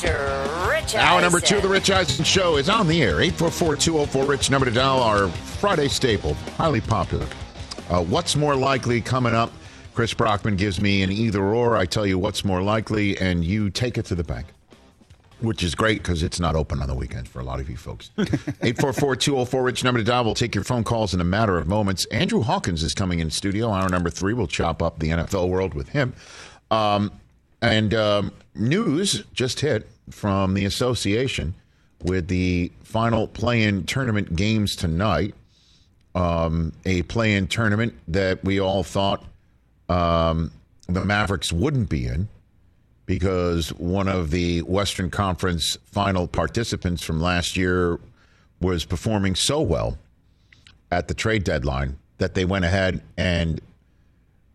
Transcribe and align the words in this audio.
Mr. 0.00 0.70
Rich 0.70 0.94
Hour 0.94 1.20
number 1.20 1.40
two 1.40 1.56
of 1.56 1.62
the 1.62 1.68
Rich 1.68 1.90
Eisen 1.90 2.24
Show 2.24 2.56
is 2.56 2.70
on 2.70 2.88
the 2.88 3.02
air. 3.02 3.16
844-204-RICH, 3.16 4.50
number 4.50 4.64
to 4.64 4.72
dial, 4.72 5.02
our 5.02 5.28
Friday 5.28 5.88
staple, 5.88 6.32
highly 6.56 6.80
popular. 6.80 7.26
Uh, 7.90 8.02
what's 8.04 8.34
more 8.34 8.56
likely 8.56 9.02
coming 9.02 9.34
up? 9.34 9.52
Chris 9.92 10.14
Brockman 10.14 10.56
gives 10.56 10.80
me 10.80 11.02
an 11.02 11.12
either 11.12 11.44
or. 11.44 11.76
I 11.76 11.84
tell 11.84 12.06
you 12.06 12.18
what's 12.18 12.46
more 12.46 12.62
likely, 12.62 13.18
and 13.18 13.44
you 13.44 13.68
take 13.68 13.98
it 13.98 14.06
to 14.06 14.14
the 14.14 14.24
bank, 14.24 14.46
which 15.40 15.62
is 15.62 15.74
great 15.74 15.98
because 15.98 16.22
it's 16.22 16.40
not 16.40 16.56
open 16.56 16.80
on 16.80 16.88
the 16.88 16.94
weekends 16.94 17.28
for 17.28 17.40
a 17.40 17.44
lot 17.44 17.60
of 17.60 17.68
you 17.68 17.76
folks. 17.76 18.10
844-204-RICH, 18.16 19.84
number 19.84 19.98
to 19.98 20.04
dial. 20.04 20.24
We'll 20.24 20.32
take 20.32 20.54
your 20.54 20.64
phone 20.64 20.84
calls 20.84 21.12
in 21.12 21.20
a 21.20 21.24
matter 21.24 21.58
of 21.58 21.68
moments. 21.68 22.06
Andrew 22.06 22.40
Hawkins 22.40 22.82
is 22.82 22.94
coming 22.94 23.18
in 23.18 23.30
studio. 23.30 23.70
Hour 23.70 23.90
number 23.90 24.08
three, 24.08 24.32
we'll 24.32 24.46
chop 24.46 24.82
up 24.82 24.98
the 24.98 25.10
NFL 25.10 25.50
world 25.50 25.74
with 25.74 25.90
him. 25.90 26.14
Um, 26.70 27.10
and 27.62 27.94
um, 27.94 28.32
news 28.54 29.24
just 29.32 29.60
hit 29.60 29.88
from 30.10 30.54
the 30.54 30.64
association 30.64 31.54
with 32.02 32.28
the 32.28 32.72
final 32.82 33.26
play-in 33.26 33.84
tournament 33.84 34.34
games 34.34 34.74
tonight. 34.74 35.34
Um, 36.14 36.72
a 36.84 37.02
play-in 37.02 37.46
tournament 37.46 37.94
that 38.08 38.42
we 38.44 38.58
all 38.58 38.82
thought 38.82 39.24
um, 39.88 40.50
the 40.88 41.04
Mavericks 41.04 41.52
wouldn't 41.52 41.88
be 41.88 42.06
in 42.06 42.28
because 43.06 43.70
one 43.74 44.08
of 44.08 44.30
the 44.30 44.62
Western 44.62 45.10
Conference 45.10 45.76
final 45.84 46.26
participants 46.26 47.02
from 47.02 47.20
last 47.20 47.56
year 47.56 48.00
was 48.60 48.84
performing 48.84 49.34
so 49.34 49.60
well 49.60 49.98
at 50.90 51.08
the 51.08 51.14
trade 51.14 51.44
deadline 51.44 51.96
that 52.18 52.34
they 52.34 52.44
went 52.44 52.64
ahead 52.64 53.02
and 53.16 53.60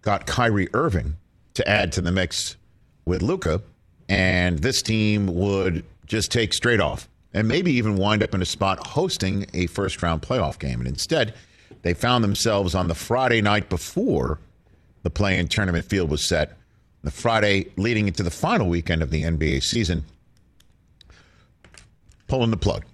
got 0.02 0.26
Kyrie 0.26 0.70
Irving 0.74 1.16
to 1.54 1.68
add 1.68 1.92
to 1.94 2.02
the 2.02 2.12
mix 2.12 2.58
with 3.06 3.22
Luka, 3.22 3.62
and 4.10 4.60
this 4.60 4.82
team 4.82 5.28
would 5.28 5.84
just 6.06 6.32
take 6.32 6.54
straight 6.54 6.80
off 6.80 7.08
and 7.34 7.48
maybe 7.48 7.72
even 7.74 7.98
wind 7.98 8.24
up 8.24 8.34
in 8.34 8.42
a 8.42 8.46
spot 8.46 8.86
hosting 8.88 9.46
a 9.54 9.68
first 9.68 10.02
round 10.02 10.22
playoff 10.22 10.60
game. 10.60 10.80
And 10.80 10.88
instead, 10.88 11.34
they 11.82 11.94
found 11.94 12.24
themselves 12.24 12.74
on 12.76 12.88
the 12.88 12.96
Friday 12.96 13.42
night 13.42 13.70
before 13.70 14.40
the 15.04 15.10
play 15.10 15.38
in 15.38 15.48
tournament 15.48 15.86
field 15.86 16.10
was 16.10 16.24
set, 16.24 16.58
the 17.04 17.12
Friday 17.12 17.68
leading 17.78 18.08
into 18.08 18.24
the 18.24 18.32
final 18.32 18.68
weekend 18.68 19.04
of 19.04 19.12
the 19.12 19.24
NBA 19.24 19.62
season, 19.64 20.04
pulling 22.28 22.52
the 22.52 22.58
plug 22.58 22.86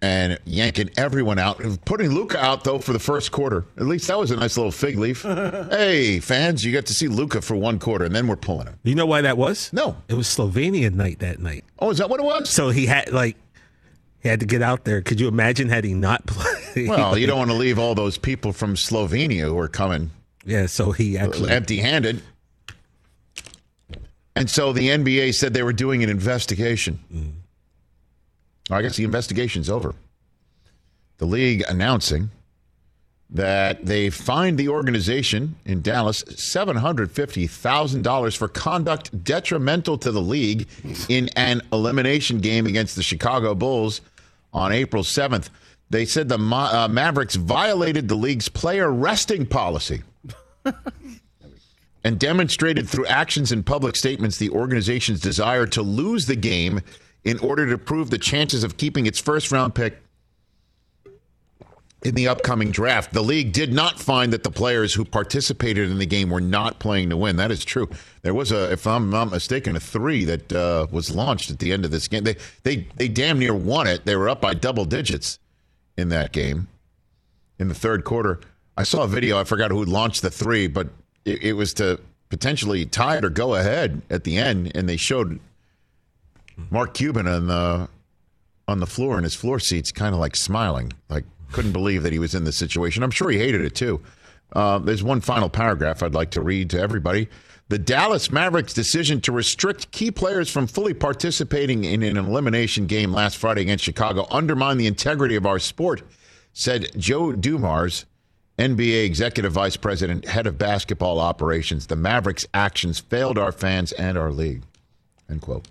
and 0.00 0.38
yanking 0.44 0.90
everyone 0.96 1.38
out. 1.38 1.60
Putting 1.84 2.10
Luka 2.10 2.38
out 2.38 2.64
though 2.64 2.78
for 2.78 2.92
the 2.92 2.98
first 2.98 3.32
quarter. 3.32 3.64
At 3.76 3.86
least 3.86 4.08
that 4.08 4.18
was 4.18 4.30
a 4.30 4.36
nice 4.36 4.56
little 4.56 4.72
fig 4.72 4.98
leaf. 4.98 5.22
hey, 5.22 6.20
fans, 6.20 6.64
you 6.64 6.72
got 6.72 6.86
to 6.86 6.94
see 6.94 7.08
Luka 7.08 7.42
for 7.42 7.56
one 7.56 7.78
quarter, 7.78 8.04
and 8.04 8.14
then 8.14 8.26
we're 8.26 8.36
pulling 8.36 8.66
him. 8.66 8.78
You 8.84 8.94
know 8.94 9.06
why 9.06 9.22
that 9.22 9.36
was? 9.36 9.72
No. 9.72 9.96
It 10.08 10.14
was 10.14 10.26
Slovenia 10.26 10.92
night 10.92 11.18
that 11.20 11.40
night. 11.40 11.64
Oh, 11.78 11.90
is 11.90 11.98
that 11.98 12.08
what 12.08 12.20
it 12.20 12.24
was? 12.24 12.48
So 12.48 12.70
he 12.70 12.86
had 12.86 13.12
like 13.12 13.36
he 14.20 14.28
had 14.28 14.40
to 14.40 14.46
get 14.46 14.62
out 14.62 14.84
there. 14.84 15.00
Could 15.02 15.20
you 15.20 15.28
imagine 15.28 15.68
had 15.68 15.84
he 15.84 15.94
not 15.94 16.26
played? 16.26 16.88
Well, 16.88 17.16
you 17.16 17.26
don't 17.26 17.38
want 17.38 17.50
to 17.50 17.56
leave 17.56 17.78
all 17.78 17.94
those 17.94 18.18
people 18.18 18.52
from 18.52 18.74
Slovenia 18.74 19.42
who 19.42 19.58
are 19.58 19.68
coming 19.68 20.10
Yeah, 20.44 20.66
so 20.66 20.92
he 20.92 21.18
actually 21.18 21.50
empty-handed. 21.50 22.22
And 24.36 24.48
so 24.48 24.72
the 24.72 24.88
NBA 24.90 25.34
said 25.34 25.52
they 25.52 25.64
were 25.64 25.72
doing 25.72 26.04
an 26.04 26.10
investigation. 26.10 27.00
Mm. 27.12 27.32
I 28.70 28.82
guess 28.82 28.96
the 28.96 29.04
investigation's 29.04 29.70
over. 29.70 29.94
The 31.18 31.26
league 31.26 31.62
announcing 31.68 32.30
that 33.30 33.84
they 33.84 34.08
fined 34.08 34.56
the 34.58 34.68
organization 34.68 35.54
in 35.66 35.82
Dallas 35.82 36.22
$750,000 36.24 38.36
for 38.36 38.48
conduct 38.48 39.24
detrimental 39.24 39.98
to 39.98 40.10
the 40.10 40.22
league 40.22 40.66
in 41.08 41.28
an 41.36 41.60
elimination 41.72 42.38
game 42.38 42.66
against 42.66 42.96
the 42.96 43.02
Chicago 43.02 43.54
Bulls 43.54 44.00
on 44.52 44.72
April 44.72 45.02
7th. 45.02 45.50
They 45.90 46.06
said 46.06 46.28
the 46.28 46.38
Ma- 46.38 46.84
uh, 46.84 46.88
Mavericks 46.88 47.34
violated 47.34 48.08
the 48.08 48.14
league's 48.14 48.48
player 48.48 48.90
resting 48.90 49.44
policy 49.44 50.02
and 52.04 52.18
demonstrated 52.18 52.88
through 52.88 53.06
actions 53.06 53.52
and 53.52 53.64
public 53.64 53.96
statements 53.96 54.38
the 54.38 54.50
organization's 54.50 55.20
desire 55.20 55.66
to 55.66 55.82
lose 55.82 56.26
the 56.26 56.36
game 56.36 56.80
in 57.24 57.38
order 57.40 57.68
to 57.68 57.78
prove 57.78 58.10
the 58.10 58.18
chances 58.18 58.64
of 58.64 58.76
keeping 58.76 59.06
its 59.06 59.18
first 59.18 59.52
round 59.52 59.74
pick 59.74 59.98
in 62.02 62.14
the 62.14 62.28
upcoming 62.28 62.70
draft. 62.70 63.12
The 63.12 63.22
league 63.22 63.52
did 63.52 63.72
not 63.72 63.98
find 63.98 64.32
that 64.32 64.44
the 64.44 64.50
players 64.50 64.94
who 64.94 65.04
participated 65.04 65.90
in 65.90 65.98
the 65.98 66.06
game 66.06 66.30
were 66.30 66.40
not 66.40 66.78
playing 66.78 67.10
to 67.10 67.16
win. 67.16 67.36
That 67.36 67.50
is 67.50 67.64
true. 67.64 67.88
There 68.22 68.34
was 68.34 68.52
a, 68.52 68.70
if 68.70 68.86
I'm 68.86 69.10
not 69.10 69.30
mistaken, 69.30 69.74
a 69.74 69.80
three 69.80 70.24
that 70.24 70.52
uh, 70.52 70.86
was 70.90 71.14
launched 71.14 71.50
at 71.50 71.58
the 71.58 71.72
end 71.72 71.84
of 71.84 71.90
this 71.90 72.06
game. 72.06 72.24
They 72.24 72.36
they 72.62 72.86
they 72.96 73.08
damn 73.08 73.38
near 73.38 73.54
won 73.54 73.86
it. 73.86 74.04
They 74.04 74.16
were 74.16 74.28
up 74.28 74.40
by 74.40 74.54
double 74.54 74.84
digits 74.84 75.38
in 75.96 76.08
that 76.10 76.32
game 76.32 76.68
in 77.58 77.68
the 77.68 77.74
third 77.74 78.04
quarter. 78.04 78.40
I 78.76 78.84
saw 78.84 79.02
a 79.02 79.08
video. 79.08 79.38
I 79.38 79.44
forgot 79.44 79.72
who 79.72 79.84
launched 79.84 80.22
the 80.22 80.30
three, 80.30 80.68
but 80.68 80.88
it, 81.24 81.42
it 81.42 81.52
was 81.54 81.74
to 81.74 82.00
potentially 82.28 82.86
tie 82.86 83.16
it 83.16 83.24
or 83.24 83.30
go 83.30 83.56
ahead 83.56 84.02
at 84.08 84.22
the 84.22 84.36
end, 84.36 84.70
and 84.76 84.88
they 84.88 84.96
showed 84.96 85.40
Mark 86.70 86.94
Cuban 86.94 87.26
on 87.26 87.46
the 87.46 87.88
on 88.66 88.80
the 88.80 88.86
floor 88.86 89.16
in 89.16 89.24
his 89.24 89.34
floor 89.34 89.58
seats, 89.58 89.90
kind 89.90 90.14
of 90.14 90.20
like 90.20 90.36
smiling, 90.36 90.92
like 91.08 91.24
couldn't 91.52 91.72
believe 91.72 92.02
that 92.02 92.12
he 92.12 92.18
was 92.18 92.34
in 92.34 92.44
this 92.44 92.56
situation. 92.56 93.02
I'm 93.02 93.10
sure 93.10 93.30
he 93.30 93.38
hated 93.38 93.62
it 93.62 93.74
too. 93.74 94.02
Uh, 94.52 94.78
there's 94.78 95.02
one 95.02 95.20
final 95.20 95.48
paragraph 95.48 96.02
I'd 96.02 96.14
like 96.14 96.30
to 96.32 96.40
read 96.42 96.70
to 96.70 96.80
everybody. 96.80 97.28
The 97.70 97.78
Dallas 97.78 98.30
Mavericks' 98.30 98.72
decision 98.72 99.20
to 99.22 99.32
restrict 99.32 99.90
key 99.90 100.10
players 100.10 100.50
from 100.50 100.66
fully 100.66 100.94
participating 100.94 101.84
in 101.84 102.02
an 102.02 102.16
elimination 102.16 102.86
game 102.86 103.12
last 103.12 103.36
Friday 103.36 103.62
against 103.62 103.84
Chicago 103.84 104.26
undermined 104.30 104.80
the 104.80 104.86
integrity 104.86 105.36
of 105.36 105.44
our 105.44 105.58
sport, 105.58 106.02
said 106.54 106.90
Joe 106.96 107.32
Dumars, 107.32 108.06
NBA 108.58 109.04
Executive 109.04 109.52
Vice 109.52 109.76
President, 109.76 110.26
Head 110.26 110.46
of 110.46 110.56
Basketball 110.56 111.20
Operations. 111.20 111.86
The 111.86 111.96
Mavericks' 111.96 112.46
actions 112.54 113.00
failed 113.00 113.36
our 113.36 113.52
fans 113.52 113.92
and 113.92 114.16
our 114.16 114.32
league. 114.32 114.62
End 115.28 115.42
quote. 115.42 115.68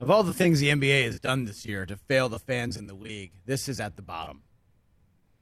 Of 0.00 0.10
all 0.10 0.22
the 0.22 0.34
things 0.34 0.60
the 0.60 0.70
NBA 0.70 1.04
has 1.04 1.20
done 1.20 1.44
this 1.44 1.64
year 1.64 1.86
to 1.86 1.96
fail 1.96 2.28
the 2.28 2.38
fans 2.38 2.76
in 2.76 2.86
the 2.86 2.94
league, 2.94 3.32
this 3.46 3.68
is 3.68 3.80
at 3.80 3.96
the 3.96 4.02
bottom. 4.02 4.42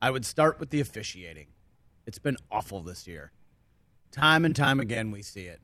I 0.01 0.11
would 0.11 0.25
start 0.25 0.61
with 0.61 0.71
the 0.71 0.81
officiating. 0.81 1.49
It's 2.07 2.19
been 2.19 2.37
awful 2.51 2.83
this 2.83 3.07
year. 3.07 3.33
Time 4.11 4.45
and 4.45 4.55
time 4.55 4.81
again, 4.81 5.11
we 5.11 5.23
see 5.23 5.47
it. 5.47 5.61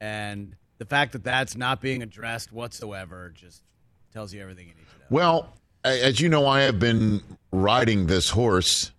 And 0.00 0.56
the 0.78 0.86
fact 0.86 1.12
that 1.12 1.24
that's 1.24 1.56
not 1.56 1.80
being 1.80 2.02
addressed 2.02 2.52
whatsoever 2.52 3.30
just 3.34 3.62
tells 4.12 4.32
you 4.32 4.40
everything 4.40 4.68
you 4.68 4.74
need 4.74 4.86
to 4.94 4.98
know. 4.98 5.06
Well, 5.10 5.52
as 5.84 6.20
you 6.20 6.28
know, 6.28 6.46
I 6.46 6.62
have 6.62 6.78
been 6.78 7.22
riding 7.52 8.06
this 8.06 8.30
horse 8.30 8.92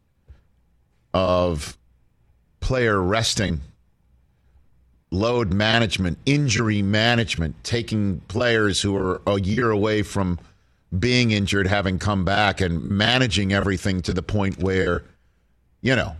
of 1.14 1.78
player 2.60 3.02
resting, 3.02 3.62
load 5.12 5.54
management, 5.54 6.18
injury 6.26 6.82
management, 6.82 7.62
taking 7.64 8.20
players 8.28 8.82
who 8.82 8.96
are 8.96 9.22
a 9.28 9.40
year 9.40 9.70
away 9.70 10.02
from 10.02 10.40
being 10.98 11.32
injured, 11.32 11.68
having 11.68 12.00
come 12.00 12.26
back, 12.26 12.62
and 12.62 12.90
managing 12.90 13.54
everything 13.54 14.02
to 14.02 14.14
the 14.14 14.24
point 14.24 14.58
where, 14.60 15.04
you 15.82 15.96
know, 15.96 16.16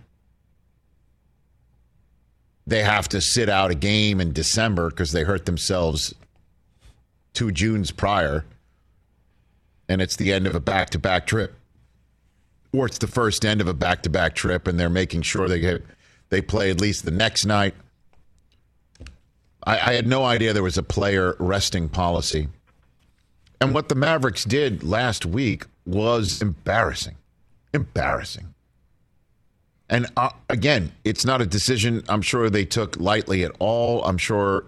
they 2.66 2.82
have 2.82 3.08
to 3.08 3.20
sit 3.20 3.48
out 3.48 3.70
a 3.70 3.74
game 3.74 4.20
in 4.20 4.32
December 4.32 4.90
because 4.90 5.12
they 5.12 5.24
hurt 5.24 5.46
themselves 5.46 6.14
two 7.32 7.50
Junes 7.50 7.90
prior 7.90 8.44
and 9.88 10.00
it's 10.00 10.16
the 10.16 10.32
end 10.32 10.46
of 10.46 10.54
a 10.54 10.60
back 10.60 10.90
to 10.90 10.98
back 10.98 11.26
trip. 11.26 11.54
Or 12.72 12.86
it's 12.86 12.98
the 12.98 13.06
first 13.06 13.44
end 13.44 13.60
of 13.60 13.68
a 13.68 13.74
back 13.74 14.02
to 14.04 14.10
back 14.10 14.34
trip, 14.34 14.66
and 14.66 14.80
they're 14.80 14.88
making 14.88 15.22
sure 15.22 15.48
they 15.48 15.60
get, 15.60 15.84
they 16.30 16.40
play 16.40 16.70
at 16.70 16.80
least 16.80 17.04
the 17.04 17.10
next 17.10 17.44
night. 17.44 17.74
I, 19.64 19.74
I 19.74 19.92
had 19.94 20.06
no 20.06 20.24
idea 20.24 20.52
there 20.52 20.62
was 20.62 20.78
a 20.78 20.82
player 20.82 21.36
resting 21.38 21.88
policy. 21.88 22.48
And 23.60 23.74
what 23.74 23.88
the 23.88 23.94
Mavericks 23.94 24.44
did 24.44 24.82
last 24.82 25.24
week 25.24 25.66
was 25.86 26.42
embarrassing. 26.42 27.16
Embarrassing. 27.72 28.52
And 29.88 30.06
uh, 30.16 30.30
again, 30.48 30.92
it's 31.04 31.24
not 31.24 31.40
a 31.40 31.46
decision 31.46 32.02
I'm 32.08 32.22
sure 32.22 32.48
they 32.50 32.64
took 32.64 32.98
lightly 32.98 33.44
at 33.44 33.52
all. 33.58 34.02
I'm 34.04 34.18
sure 34.18 34.64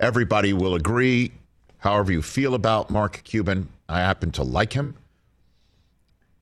everybody 0.00 0.52
will 0.52 0.74
agree. 0.74 1.32
However, 1.78 2.12
you 2.12 2.22
feel 2.22 2.54
about 2.54 2.90
Mark 2.90 3.22
Cuban, 3.24 3.68
I 3.88 4.00
happen 4.00 4.30
to 4.32 4.42
like 4.42 4.72
him. 4.72 4.96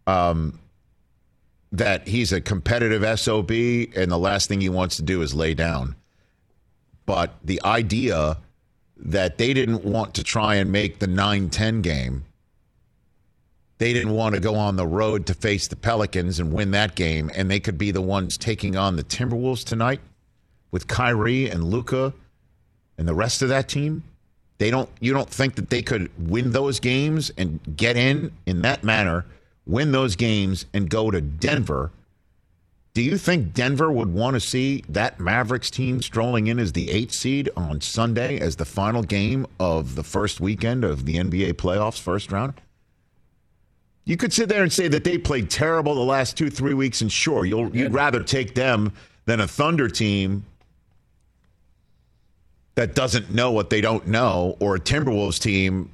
Um, 0.07 0.59
that 1.73 2.09
he's 2.09 2.33
a 2.33 2.41
competitive 2.41 3.21
SOB, 3.21 3.51
and 3.51 4.11
the 4.11 4.19
last 4.19 4.49
thing 4.49 4.61
he 4.61 4.69
wants 4.69 4.97
to 4.97 5.03
do 5.03 5.23
is 5.23 5.35
lay 5.35 5.55
down. 5.55 5.95
But 7.11 7.35
the 7.43 7.61
idea 7.65 8.37
that 8.97 9.37
they 9.37 9.53
didn't 9.53 9.85
want 9.85 10.15
to 10.15 10.23
try 10.23 10.55
and 10.55 10.71
make 10.71 11.01
the 11.01 11.09
9 11.09 11.51
10 11.51 11.83
game, 11.83 12.25
they 13.79 13.93
didn't 13.93 14.13
want 14.13 14.37
to 14.37 14.41
go 14.41 14.55
on 14.55 14.77
the 14.77 14.87
road 14.87 15.27
to 15.27 15.35
face 15.35 15.67
the 15.67 15.75
Pelicans 15.75 16.39
and 16.39 16.53
win 16.53 16.71
that 16.71 16.95
game, 16.95 17.29
and 17.35 17.51
they 17.51 17.59
could 17.59 17.77
be 17.77 17.91
the 17.91 18.01
ones 18.01 18.39
taking 18.39 18.77
on 18.77 18.95
the 18.95 19.03
Timberwolves 19.03 19.65
tonight 19.65 19.99
with 20.71 20.87
Kyrie 20.87 21.51
and 21.51 21.65
Luka 21.65 22.15
and 22.97 23.09
the 23.09 23.15
rest 23.15 23.43
of 23.43 23.49
that 23.49 23.67
team. 23.67 24.05
They 24.59 24.71
don't. 24.71 24.89
You 25.01 25.13
don't 25.13 25.29
think 25.29 25.57
that 25.57 25.69
they 25.69 25.83
could 25.83 26.13
win 26.17 26.53
those 26.53 26.79
games 26.79 27.33
and 27.37 27.59
get 27.75 27.97
in 27.97 28.31
in 28.47 28.63
that 28.63 28.85
manner, 28.85 29.27
win 29.67 29.91
those 29.91 30.15
games 30.15 30.65
and 30.73 30.89
go 30.89 31.11
to 31.11 31.21
Denver? 31.21 31.91
Do 32.93 33.03
you 33.03 33.19
think 33.19 33.55
Denver 33.55 33.91
would 33.93 34.13
want 34.13 34.35
to 34.35 34.41
see 34.41 34.83
that 34.89 35.21
Mavericks 35.21 35.71
team 35.71 36.03
strolling 36.03 36.49
in 36.49 36.59
as 36.59 36.73
the 36.73 36.91
eighth 36.91 37.13
seed 37.13 37.49
on 37.57 37.81
Sunday 37.81 38.41
as 38.41 38.57
the 38.57 38.65
final 38.65 39.03
game 39.03 39.47
of 39.61 39.95
the 39.95 40.03
first 40.03 40.41
weekend 40.41 40.83
of 40.83 41.07
the 41.07 41.15
NBA 41.15 41.53
playoffs, 41.53 42.01
first 42.01 42.33
round? 42.33 42.55
You 44.05 44.17
could 44.17 44.33
sit 44.33 44.49
there 44.49 44.65
and 44.65 44.73
say 44.73 44.89
that 44.89 45.05
they 45.05 45.19
played 45.19 45.51
terrible 45.51 45.95
the 45.95 46.01
last 46.01 46.37
two, 46.37 46.51
three 46.51 46.75
weeks, 46.75 47.01
and 47.01 47.13
sure, 47.13 47.45
you'll, 47.45 47.75
you'd 47.75 47.93
rather 47.93 48.25
take 48.25 48.57
them 48.57 48.93
than 49.25 49.39
a 49.39 49.47
Thunder 49.47 49.89
team 49.89 50.45
that 52.75 52.97
doesn't 52.97 53.33
know 53.33 53.53
what 53.53 53.71
they 53.71 53.81
don't 53.81 54.09
know, 54.09 54.57
or 54.59 54.75
a 54.75 54.81
Timberwolves 54.81 55.39
team 55.41 55.93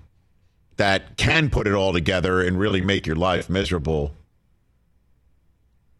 that 0.78 1.19
can 1.19 1.50
put 1.50 1.66
it 1.66 1.75
all 1.75 1.92
together 1.92 2.40
and 2.40 2.58
really 2.58 2.81
make 2.81 3.06
your 3.06 3.16
life 3.16 3.50
miserable. 3.50 4.14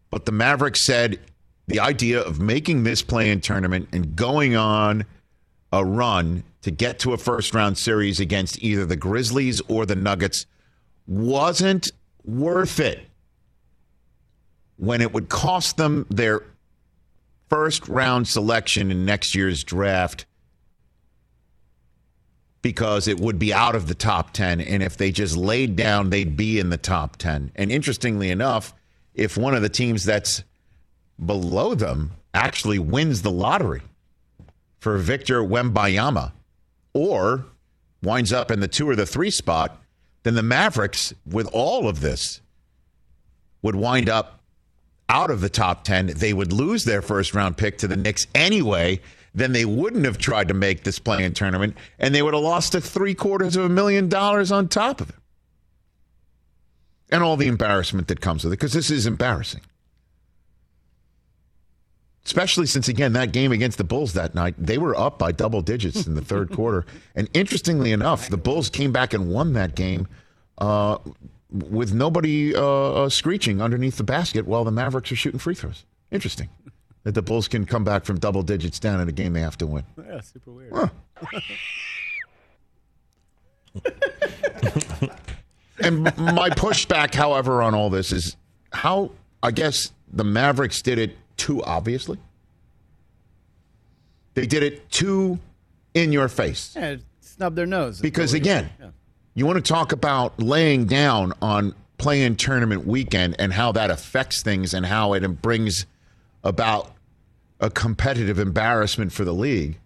But 0.09 0.25
the 0.25 0.31
Mavericks 0.31 0.81
said 0.81 1.19
the 1.67 1.79
idea 1.79 2.21
of 2.21 2.39
making 2.39 2.83
this 2.83 3.01
play 3.01 3.29
in 3.29 3.41
tournament 3.41 3.89
and 3.91 4.15
going 4.15 4.55
on 4.55 5.05
a 5.71 5.83
run 5.83 6.43
to 6.61 6.71
get 6.71 6.99
to 6.99 7.13
a 7.13 7.17
first 7.17 7.53
round 7.53 7.77
series 7.77 8.19
against 8.19 8.61
either 8.63 8.85
the 8.85 8.95
Grizzlies 8.95 9.61
or 9.67 9.85
the 9.85 9.95
Nuggets 9.95 10.45
wasn't 11.05 11.91
worth 12.23 12.79
it 12.79 13.07
when 14.77 15.01
it 15.01 15.13
would 15.13 15.29
cost 15.29 15.77
them 15.77 16.05
their 16.09 16.43
first 17.49 17.87
round 17.87 18.27
selection 18.27 18.91
in 18.91 19.05
next 19.05 19.35
year's 19.35 19.63
draft 19.63 20.25
because 22.61 23.07
it 23.07 23.19
would 23.19 23.39
be 23.39 23.53
out 23.53 23.75
of 23.75 23.87
the 23.87 23.95
top 23.95 24.33
10. 24.33 24.59
And 24.59 24.83
if 24.83 24.97
they 24.97 25.11
just 25.11 25.37
laid 25.37 25.75
down, 25.75 26.09
they'd 26.09 26.35
be 26.35 26.59
in 26.59 26.69
the 26.69 26.77
top 26.77 27.17
10. 27.17 27.51
And 27.55 27.71
interestingly 27.71 28.29
enough, 28.29 28.73
if 29.17 29.37
one 29.37 29.53
of 29.53 29.61
the 29.61 29.69
teams 29.69 30.05
that's 30.05 30.43
below 31.23 31.75
them 31.75 32.11
actually 32.33 32.79
wins 32.79 33.21
the 33.21 33.31
lottery 33.31 33.81
for 34.79 34.97
Victor 34.97 35.41
Wembanyama 35.41 36.31
or 36.93 37.45
winds 38.01 38.31
up 38.31 38.51
in 38.51 38.59
the 38.59 38.67
two 38.67 38.89
or 38.89 38.95
the 38.95 39.05
three 39.05 39.31
spot, 39.31 39.81
then 40.23 40.35
the 40.35 40.43
Mavericks, 40.43 41.13
with 41.25 41.49
all 41.51 41.89
of 41.89 41.99
this, 41.99 42.41
would 43.61 43.75
wind 43.75 44.07
up 44.07 44.39
out 45.09 45.31
of 45.31 45.41
the 45.41 45.49
top 45.49 45.83
10. 45.83 46.07
They 46.15 46.33
would 46.33 46.53
lose 46.53 46.85
their 46.85 47.01
first 47.01 47.33
round 47.33 47.57
pick 47.57 47.77
to 47.79 47.87
the 47.87 47.97
Knicks 47.97 48.27
anyway 48.35 49.01
then 49.37 49.51
they 49.51 49.65
wouldn't 49.65 50.05
have 50.05 50.17
tried 50.17 50.47
to 50.47 50.55
make 50.55 50.83
this 50.83 50.97
play-in 50.97 51.31
tournament, 51.31 51.77
and 51.99 52.13
they 52.13 52.23
would 52.23 52.33
have 52.33 52.41
lost 52.41 52.73
a 52.73 52.81
three 52.81 53.13
quarters 53.13 53.55
of 53.55 53.65
a 53.65 53.69
million 53.69 54.09
dollars 54.09 54.51
on 54.51 54.67
top 54.67 54.99
of 54.99 55.09
it. 55.09 55.15
And 57.09 57.23
all 57.23 57.37
the 57.37 57.47
embarrassment 57.47 58.07
that 58.09 58.19
comes 58.19 58.43
with 58.43 58.51
it, 58.53 58.57
because 58.57 58.73
this 58.73 58.91
is 58.91 59.05
embarrassing. 59.05 59.61
Especially 62.25 62.65
since, 62.65 62.89
again, 62.89 63.13
that 63.13 63.31
game 63.31 63.53
against 63.53 63.77
the 63.77 63.85
Bulls 63.85 64.11
that 64.13 64.35
night, 64.35 64.55
they 64.57 64.77
were 64.77 64.93
up 64.99 65.17
by 65.17 65.31
double 65.31 65.61
digits 65.61 66.05
in 66.05 66.15
the 66.15 66.21
third 66.21 66.51
quarter. 66.53 66.85
And 67.15 67.29
interestingly 67.33 67.93
enough, 67.93 68.27
the 68.27 68.37
Bulls 68.37 68.69
came 68.69 68.91
back 68.91 69.13
and 69.13 69.31
won 69.31 69.53
that 69.53 69.75
game 69.75 70.07
uh, 70.57 70.97
with 71.49 71.93
nobody 71.93 72.53
uh, 72.53 72.61
uh 72.61 73.09
screeching 73.09 73.61
underneath 73.61 73.95
the 73.95 74.03
basket 74.03 74.45
while 74.45 74.65
the 74.65 74.71
Mavericks 74.71 75.09
are 75.13 75.15
shooting 75.15 75.39
free 75.39 75.55
throws. 75.55 75.85
Interesting 76.11 76.49
that 77.03 77.13
the 77.13 77.21
Bulls 77.21 77.47
can 77.47 77.65
come 77.65 77.85
back 77.85 78.03
from 78.03 78.19
double 78.19 78.43
digits 78.43 78.79
down 78.79 78.99
in 78.99 79.07
a 79.07 79.13
game 79.13 79.31
they 79.31 79.39
have 79.39 79.57
to 79.59 79.65
win. 79.65 79.85
Yeah, 80.05 80.19
super 80.19 80.51
weird. 80.51 80.73
Huh. 80.73 80.89
and 85.79 86.03
my 86.03 86.49
pushback, 86.49 87.13
however, 87.13 87.61
on 87.61 87.73
all 87.73 87.89
this 87.89 88.11
is 88.11 88.35
how 88.71 89.11
I 89.43 89.51
guess 89.51 89.91
the 90.11 90.23
Mavericks 90.23 90.81
did 90.81 90.97
it 90.99 91.15
too 91.37 91.63
obviously. 91.63 92.17
They 94.33 94.45
did 94.45 94.63
it 94.63 94.89
too 94.91 95.39
in 95.93 96.11
your 96.11 96.27
face. 96.27 96.73
Yeah, 96.75 96.97
snub 97.21 97.55
their 97.55 97.65
nose. 97.65 97.99
Because 97.99 98.33
again, 98.33 98.69
yeah. 98.79 98.89
you 99.33 99.45
want 99.45 99.63
to 99.63 99.73
talk 99.73 99.91
about 99.91 100.39
laying 100.39 100.85
down 100.85 101.33
on 101.41 101.73
play-in 101.97 102.35
tournament 102.35 102.85
weekend 102.85 103.35
and 103.39 103.53
how 103.53 103.71
that 103.71 103.89
affects 103.89 104.43
things 104.43 104.73
and 104.73 104.85
how 104.85 105.13
it 105.13 105.41
brings 105.41 105.85
about 106.43 106.93
a 107.59 107.69
competitive 107.69 108.37
embarrassment 108.37 109.11
for 109.11 109.25
the 109.25 109.33
league. 109.33 109.79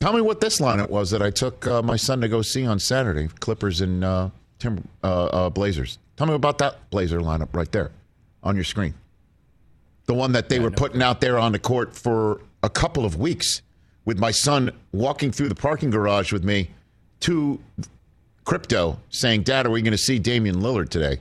Tell 0.00 0.14
me 0.14 0.22
what 0.22 0.40
this 0.40 0.60
lineup 0.60 0.88
was 0.88 1.10
that 1.10 1.20
I 1.20 1.28
took 1.28 1.66
uh, 1.66 1.82
my 1.82 1.96
son 1.96 2.22
to 2.22 2.28
go 2.28 2.40
see 2.40 2.64
on 2.64 2.78
Saturday 2.78 3.28
Clippers 3.40 3.82
and 3.82 4.02
uh, 4.02 4.30
Timber, 4.58 4.82
uh, 5.04 5.24
uh, 5.26 5.50
Blazers. 5.50 5.98
Tell 6.16 6.26
me 6.26 6.32
about 6.32 6.56
that 6.58 6.88
Blazer 6.88 7.20
lineup 7.20 7.54
right 7.54 7.70
there 7.70 7.90
on 8.42 8.54
your 8.54 8.64
screen. 8.64 8.94
The 10.06 10.14
one 10.14 10.32
that 10.32 10.48
they 10.48 10.56
yeah, 10.56 10.62
were 10.62 10.70
putting 10.70 11.02
out 11.02 11.20
there 11.20 11.38
on 11.38 11.52
the 11.52 11.58
court 11.58 11.94
for 11.94 12.40
a 12.62 12.70
couple 12.70 13.04
of 13.04 13.16
weeks 13.16 13.60
with 14.06 14.18
my 14.18 14.30
son 14.30 14.70
walking 14.92 15.32
through 15.32 15.50
the 15.50 15.54
parking 15.54 15.90
garage 15.90 16.32
with 16.32 16.44
me 16.44 16.70
to 17.20 17.60
crypto 18.46 18.98
saying, 19.10 19.42
Dad, 19.42 19.66
are 19.66 19.70
we 19.70 19.82
going 19.82 19.92
to 19.92 19.98
see 19.98 20.18
Damian 20.18 20.56
Lillard 20.56 20.88
today? 20.88 21.18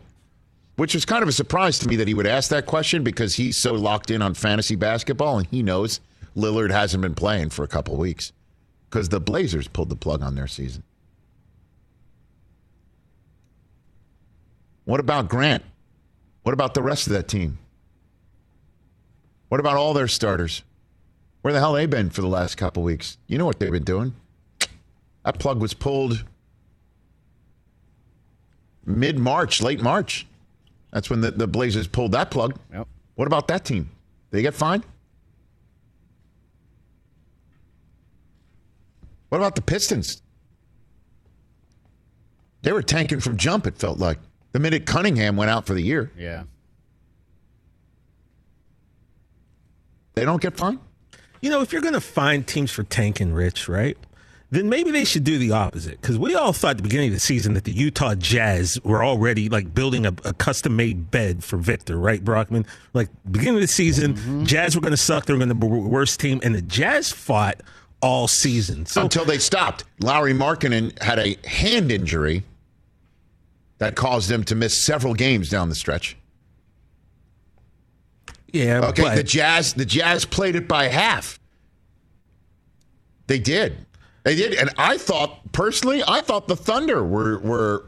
which 0.77 0.93
was 0.93 1.03
kind 1.03 1.21
of 1.21 1.27
a 1.27 1.33
surprise 1.33 1.77
to 1.77 1.89
me 1.89 1.97
that 1.97 2.07
he 2.07 2.13
would 2.13 2.25
ask 2.25 2.49
that 2.49 2.65
question 2.65 3.03
because 3.03 3.35
he's 3.35 3.57
so 3.57 3.73
locked 3.73 4.09
in 4.09 4.21
on 4.21 4.33
fantasy 4.33 4.77
basketball 4.77 5.37
and 5.37 5.45
he 5.47 5.61
knows 5.61 5.99
Lillard 6.37 6.71
hasn't 6.71 7.01
been 7.01 7.15
playing 7.15 7.49
for 7.49 7.63
a 7.63 7.67
couple 7.67 7.93
of 7.93 7.99
weeks 7.99 8.31
because 8.89 9.09
the 9.09 9.19
Blazers 9.19 9.67
pulled 9.67 9.89
the 9.89 9.95
plug 9.95 10.21
on 10.21 10.35
their 10.35 10.47
season. 10.47 10.83
What 14.85 14.99
about 14.99 15.29
Grant? 15.29 15.63
What 16.43 16.53
about 16.53 16.73
the 16.73 16.81
rest 16.81 17.05
of 17.05 17.13
that 17.13 17.27
team? 17.27 17.59
What 19.49 19.59
about 19.59 19.77
all 19.77 19.93
their 19.93 20.07
starters? 20.07 20.63
Where 21.41 21.53
the 21.53 21.59
hell 21.59 21.73
they 21.73 21.85
been 21.85 22.09
for 22.09 22.21
the 22.21 22.27
last 22.27 22.55
couple 22.55 22.83
weeks? 22.83 23.17
You 23.27 23.37
know 23.37 23.45
what 23.45 23.59
they've 23.59 23.71
been 23.71 23.83
doing. 23.83 24.13
That 25.23 25.39
plug 25.39 25.61
was 25.61 25.73
pulled 25.73 26.23
mid 28.85 29.19
March, 29.19 29.61
late 29.61 29.81
March. 29.81 30.25
That's 30.91 31.09
when 31.09 31.21
the, 31.21 31.31
the 31.31 31.47
Blazers 31.47 31.87
pulled 31.87 32.13
that 32.13 32.31
plug. 32.31 32.57
Yep. 32.73 32.87
What 33.15 33.27
about 33.27 33.47
that 33.49 33.63
team? 33.63 33.89
They 34.31 34.41
get 34.41 34.55
fined? 34.55 34.83
What 39.29 39.37
about 39.37 39.55
the 39.55 39.61
Pistons? 39.61 40.21
They 42.61 42.73
were 42.73 42.81
tanking 42.81 43.19
from 43.19 43.37
jump, 43.37 43.67
it 43.67 43.77
felt 43.77 43.99
like. 43.99 44.19
The 44.51 44.59
minute 44.59 44.85
Cunningham 44.85 45.37
went 45.37 45.51
out 45.51 45.65
for 45.65 45.73
the 45.73 45.81
year. 45.81 46.11
Yeah. 46.17 46.43
They 50.15 50.25
don't 50.25 50.41
get 50.41 50.57
fined? 50.57 50.79
You 51.41 51.49
know, 51.49 51.61
if 51.61 51.71
you're 51.71 51.81
going 51.81 51.93
to 51.93 52.01
find 52.01 52.45
teams 52.45 52.71
for 52.71 52.83
tanking, 52.83 53.31
Rich, 53.31 53.69
right? 53.69 53.97
then 54.51 54.67
maybe 54.67 54.91
they 54.91 55.05
should 55.05 55.23
do 55.23 55.37
the 55.37 55.51
opposite. 55.51 56.01
Because 56.01 56.17
we 56.17 56.33
all 56.33 56.53
thought 56.53 56.71
at 56.71 56.77
the 56.77 56.83
beginning 56.83 57.09
of 57.09 57.13
the 57.13 57.19
season 57.19 57.53
that 57.53 57.65
the 57.65 57.71
Utah 57.71 58.15
Jazz 58.15 58.79
were 58.83 59.03
already 59.03 59.47
like 59.47 59.73
building 59.73 60.05
a, 60.05 60.13
a 60.25 60.33
custom 60.33 60.75
made 60.75 61.11
bed 61.11 61.43
for 61.43 61.57
Victor, 61.57 61.97
right, 61.97 62.23
Brockman? 62.23 62.65
Like 62.93 63.09
beginning 63.29 63.55
of 63.55 63.61
the 63.61 63.67
season, 63.67 64.15
mm-hmm. 64.15 64.43
Jazz 64.45 64.75
were 64.75 64.81
going 64.81 64.91
to 64.91 64.97
suck. 64.97 65.25
They 65.25 65.33
were 65.33 65.39
going 65.39 65.49
to 65.49 65.55
be 65.55 65.67
the 65.67 65.75
worst 65.75 66.19
team, 66.19 66.39
and 66.43 66.55
the 66.55 66.61
Jazz 66.61 67.11
fought 67.11 67.61
all 68.01 68.27
season 68.27 68.85
so, 68.85 69.01
until 69.01 69.25
they 69.25 69.37
stopped. 69.37 69.83
Lauri 69.99 70.33
Markkanen 70.33 71.01
had 71.01 71.19
a 71.19 71.37
hand 71.47 71.91
injury 71.91 72.43
that 73.79 73.95
caused 73.95 74.29
him 74.29 74.43
to 74.45 74.55
miss 74.55 74.79
several 74.79 75.13
games 75.13 75.49
down 75.49 75.69
the 75.69 75.75
stretch. 75.75 76.17
Yeah. 78.47 78.81
Okay. 78.85 79.03
But, 79.03 79.15
the 79.15 79.23
Jazz, 79.23 79.73
the 79.73 79.85
Jazz 79.85 80.25
played 80.25 80.55
it 80.55 80.67
by 80.67 80.87
half. 80.87 81.39
They 83.27 83.39
did. 83.39 83.85
They 84.23 84.35
did, 84.35 84.53
and 84.55 84.69
I 84.77 84.97
thought 84.97 85.51
personally, 85.53 86.03
I 86.05 86.21
thought 86.21 86.47
the 86.47 86.55
Thunder 86.55 87.05
were 87.05 87.39
were 87.39 87.85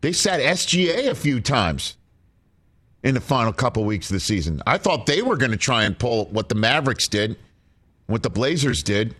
they 0.00 0.12
sat 0.12 0.40
SGA 0.40 1.08
a 1.08 1.14
few 1.14 1.40
times 1.40 1.96
in 3.02 3.14
the 3.14 3.20
final 3.20 3.52
couple 3.52 3.84
weeks 3.84 4.08
of 4.10 4.14
the 4.14 4.20
season. 4.20 4.62
I 4.66 4.78
thought 4.78 5.06
they 5.06 5.20
were 5.20 5.36
going 5.36 5.50
to 5.50 5.56
try 5.56 5.84
and 5.84 5.98
pull 5.98 6.26
what 6.26 6.48
the 6.48 6.54
Mavericks 6.54 7.06
did, 7.06 7.36
what 8.06 8.22
the 8.22 8.30
Blazers 8.30 8.82
did, 8.82 9.14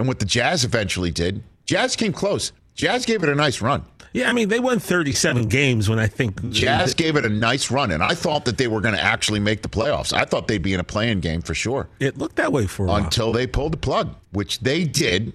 and 0.00 0.08
what 0.08 0.18
the 0.18 0.24
Jazz 0.24 0.64
eventually 0.64 1.10
did. 1.10 1.42
Jazz 1.64 1.94
came 1.94 2.12
close. 2.12 2.52
Jazz 2.74 3.06
gave 3.06 3.22
it 3.22 3.28
a 3.28 3.34
nice 3.34 3.60
run. 3.60 3.84
Yeah, 4.12 4.28
I 4.28 4.32
mean 4.32 4.48
they 4.48 4.58
won 4.58 4.80
37 4.80 5.46
games 5.46 5.88
when 5.88 6.00
I 6.00 6.08
think 6.08 6.50
Jazz 6.50 6.94
gave 6.94 7.14
it 7.14 7.24
a 7.24 7.28
nice 7.28 7.70
run, 7.70 7.92
and 7.92 8.02
I 8.02 8.14
thought 8.14 8.44
that 8.46 8.58
they 8.58 8.66
were 8.66 8.80
going 8.80 8.94
to 8.96 9.00
actually 9.00 9.38
make 9.38 9.62
the 9.62 9.68
playoffs. 9.68 10.12
I 10.12 10.24
thought 10.24 10.48
they'd 10.48 10.60
be 10.60 10.74
in 10.74 10.80
a 10.80 10.84
playing 10.84 11.20
game 11.20 11.42
for 11.42 11.54
sure. 11.54 11.88
It 12.00 12.18
looked 12.18 12.36
that 12.36 12.52
way 12.52 12.66
for 12.66 12.88
until 12.88 13.30
they 13.30 13.46
pulled 13.46 13.72
the 13.72 13.78
plug, 13.78 14.16
which 14.32 14.58
they 14.60 14.82
did 14.84 15.32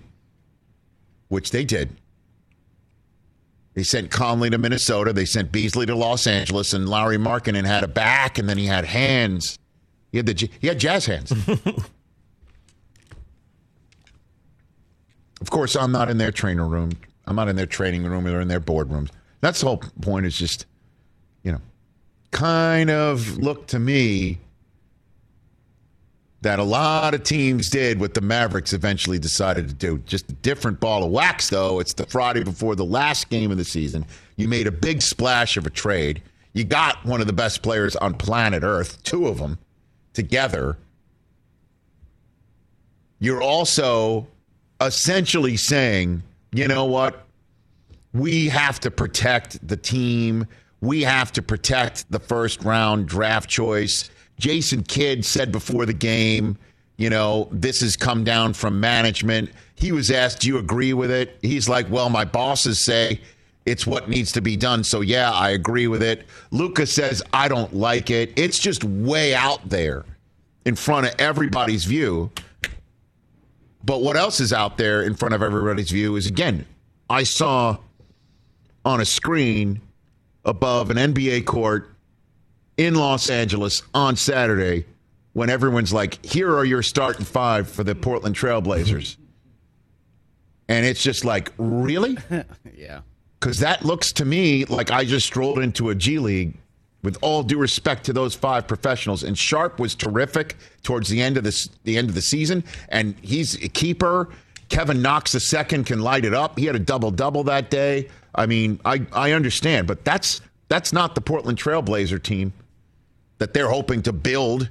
which 1.27 1.51
they 1.51 1.65
did. 1.65 1.97
They 3.73 3.83
sent 3.83 4.09
Conley 4.09 4.49
to 4.51 4.57
Minnesota. 4.57 5.11
They 5.11 5.25
sent 5.25 5.51
Beasley 5.51 5.85
to 5.87 5.95
Los 5.95 6.27
Angeles, 6.27 6.73
and 6.73 6.87
Lauri 6.87 7.17
Markkanen 7.17 7.65
had 7.65 7.83
a 7.83 7.87
back, 7.87 8.37
and 8.37 8.47
then 8.47 8.57
he 8.57 8.65
had 8.67 8.85
hands. 8.85 9.59
He 10.11 10.17
had 10.17 10.27
the 10.27 10.49
he 10.59 10.67
had 10.67 10.79
jazz 10.79 11.05
hands. 11.05 11.33
Of 15.45 15.51
course, 15.51 15.75
I'm 15.75 15.91
not 15.91 16.09
in 16.09 16.17
their 16.17 16.31
trainer 16.31 16.67
room. 16.67 16.93
I'm 17.27 17.35
not 17.35 17.49
in 17.49 17.55
their 17.55 17.67
training 17.67 18.03
room 18.03 18.25
or 18.25 18.41
in 18.41 18.47
their 18.47 18.59
boardrooms. 18.59 19.11
That's 19.41 19.59
the 19.59 19.67
whole 19.67 19.83
point. 20.01 20.25
Is 20.25 20.35
just, 20.35 20.65
you 21.43 21.51
know, 21.51 21.61
kind 22.31 22.89
of 22.89 23.37
look 23.37 23.67
to 23.67 23.77
me 23.77 24.39
that 26.41 26.57
a 26.57 26.63
lot 26.63 27.13
of 27.13 27.21
teams 27.21 27.69
did 27.69 27.99
what 27.99 28.15
the 28.15 28.21
Mavericks 28.21 28.73
eventually 28.73 29.19
decided 29.19 29.67
to 29.67 29.75
do. 29.75 29.99
Just 30.07 30.31
a 30.31 30.33
different 30.33 30.79
ball 30.79 31.03
of 31.03 31.11
wax, 31.11 31.51
though. 31.51 31.79
It's 31.79 31.93
the 31.93 32.07
Friday 32.07 32.43
before 32.43 32.75
the 32.75 32.83
last 32.83 33.29
game 33.29 33.51
of 33.51 33.57
the 33.57 33.65
season. 33.65 34.03
You 34.37 34.47
made 34.47 34.65
a 34.65 34.71
big 34.71 35.03
splash 35.03 35.57
of 35.57 35.67
a 35.67 35.69
trade. 35.69 36.23
You 36.53 36.63
got 36.63 37.05
one 37.05 37.21
of 37.21 37.27
the 37.27 37.33
best 37.33 37.61
players 37.61 37.95
on 37.97 38.15
planet 38.15 38.63
Earth, 38.63 39.03
two 39.03 39.27
of 39.27 39.37
them 39.37 39.59
together. 40.13 40.79
You're 43.19 43.43
also 43.43 44.25
essentially 44.81 45.57
saying, 45.57 46.23
you 46.51 46.67
know 46.67 46.85
what? 46.85 47.25
We 48.13 48.47
have 48.49 48.79
to 48.81 48.91
protect 48.91 49.65
the 49.67 49.77
team. 49.77 50.47
We 50.81 51.01
have 51.03 51.31
to 51.33 51.41
protect 51.41 52.09
the 52.11 52.19
first 52.19 52.63
round 52.63 53.07
draft 53.07 53.49
choice. 53.49 54.09
Jason 54.39 54.83
Kidd 54.83 55.25
said 55.25 55.51
before 55.51 55.85
the 55.85 55.93
game, 55.93 56.57
you 56.97 57.09
know, 57.09 57.49
this 57.51 57.81
has 57.81 57.97
come 57.97 58.23
down 58.23 58.53
from 58.53 58.79
management. 58.79 59.49
He 59.75 59.91
was 59.91 60.11
asked, 60.11 60.41
Do 60.41 60.47
you 60.47 60.57
agree 60.57 60.93
with 60.93 61.11
it? 61.11 61.37
He's 61.41 61.67
like, 61.67 61.89
Well, 61.89 62.09
my 62.09 62.23
bosses 62.23 62.79
say 62.79 63.19
it's 63.65 63.87
what 63.87 64.07
needs 64.07 64.31
to 64.33 64.41
be 64.41 64.55
done. 64.55 64.83
So, 64.83 65.01
yeah, 65.01 65.31
I 65.31 65.49
agree 65.51 65.87
with 65.87 66.03
it. 66.03 66.25
Luka 66.51 66.85
says, 66.85 67.23
I 67.33 67.47
don't 67.47 67.73
like 67.73 68.11
it. 68.11 68.31
It's 68.35 68.59
just 68.59 68.83
way 68.83 69.33
out 69.33 69.67
there 69.67 70.05
in 70.65 70.75
front 70.75 71.07
of 71.07 71.15
everybody's 71.19 71.85
view. 71.85 72.31
But 73.85 74.01
what 74.01 74.17
else 74.17 74.39
is 74.39 74.51
out 74.51 74.77
there 74.77 75.03
in 75.03 75.13
front 75.13 75.35
of 75.35 75.43
everybody's 75.43 75.91
view 75.91 76.15
is 76.15 76.25
again, 76.25 76.65
I 77.09 77.23
saw 77.23 77.77
on 78.83 78.99
a 78.99 79.05
screen 79.05 79.79
above 80.43 80.89
an 80.89 80.97
NBA 80.97 81.45
court 81.45 81.91
in 82.77 82.95
Los 82.95 83.29
Angeles 83.29 83.83
on 83.93 84.15
Saturday 84.15 84.85
when 85.33 85.49
everyone's 85.49 85.93
like, 85.93 86.25
here 86.25 86.55
are 86.55 86.65
your 86.65 86.81
starting 86.81 87.25
five 87.25 87.69
for 87.69 87.83
the 87.83 87.93
Portland 87.93 88.35
Trailblazers. 88.35 89.17
and 90.67 90.85
it's 90.85 91.03
just 91.03 91.23
like, 91.23 91.51
really? 91.57 92.17
yeah. 92.75 93.01
Because 93.39 93.59
that 93.59 93.85
looks 93.85 94.11
to 94.13 94.25
me 94.25 94.65
like 94.65 94.89
I 94.89 95.05
just 95.05 95.27
strolled 95.27 95.59
into 95.59 95.91
a 95.91 95.95
G 95.95 96.17
League 96.17 96.57
with 97.05 97.17
all 97.21 97.43
due 97.43 97.57
respect 97.57 98.03
to 98.05 98.13
those 98.13 98.35
five 98.35 98.67
professionals. 98.67 99.23
And 99.23 99.37
Sharpe 99.37 99.79
was 99.79 99.95
terrific 99.95 100.57
towards 100.83 101.07
the 101.07 101.21
end 101.21 101.37
of 101.37 101.43
this 101.43 101.69
the 101.83 101.97
end 101.97 102.09
of 102.09 102.15
the 102.15 102.21
season, 102.21 102.63
and 102.89 103.15
he's 103.21 103.55
a 103.63 103.69
keeper. 103.69 104.29
Kevin 104.67 105.01
Knox 105.01 105.31
the 105.31 105.39
second 105.39 105.85
can 105.85 106.01
light 106.01 106.25
it 106.25 106.33
up. 106.33 106.57
He 106.57 106.65
had 106.65 106.75
a 106.75 106.79
double 106.79 107.11
double 107.11 107.43
that 107.45 107.69
day. 107.69 108.09
I 108.33 108.47
mean, 108.47 108.79
I, 108.83 109.05
I 109.13 109.31
understand, 109.31 109.87
but 109.87 110.03
that's 110.03 110.41
that's 110.67 110.91
not 110.91 111.15
the 111.15 111.21
Portland 111.21 111.57
Trailblazer 111.57 112.21
team 112.21 112.51
that 113.37 113.53
they're 113.53 113.69
hoping 113.69 114.01
to 114.03 114.13
build 114.13 114.69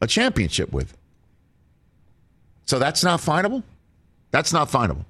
a 0.00 0.06
championship 0.06 0.72
with. 0.72 0.96
So 2.66 2.78
that's 2.78 3.04
not 3.04 3.20
finable. 3.20 3.62
That's 4.30 4.52
not 4.52 4.70
finable. 4.70 5.04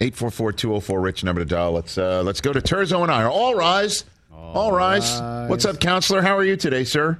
844-204 0.00 1.02
rich 1.02 1.24
number 1.24 1.40
to 1.40 1.44
dial. 1.44 1.72
Let's 1.72 1.96
uh, 1.96 2.22
let's 2.22 2.40
go 2.40 2.52
to 2.52 2.60
Terzo 2.60 3.02
and 3.02 3.10
I. 3.10 3.24
All 3.24 3.54
rise. 3.54 4.04
All, 4.32 4.52
All 4.58 4.72
rise. 4.72 5.20
rise. 5.20 5.48
What's 5.48 5.64
up, 5.64 5.80
counselor? 5.80 6.22
How 6.22 6.36
are 6.36 6.44
you 6.44 6.56
today, 6.56 6.84
sir? 6.84 7.18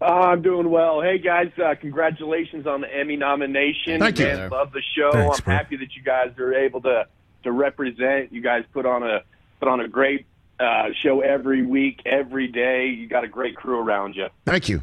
Uh, 0.00 0.04
I'm 0.04 0.42
doing 0.42 0.70
well. 0.70 1.00
Hey 1.00 1.18
guys, 1.18 1.50
uh, 1.62 1.74
congratulations 1.80 2.66
on 2.66 2.82
the 2.82 2.94
Emmy 2.94 3.16
nomination. 3.16 3.98
Thank 3.98 4.18
you. 4.18 4.26
Man, 4.26 4.50
love 4.50 4.72
the 4.72 4.82
show. 4.94 5.10
Thanks, 5.12 5.38
I'm 5.38 5.44
bro. 5.44 5.54
happy 5.54 5.76
that 5.78 5.94
you 5.96 6.02
guys 6.02 6.32
are 6.38 6.52
able 6.52 6.82
to 6.82 7.06
to 7.44 7.52
represent. 7.52 8.30
You 8.30 8.42
guys 8.42 8.64
put 8.74 8.84
on 8.84 9.02
a 9.02 9.22
put 9.58 9.68
on 9.68 9.80
a 9.80 9.88
great 9.88 10.26
uh, 10.60 10.88
show 11.02 11.20
every 11.20 11.64
week, 11.64 12.02
every 12.04 12.46
day. 12.48 12.88
You 12.88 13.08
got 13.08 13.24
a 13.24 13.28
great 13.28 13.56
crew 13.56 13.78
around 13.78 14.16
you. 14.16 14.26
Thank 14.44 14.68
you. 14.68 14.82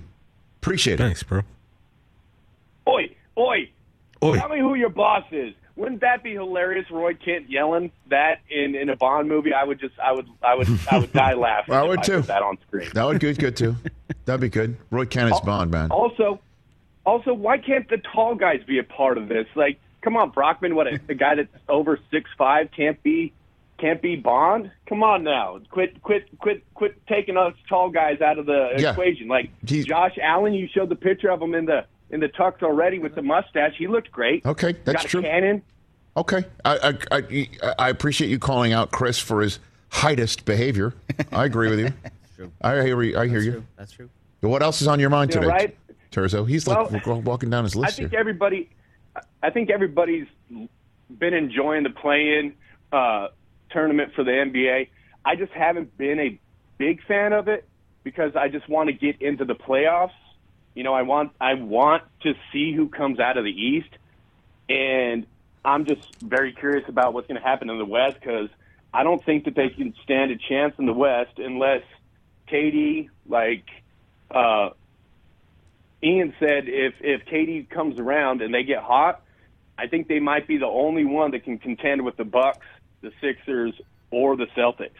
Appreciate 0.61 0.95
it. 0.95 1.03
Thanks, 1.03 1.21
bro. 1.21 1.41
Oi, 2.87 3.15
oi, 3.37 3.69
Oi. 4.23 4.37
Tell 4.37 4.49
me 4.49 4.59
who 4.59 4.73
your 4.75 4.89
boss 4.89 5.23
is. 5.31 5.53
Wouldn't 5.75 6.01
that 6.01 6.21
be 6.23 6.33
hilarious? 6.33 6.85
Roy 6.91 7.15
Kent 7.15 7.49
yelling 7.49 7.91
that 8.09 8.41
in, 8.49 8.75
in 8.75 8.89
a 8.89 8.95
Bond 8.95 9.27
movie. 9.27 9.53
I 9.53 9.63
would 9.63 9.79
just, 9.79 9.97
I 9.99 10.11
would, 10.11 10.27
I 10.43 10.53
would, 10.55 10.67
I 10.91 10.99
would 10.99 11.11
die 11.13 11.33
laughing. 11.35 11.73
I 11.73 11.81
would 11.83 11.99
I 11.99 12.03
too. 12.03 12.21
that 12.21 12.43
on 12.43 12.57
screen. 12.67 12.89
That 12.93 13.05
would 13.05 13.19
be 13.19 13.33
good 13.33 13.57
too. 13.57 13.75
That'd 14.25 14.41
be 14.41 14.49
good. 14.49 14.77
Roy 14.91 15.05
Kenneth's 15.05 15.39
Bond, 15.41 15.71
man. 15.71 15.89
Also, 15.89 16.39
also, 17.05 17.33
why 17.33 17.57
can't 17.57 17.89
the 17.89 17.97
tall 17.97 18.35
guys 18.35 18.61
be 18.67 18.77
a 18.77 18.83
part 18.83 19.17
of 19.17 19.27
this? 19.29 19.47
Like, 19.55 19.79
come 20.01 20.15
on, 20.15 20.29
Brockman. 20.29 20.75
What 20.75 20.87
a, 20.87 20.99
a 21.09 21.15
guy 21.15 21.35
that's 21.35 21.49
over 21.67 21.99
six 22.11 22.29
five 22.37 22.69
can't 22.75 23.01
be 23.01 23.33
can't 23.79 24.01
be 24.01 24.15
Bond. 24.15 24.71
Come 24.87 25.01
on 25.03 25.23
now, 25.23 25.59
quit 25.71 26.01
quit 26.03 26.25
quit 26.37 26.63
quit 26.75 26.95
taking 27.07 27.35
us 27.35 27.53
tall 27.67 27.89
guys 27.89 28.21
out 28.21 28.37
of 28.37 28.45
the 28.45 28.75
Yeah. 28.77 28.91
equation. 28.91 29.27
Like 29.27 29.49
He's- 29.67 29.85
Josh 29.85 30.17
Allen, 30.21 30.53
you 30.53 30.67
showed 30.71 30.89
the 30.89 30.95
picture 30.95 31.31
of 31.31 31.41
him 31.41 31.55
in 31.55 31.65
the 31.65 31.85
in 32.09 32.19
the 32.19 32.27
tux 32.29 32.61
already 32.63 32.99
with 32.99 33.15
the 33.15 33.21
mustache. 33.21 33.73
He 33.77 33.87
looked 33.87 34.11
great. 34.11 34.45
Okay, 34.45 34.73
that's 34.83 34.97
Got 34.97 35.05
a 35.05 35.07
true. 35.07 35.21
Cannon. 35.21 35.61
Okay, 36.15 36.43
I, 36.63 36.95
I 37.11 37.17
I 37.17 37.73
I 37.79 37.89
appreciate 37.89 38.29
you 38.29 38.37
calling 38.39 38.71
out 38.73 38.91
Chris 38.91 39.17
for 39.19 39.41
his 39.41 39.59
heightest 39.89 40.45
behavior. 40.45 40.93
I 41.31 41.45
agree 41.45 41.69
with 41.69 41.79
you. 41.79 41.93
true. 42.35 42.51
I 42.61 42.81
hear 42.83 43.01
you. 43.01 43.17
I 43.17 43.27
hear 43.27 43.39
That's 43.39 43.45
you. 43.45 43.51
true. 43.53 43.63
That's 43.77 43.91
true. 43.91 44.09
What 44.41 44.61
else 44.61 44.81
is 44.81 44.87
on 44.87 44.99
your 44.99 45.09
mind 45.09 45.31
Yeah, 45.33 45.39
today, 45.41 45.47
right? 45.51 45.77
Terzo? 46.11 46.47
He's 46.47 46.67
like 46.67 46.91
Well, 46.91 47.01
we're 47.05 47.13
walking 47.15 47.49
down 47.49 47.63
his 47.63 47.75
list. 47.75 47.85
I 47.85 47.87
list 47.87 47.97
think 47.97 48.09
here. 48.11 48.19
everybody, 48.19 48.69
I 49.41 49.49
think 49.49 49.69
everybody's 49.71 50.27
been 51.17 51.33
enjoying 51.33 51.83
the 51.83 51.89
play-in 51.89 52.53
uh, 52.91 53.29
tournament 53.71 54.11
for 54.15 54.23
the 54.23 54.31
NBA. 54.31 54.89
I 55.25 55.35
just 55.35 55.51
haven't 55.53 55.97
been 55.97 56.19
a 56.19 56.39
big 56.77 57.03
fan 57.05 57.33
of 57.33 57.47
it 57.47 57.67
because 58.03 58.35
I 58.35 58.49
just 58.49 58.67
want 58.69 58.87
to 58.87 58.93
get 58.93 59.21
into 59.21 59.45
the 59.45 59.55
playoffs. 59.55 60.11
You 60.75 60.83
know, 60.83 60.93
I 60.93 61.03
want 61.03 61.31
I 61.39 61.53
want 61.53 62.03
to 62.21 62.33
see 62.51 62.73
who 62.73 62.89
comes 62.89 63.19
out 63.19 63.37
of 63.37 63.43
the 63.43 63.51
East, 63.51 63.89
and 64.69 65.25
I'm 65.63 65.85
just 65.85 66.03
very 66.21 66.53
curious 66.53 66.87
about 66.87 67.13
what's 67.13 67.27
going 67.27 67.39
to 67.39 67.47
happen 67.47 67.69
in 67.69 67.77
the 67.77 67.85
West 67.85 68.15
because 68.19 68.49
I 68.93 69.03
don't 69.03 69.23
think 69.23 69.45
that 69.45 69.55
they 69.55 69.69
can 69.69 69.93
stand 70.03 70.31
a 70.31 70.37
chance 70.37 70.73
in 70.79 70.85
the 70.85 70.93
West 70.93 71.37
unless 71.37 71.83
Katie 72.47 73.09
like. 73.27 73.65
Uh, 74.31 74.69
Ian 76.03 76.33
said 76.37 76.67
if 76.67 76.95
if 76.99 77.25
Katie 77.25 77.63
comes 77.63 77.97
around 77.97 78.41
and 78.41 78.53
they 78.53 78.63
get 78.63 78.79
hot, 78.79 79.21
I 79.77 79.87
think 79.87 80.07
they 80.07 80.19
might 80.19 80.47
be 80.47 80.57
the 80.57 80.67
only 80.67 81.05
one 81.05 81.31
that 81.31 81.43
can 81.43 81.57
contend 81.59 82.03
with 82.03 82.17
the 82.17 82.25
Bucks, 82.25 82.65
the 83.01 83.11
Sixers, 83.21 83.73
or 84.11 84.35
the 84.35 84.47
Celtics. 84.47 84.91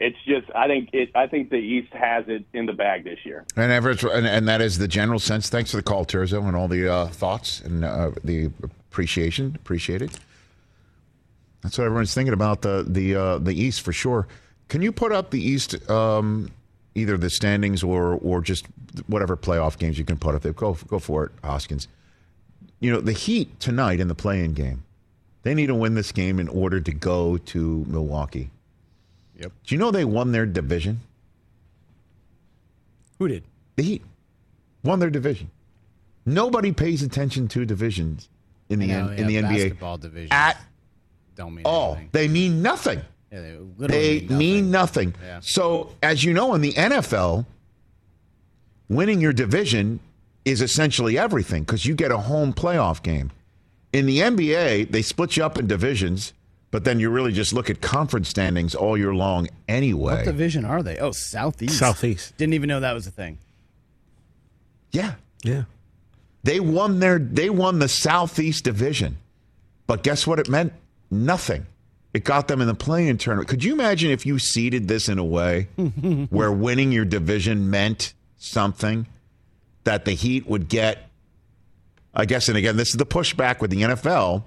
It's 0.00 0.16
just 0.26 0.46
I 0.54 0.66
think 0.66 0.90
it 0.94 1.10
I 1.14 1.26
think 1.26 1.50
the 1.50 1.56
East 1.56 1.92
has 1.92 2.24
it 2.26 2.44
in 2.54 2.64
the 2.64 2.72
bag 2.72 3.04
this 3.04 3.18
year. 3.24 3.44
And, 3.54 3.70
Everett, 3.70 4.02
and, 4.02 4.26
and 4.26 4.48
that 4.48 4.62
is 4.62 4.78
the 4.78 4.88
general 4.88 5.18
sense. 5.18 5.50
Thanks 5.50 5.70
for 5.72 5.76
the 5.76 5.82
call, 5.82 6.06
Terzo, 6.06 6.46
and 6.46 6.56
all 6.56 6.68
the 6.68 6.90
uh, 6.90 7.06
thoughts 7.08 7.60
and 7.60 7.84
uh, 7.84 8.12
the 8.24 8.50
appreciation. 8.64 9.54
Appreciate 9.56 10.00
it. 10.00 10.18
That's 11.62 11.76
what 11.76 11.84
everyone's 11.84 12.14
thinking 12.14 12.32
about 12.32 12.62
the 12.62 12.84
the 12.88 13.14
uh, 13.14 13.38
the 13.38 13.52
East 13.52 13.82
for 13.82 13.92
sure. 13.92 14.26
Can 14.68 14.80
you 14.80 14.90
put 14.90 15.12
up 15.12 15.30
the 15.30 15.42
East, 15.42 15.90
um, 15.90 16.50
either 16.94 17.18
the 17.18 17.28
standings 17.28 17.82
or 17.82 18.14
or 18.22 18.40
just 18.40 18.66
whatever 19.06 19.36
playoff 19.36 19.78
games 19.78 19.98
you 19.98 20.04
can 20.06 20.16
put 20.16 20.34
up 20.34 20.40
there? 20.40 20.54
Go 20.54 20.78
go 20.86 20.98
for 20.98 21.26
it, 21.26 21.32
Hoskins. 21.44 21.88
You 22.78 22.90
know 22.90 23.02
the 23.02 23.12
Heat 23.12 23.60
tonight 23.60 24.00
in 24.00 24.08
the 24.08 24.14
play-in 24.14 24.54
game. 24.54 24.84
They 25.42 25.52
need 25.52 25.66
to 25.66 25.74
win 25.74 25.94
this 25.94 26.12
game 26.12 26.40
in 26.40 26.48
order 26.48 26.80
to 26.80 26.92
go 26.92 27.36
to 27.36 27.84
Milwaukee. 27.86 28.50
Yep. 29.40 29.52
Do 29.66 29.74
you 29.74 29.78
know 29.78 29.90
they 29.90 30.04
won 30.04 30.32
their 30.32 30.46
division? 30.46 31.00
Who 33.18 33.28
did? 33.28 33.44
The 33.76 33.82
Heat 33.82 34.02
won 34.84 34.98
their 35.00 35.10
division. 35.10 35.50
Nobody 36.26 36.72
pays 36.72 37.02
attention 37.02 37.48
to 37.48 37.64
divisions 37.64 38.28
in 38.68 38.78
the 38.78 38.86
know, 38.86 39.08
N- 39.08 39.18
in 39.18 39.26
the 39.26 39.36
NBA 39.36 39.48
basketball 39.62 39.98
divisions 39.98 40.28
at 40.32 40.60
don't 41.34 41.54
mean 41.54 41.64
all. 41.64 41.92
anything. 41.94 42.08
They 42.12 42.28
mean 42.28 42.62
nothing. 42.62 43.00
Yeah, 43.32 43.40
they 43.78 43.86
They 43.86 44.20
mean 44.26 44.38
mean 44.38 44.70
nothing. 44.70 45.08
nothing. 45.10 45.22
Yeah. 45.26 45.40
So, 45.42 45.94
as 46.02 46.24
you 46.24 46.32
know, 46.34 46.54
in 46.54 46.60
the 46.60 46.72
NFL, 46.72 47.46
winning 48.88 49.20
your 49.20 49.32
division 49.32 50.00
is 50.44 50.60
essentially 50.60 51.16
everything 51.18 51.62
because 51.62 51.86
you 51.86 51.94
get 51.94 52.10
a 52.10 52.18
home 52.18 52.52
playoff 52.52 53.02
game. 53.02 53.30
In 53.92 54.06
the 54.06 54.18
NBA, 54.18 54.90
they 54.90 55.02
split 55.02 55.36
you 55.36 55.44
up 55.44 55.58
in 55.58 55.66
divisions, 55.66 56.32
but 56.70 56.84
then 56.84 57.00
you 57.00 57.10
really 57.10 57.32
just 57.32 57.52
look 57.52 57.70
at 57.70 57.80
conference 57.80 58.28
standings 58.28 58.74
all 58.74 58.96
year 58.96 59.14
long 59.14 59.48
anyway. 59.68 60.16
What 60.16 60.24
division 60.24 60.64
are 60.64 60.82
they? 60.82 60.98
Oh, 60.98 61.12
Southeast. 61.12 61.78
Southeast. 61.78 62.36
Didn't 62.36 62.54
even 62.54 62.68
know 62.68 62.80
that 62.80 62.92
was 62.92 63.06
a 63.06 63.10
thing. 63.10 63.38
yeah. 64.92 65.14
Yeah. 65.42 65.64
They 66.42 66.60
won 66.60 67.00
their 67.00 67.18
they 67.18 67.50
won 67.50 67.78
the 67.80 67.88
Southeast 67.88 68.64
Division. 68.64 69.18
But 69.86 70.02
guess 70.02 70.26
what 70.26 70.38
it 70.38 70.48
meant? 70.48 70.72
Nothing. 71.10 71.66
It 72.14 72.24
got 72.24 72.48
them 72.48 72.60
in 72.60 72.66
the 72.66 72.74
playing 72.74 73.18
tournament. 73.18 73.48
Could 73.48 73.62
you 73.62 73.72
imagine 73.72 74.10
if 74.10 74.24
you 74.26 74.38
seeded 74.38 74.88
this 74.88 75.08
in 75.08 75.18
a 75.18 75.24
way 75.24 75.68
where 76.30 76.50
winning 76.50 76.92
your 76.92 77.04
division 77.04 77.70
meant 77.70 78.14
something? 78.38 79.06
that 79.84 80.04
the 80.04 80.12
Heat 80.12 80.46
would 80.46 80.68
get. 80.68 81.08
I 82.14 82.26
guess, 82.26 82.48
and 82.48 82.58
again, 82.58 82.76
this 82.76 82.90
is 82.90 82.96
the 82.96 83.06
pushback 83.06 83.60
with 83.60 83.70
the 83.70 83.82
NFL 83.82 84.42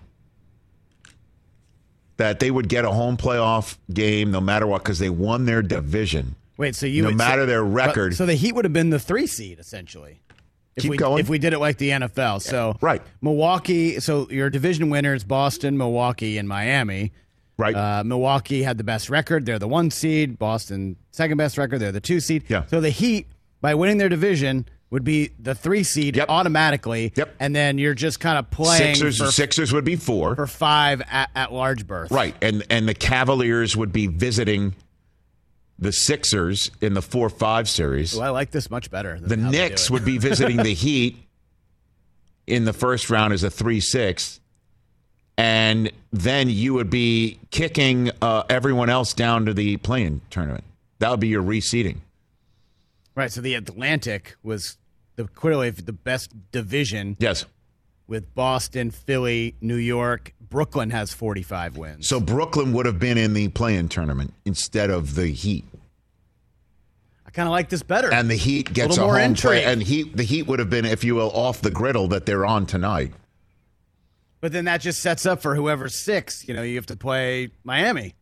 that 2.18 2.40
they 2.40 2.52
would 2.52 2.70
get 2.70 2.86
a 2.86 2.92
home 2.92 3.18
playoff 3.18 3.78
game 3.94 4.32
no 4.32 4.40
matter 4.42 4.68
what 4.68 4.84
because 4.84 5.00
they 5.00 5.10
won 5.10 5.46
their 5.46 5.62
division. 5.62 6.36
Wait, 6.58 6.76
so 6.76 6.86
you 6.86 7.02
no 7.02 7.10
would 7.10 7.18
matter 7.18 7.42
say- 7.44 7.48
their 7.48 7.64
but- 7.64 7.72
record. 7.74 8.16
So 8.16 8.26
the 8.26 8.36
Heat 8.36 8.54
would 8.54 8.66
have 8.66 8.74
been 8.74 8.90
the 8.92 9.00
three 9.00 9.28
seed 9.28 9.60
essentially. 9.60 10.20
If 10.76 10.84
Keep 10.84 10.90
we, 10.92 10.98
going. 10.98 11.20
If 11.20 11.30
we 11.30 11.38
did 11.38 11.54
it 11.54 11.60
like 11.60 11.78
the 11.78 11.90
NFL, 11.92 12.42
so 12.42 12.76
right. 12.82 13.02
Milwaukee. 13.22 14.00
So 14.00 14.28
your 14.32 14.50
division 14.50 14.90
winners: 14.90 15.24
Boston, 15.24 15.78
Milwaukee, 15.78 16.40
and 16.40 16.50
Miami. 16.50 17.12
right. 17.58 17.76
Uh, 17.76 18.04
Milwaukee 18.04 18.64
had 18.64 18.80
the 18.80 18.84
best 18.84 19.08
record; 19.10 19.46
they're 19.46 19.60
the 19.60 19.68
one 19.68 19.92
seed. 19.92 20.40
Boston 20.40 20.96
second 21.12 21.38
best 21.38 21.60
record; 21.60 21.78
they're 21.80 21.92
the 21.92 22.02
two 22.02 22.20
seed. 22.20 22.46
Yeah. 22.48 22.66
So 22.66 22.82
the 22.82 22.90
Heat, 22.90 23.28
by 23.62 23.76
winning 23.76 24.00
their 24.00 24.10
division, 24.10 24.66
would 24.94 25.04
be 25.04 25.32
the 25.40 25.56
three 25.56 25.82
seed 25.84 26.16
Yep. 26.16 26.30
automatically. 26.30 27.12
Yep. 27.16 27.36
And 27.40 27.56
then 27.56 27.80
you're 27.80 27.96
just 27.96 28.20
kind 28.20 28.38
of 28.38 28.52
playing 28.52 28.94
Sixers, 28.94 29.18
for, 29.18 29.32
Sixers 29.32 29.74
would 29.74 29.84
be 29.84 29.96
four. 29.96 30.36
for 30.36 30.46
five 30.46 31.02
at, 31.10 31.32
at 31.34 31.52
large 31.52 31.88
berth. 31.88 32.12
Right. 32.12 32.36
And 32.44 32.64
and 32.70 32.88
the 32.88 32.94
Cavaliers 32.94 33.76
would 33.76 33.92
be 33.92 34.06
visiting 34.06 34.76
the 35.80 35.92
Sixers 35.92 36.70
in 36.80 36.94
the 36.94 37.02
4-5 37.02 37.68
series. 37.68 38.16
Ooh, 38.16 38.22
I 38.22 38.30
like 38.30 38.52
this 38.52 38.70
much 38.70 38.92
better. 38.92 39.20
The 39.20 39.36
Knicks 39.36 39.90
would 39.90 40.06
be 40.06 40.20
visiting 40.20 40.58
the 40.58 40.74
Heat 40.76 41.18
in 42.46 42.66
the 42.66 42.72
first 42.74 43.10
round 43.10 43.34
as 43.34 43.44
a 43.44 43.50
3-6. 43.50 44.40
And 45.40 45.92
then 46.12 46.50
you 46.50 46.76
would 46.76 46.92
be 46.92 47.40
kicking 47.50 48.12
uh, 48.22 48.44
everyone 48.48 48.92
else 48.92 49.16
down 49.16 49.48
to 49.48 49.54
the 49.56 49.78
playing 49.78 50.22
tournament. 50.30 50.64
That 51.00 51.10
would 51.10 51.20
be 51.20 51.30
your 51.30 51.42
reseeding. 51.42 51.98
right. 53.16 53.32
So 53.32 53.42
the 53.42 53.56
Atlantic 53.56 54.36
was 54.44 54.78
the 55.16 55.26
clearly 55.28 55.70
the 55.70 55.94
best 55.94 56.32
division 56.52 57.16
Yes. 57.20 57.46
with 58.08 58.34
Boston, 58.36 58.92
Philly, 58.92 59.56
New 59.62 59.76
York. 59.76 60.34
Brooklyn 60.42 60.90
has 60.92 61.14
45 61.14 61.78
wins. 61.78 62.08
So 62.08 62.20
Brooklyn 62.20 62.74
would 62.74 62.86
have 62.86 63.00
been 63.00 63.18
in 63.18 63.34
the 63.34 63.48
playing 63.50 63.90
tournament 63.90 64.34
instead 64.46 64.90
of 64.90 65.16
the 65.16 65.28
Heat. 65.28 65.66
I 67.26 67.32
kind 67.32 67.48
of 67.48 67.52
like 67.52 67.70
this 67.70 67.82
better. 67.82 68.14
And 68.14 68.30
the 68.30 68.36
Heat 68.36 68.72
gets 68.74 68.98
a, 68.98 69.02
Little 69.02 69.08
more 69.08 69.20
home 69.20 69.34
play. 69.34 69.64
And 69.66 69.82
Heat, 69.82 70.16
the 70.16 70.24
Heat 70.24 70.44
would 70.48 70.60
have 70.60 70.70
been, 70.70 70.86
if 70.86 71.04
you 71.04 71.16
will, 71.16 71.32
off 71.32 71.62
the 71.62 71.72
griddle 71.72 72.08
that 72.10 72.26
they're 72.28 72.46
on 72.46 72.66
tonight. 72.68 73.12
but 74.42 74.52
then 74.52 74.66
that 74.66 74.82
just 74.82 75.00
sets 75.02 75.26
up 75.26 75.42
for 75.42 75.56
whoever's 75.56 75.96
six. 75.96 76.48
You 76.48 76.54
know, 76.54 76.62
you 76.62 76.76
have 76.76 76.86
to 76.88 76.98
play 76.98 77.50
Miami. 77.64 78.14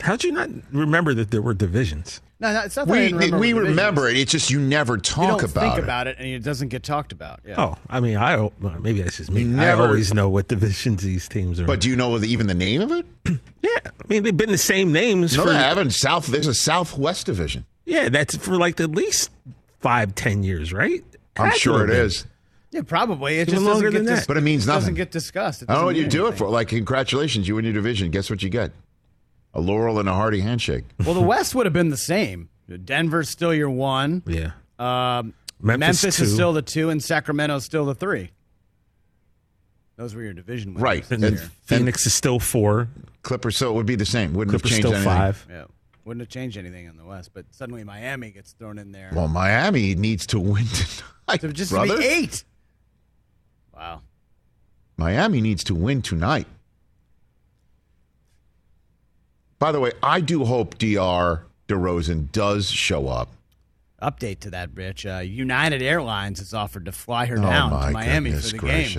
How'd 0.00 0.24
you 0.24 0.32
not 0.32 0.50
remember 0.72 1.14
that 1.14 1.30
there 1.30 1.40
were 1.40 1.54
divisions? 1.54 2.20
No, 2.38 2.52
no 2.52 2.60
it's 2.60 2.76
not 2.76 2.86
that 2.86 2.92
I 2.92 2.96
We, 2.96 3.02
didn't 3.08 3.18
remember 3.20 3.38
we 3.38 3.52
the 3.52 3.60
remember 3.60 4.08
it. 4.08 4.16
It's 4.18 4.30
just 4.32 4.50
you 4.50 4.60
never 4.60 4.96
You 4.96 5.00
talk 5.00 5.40
don't 5.40 5.50
about 5.50 5.60
think 5.62 5.78
it. 5.78 5.84
about 5.84 6.06
it, 6.06 6.16
and 6.18 6.28
it 6.28 6.40
doesn't 6.42 6.68
get 6.68 6.82
talked 6.82 7.12
about. 7.12 7.40
Yeah. 7.46 7.54
Oh, 7.58 7.76
I 7.88 8.00
mean, 8.00 8.16
I 8.16 8.36
well, 8.36 8.52
maybe 8.80 9.00
that's 9.02 9.16
just 9.16 9.30
me. 9.30 9.42
You 9.42 9.58
I 9.60 9.72
always 9.72 10.12
know 10.12 10.28
what 10.28 10.48
divisions 10.48 11.02
these 11.02 11.28
teams 11.28 11.60
are. 11.60 11.64
But 11.66 11.80
do 11.80 11.88
you 11.88 11.96
know 11.96 12.16
even 12.18 12.46
the 12.46 12.54
name 12.54 12.82
of 12.82 12.92
it? 12.92 13.06
yeah, 13.62 13.70
I 13.84 13.90
mean, 14.08 14.22
they've 14.22 14.36
been 14.36 14.50
the 14.50 14.58
same 14.58 14.92
names 14.92 15.36
No, 15.36 15.44
for 15.44 15.50
they 15.50 15.56
haven't. 15.56 15.92
South. 15.92 16.26
There's 16.26 16.46
a 16.46 16.54
Southwest 16.54 17.26
division. 17.26 17.64
yeah, 17.86 18.08
that's 18.10 18.36
for 18.36 18.56
like 18.56 18.78
at 18.80 18.90
least 18.90 19.30
five, 19.80 20.14
ten 20.14 20.42
years, 20.42 20.72
right? 20.72 21.02
I'm 21.38 21.46
Had 21.50 21.56
sure 21.58 21.78
have 21.80 21.88
it 21.88 21.92
been. 21.92 22.00
is. 22.06 22.26
Yeah, 22.72 22.82
probably. 22.82 23.38
It 23.38 23.48
Even 23.48 23.54
just 23.54 23.64
longer 23.64 23.86
doesn't 23.90 23.92
get 23.92 23.98
than 24.06 24.14
dis- 24.14 24.20
that. 24.20 24.28
But 24.28 24.36
it 24.36 24.42
means 24.42 24.66
nothing. 24.66 24.80
doesn't 24.80 24.94
get 24.96 25.10
discussed. 25.10 25.62
It 25.62 25.66
oh, 25.68 25.72
I 25.72 25.74
don't 25.76 25.82
know 25.82 25.86
what 25.86 25.96
you 25.96 26.02
mean 26.02 26.10
do 26.10 26.26
it 26.26 26.36
for. 26.36 26.48
Like, 26.50 26.68
congratulations, 26.68 27.48
you 27.48 27.54
win 27.54 27.64
your 27.64 27.72
division. 27.72 28.10
Guess 28.10 28.28
what 28.28 28.42
you 28.42 28.50
get? 28.50 28.72
A 29.56 29.60
laurel 29.60 29.98
and 29.98 30.06
a 30.08 30.12
hearty 30.12 30.40
handshake. 30.40 30.84
Well, 31.02 31.14
the 31.14 31.22
West 31.22 31.54
would 31.54 31.64
have 31.64 31.72
been 31.72 31.88
the 31.88 31.96
same. 31.96 32.50
Denver's 32.84 33.30
still 33.30 33.54
your 33.54 33.70
one. 33.70 34.22
Yeah, 34.26 34.50
Um, 34.78 35.32
Memphis, 35.62 36.02
Memphis, 36.02 36.20
is 36.20 36.34
still 36.34 36.52
the 36.52 36.60
two, 36.60 36.90
and 36.90 37.02
Sacramento's 37.02 37.64
still 37.64 37.86
the 37.86 37.94
three. 37.94 38.32
Those 39.96 40.14
were 40.14 40.22
your 40.22 40.34
division 40.34 40.74
winners. 40.74 40.82
Right. 40.82 41.02
this 41.08 41.22
and 41.22 41.36
year. 41.38 41.50
Phoenix 41.64 42.04
is 42.04 42.12
still 42.12 42.38
four. 42.38 42.88
Clippers, 43.22 43.56
so 43.56 43.70
it 43.70 43.74
would 43.74 43.86
be 43.86 43.94
the 43.94 44.04
same. 44.04 44.34
Wouldn't 44.34 44.52
Clippers 44.52 44.72
have 44.72 44.76
changed 44.82 44.88
still 44.88 44.94
anything. 44.94 45.18
five. 45.18 45.46
Yeah. 45.48 45.64
Wouldn't 46.04 46.20
have 46.20 46.28
changed 46.28 46.58
anything 46.58 46.84
in 46.84 46.98
the 46.98 47.04
West, 47.06 47.30
but 47.32 47.46
suddenly 47.50 47.82
Miami 47.82 48.30
gets 48.32 48.52
thrown 48.52 48.78
in 48.78 48.92
there. 48.92 49.10
Well, 49.14 49.28
Miami 49.28 49.94
needs 49.94 50.26
to 50.26 50.38
win 50.38 50.66
tonight, 50.66 51.40
so 51.40 51.50
just 51.50 51.72
to 51.72 51.82
be 51.82 52.04
eight. 52.04 52.44
Wow. 53.74 54.02
Miami 54.98 55.40
needs 55.40 55.64
to 55.64 55.74
win 55.74 56.02
tonight. 56.02 56.46
By 59.58 59.72
the 59.72 59.80
way, 59.80 59.92
I 60.02 60.20
do 60.20 60.44
hope 60.44 60.78
Diar 60.78 61.42
DeRozan 61.68 62.30
does 62.32 62.70
show 62.70 63.08
up. 63.08 63.30
Update 64.02 64.40
to 64.40 64.50
that, 64.50 64.70
Rich. 64.74 65.06
Uh, 65.06 65.18
United 65.24 65.80
Airlines 65.82 66.38
has 66.40 66.52
offered 66.52 66.84
to 66.84 66.92
fly 66.92 67.26
her 67.26 67.38
oh 67.38 67.42
down 67.42 67.70
my 67.70 67.86
to 67.86 67.92
Miami 67.92 68.32
for 68.32 68.40
the 68.48 68.58
game. 68.58 68.98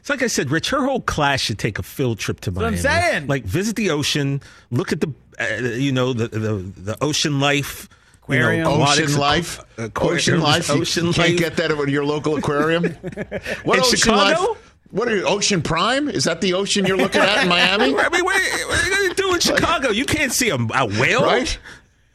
It's 0.00 0.10
like 0.10 0.22
I 0.22 0.26
said, 0.26 0.50
Rich. 0.50 0.70
Her 0.70 0.84
whole 0.84 1.00
class 1.02 1.40
should 1.40 1.58
take 1.58 1.78
a 1.78 1.82
field 1.82 2.18
trip 2.18 2.40
to 2.40 2.50
what 2.50 2.62
Miami. 2.62 2.76
I'm 2.76 2.82
saying. 2.82 3.26
Like 3.26 3.44
visit 3.44 3.76
the 3.76 3.90
ocean, 3.90 4.40
look 4.70 4.92
at 4.92 5.00
the, 5.00 5.12
uh, 5.38 5.76
you 5.76 5.92
know, 5.92 6.12
the 6.12 6.28
the, 6.28 6.54
the 6.56 7.04
ocean 7.04 7.40
life. 7.40 7.88
you 8.28 8.38
know, 8.38 8.44
Aquarium. 8.48 8.66
Ocean 8.66 9.16
life, 9.18 9.60
aquarium- 9.78 10.16
ocean 10.16 10.40
life. 10.40 10.68
You 10.68 10.74
ocean 10.80 11.04
can't 11.12 11.18
life. 11.30 11.38
get 11.38 11.56
that 11.58 11.70
at 11.70 11.88
your 11.88 12.04
local 12.04 12.36
aquarium. 12.36 12.84
what 13.64 13.78
In 13.78 13.84
ocean 13.84 13.96
Chicago? 13.98 14.52
life? 14.52 14.63
What 14.94 15.08
are 15.08 15.16
you, 15.16 15.24
Ocean 15.24 15.60
Prime? 15.60 16.08
Is 16.08 16.22
that 16.22 16.40
the 16.40 16.54
ocean 16.54 16.86
you're 16.86 16.96
looking 16.96 17.20
at 17.20 17.42
in 17.42 17.48
Miami? 17.48 17.84
I 17.98 18.08
mean, 18.10 18.24
what, 18.24 18.40
what 18.66 18.80
are 18.80 18.88
you 18.88 18.94
going 18.96 19.08
to 19.08 19.14
do 19.16 19.34
in 19.34 19.40
Chicago? 19.40 19.90
You 19.90 20.04
can't 20.04 20.32
see 20.32 20.50
a, 20.50 20.54
a 20.54 20.86
whale, 20.86 21.22
Right? 21.24 21.58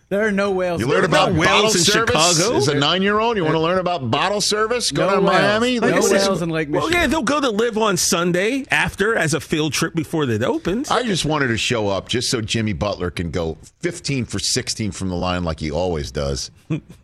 There 0.08 0.26
are 0.26 0.32
no 0.32 0.50
whales. 0.50 0.80
You 0.80 0.88
there. 0.88 0.96
learn 0.96 1.06
about 1.06 1.34
no 1.34 1.44
bottle 1.44 1.62
whales 1.64 1.76
in 1.76 1.82
service. 1.82 2.38
Chicago. 2.38 2.56
As 2.56 2.68
a 2.70 2.74
nine-year-old, 2.74 3.36
you 3.38 3.44
want 3.44 3.56
to 3.56 3.60
learn 3.60 3.78
about 3.80 4.10
bottle 4.10 4.42
service? 4.42 4.92
Go 4.92 5.08
No 5.08 5.16
to 5.18 5.22
whales. 5.22 5.34
Miami. 5.34 5.80
No 5.80 5.88
Look 5.88 6.06
at 6.06 6.12
whales 6.12 6.42
in 6.42 6.50
Lake 6.50 6.70
Well, 6.72 6.90
yeah, 6.90 7.06
they'll 7.06 7.22
go 7.22 7.40
to 7.42 7.50
live 7.52 7.78
on 7.78 7.96
Sunday 7.98 8.66
after 8.72 9.16
as 9.16 9.36
a 9.36 9.40
field 9.40 9.74
trip 9.74 9.94
before 9.94 10.24
it 10.24 10.42
opens. 10.42 10.90
I 10.90 11.04
just 11.04 11.26
wanted 11.26 11.50
to 11.50 11.58
show 11.58 11.90
up 11.90 12.08
just 12.08 12.32
so 12.32 12.42
Jimmy 12.42 12.74
Butler 12.74 13.12
can 13.12 13.30
go 13.30 13.58
15 13.82 14.26
for 14.26 14.40
16 14.40 14.92
from 14.92 15.10
the 15.10 15.16
line 15.16 15.44
like 15.44 15.60
he 15.60 15.70
always 15.70 16.10
does. 16.12 16.50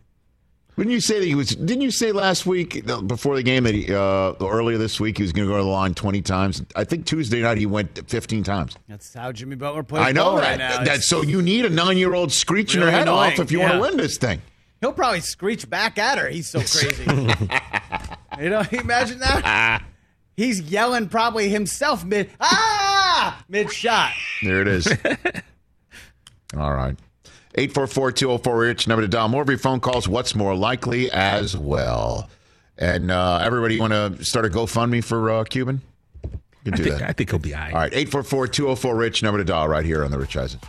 Wouldn't 0.76 0.92
you 0.92 1.00
say 1.00 1.18
that 1.18 1.24
he 1.24 1.34
was? 1.34 1.48
Didn't 1.56 1.80
you 1.80 1.90
say 1.90 2.12
last 2.12 2.44
week 2.44 2.84
before 3.06 3.34
the 3.34 3.42
game 3.42 3.64
that 3.64 3.74
he, 3.74 3.92
uh, 3.94 4.34
earlier 4.42 4.76
this 4.76 5.00
week 5.00 5.16
he 5.16 5.22
was 5.22 5.32
going 5.32 5.48
to 5.48 5.52
go 5.52 5.56
to 5.56 5.64
the 5.64 5.70
line 5.70 5.94
20 5.94 6.20
times? 6.20 6.62
I 6.74 6.84
think 6.84 7.06
Tuesday 7.06 7.40
night 7.40 7.56
he 7.56 7.64
went 7.64 8.08
15 8.10 8.42
times. 8.44 8.76
That's 8.86 9.14
how 9.14 9.32
Jimmy 9.32 9.56
Butler 9.56 9.82
plays 9.82 10.04
I 10.04 10.12
know 10.12 10.36
that. 10.36 10.42
right 10.42 10.58
now. 10.58 10.84
That's 10.84 11.06
so 11.06 11.22
you 11.22 11.40
need 11.40 11.64
a 11.64 11.70
nine-year-old 11.70 12.30
screeching 12.30 12.80
Really 12.80 12.92
her 12.92 12.98
head 12.98 13.08
annoying, 13.08 13.32
off 13.32 13.38
if 13.38 13.50
you 13.50 13.60
yeah. 13.60 13.70
want 13.70 13.74
to 13.74 13.80
win 13.88 13.96
this 13.96 14.18
thing. 14.18 14.42
He'll 14.82 14.92
probably 14.92 15.20
screech 15.20 15.68
back 15.68 15.96
at 15.96 16.18
her. 16.18 16.28
He's 16.28 16.48
so 16.48 16.58
crazy. 16.58 17.04
you 18.38 18.50
know, 18.50 18.62
imagine 18.72 19.20
that. 19.20 19.82
He's 20.36 20.60
yelling 20.60 21.08
probably 21.08 21.48
himself 21.48 22.04
mid 22.04 22.30
ah 22.38 23.42
mid 23.48 23.72
shot. 23.72 24.12
There 24.42 24.60
it 24.60 24.68
is. 24.68 24.86
All 26.56 26.74
right. 26.74 26.96
844-204-RICH, 27.56 28.86
number 28.86 29.02
to 29.02 29.08
dial. 29.08 29.28
More 29.28 29.42
of 29.42 29.48
your 29.48 29.58
phone 29.58 29.80
calls. 29.80 30.06
What's 30.06 30.34
more 30.34 30.54
likely 30.54 31.10
as 31.10 31.56
well. 31.56 32.28
And 32.78 33.10
uh, 33.10 33.40
everybody, 33.42 33.80
want 33.80 33.92
to 33.92 34.22
start 34.24 34.44
a 34.44 34.50
GoFundMe 34.50 35.02
for 35.02 35.30
uh, 35.30 35.44
Cuban? 35.44 35.80
You 36.22 36.72
can 36.72 36.74
I 36.74 36.76
do 36.76 36.82
think, 36.84 36.98
that. 36.98 37.08
I 37.08 37.12
think 37.12 37.30
he'll 37.30 37.38
be 37.38 37.54
all 37.54 37.60
right. 37.60 37.72
All 37.72 37.80
right. 37.80 37.92
844-204-RICH, 37.92 39.22
number 39.22 39.38
to 39.38 39.44
dial 39.44 39.68
right 39.68 39.84
here 39.84 40.04
on 40.04 40.10
the 40.10 40.18
Rich 40.18 40.36
Eisen. 40.36 40.60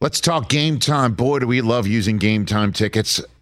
Let's 0.00 0.20
talk 0.20 0.48
game 0.48 0.78
time. 0.78 1.14
Boy, 1.14 1.40
do 1.40 1.46
we 1.46 1.60
love 1.60 1.86
using 1.86 2.18
game 2.18 2.46
time 2.46 2.72
tickets 2.72 3.20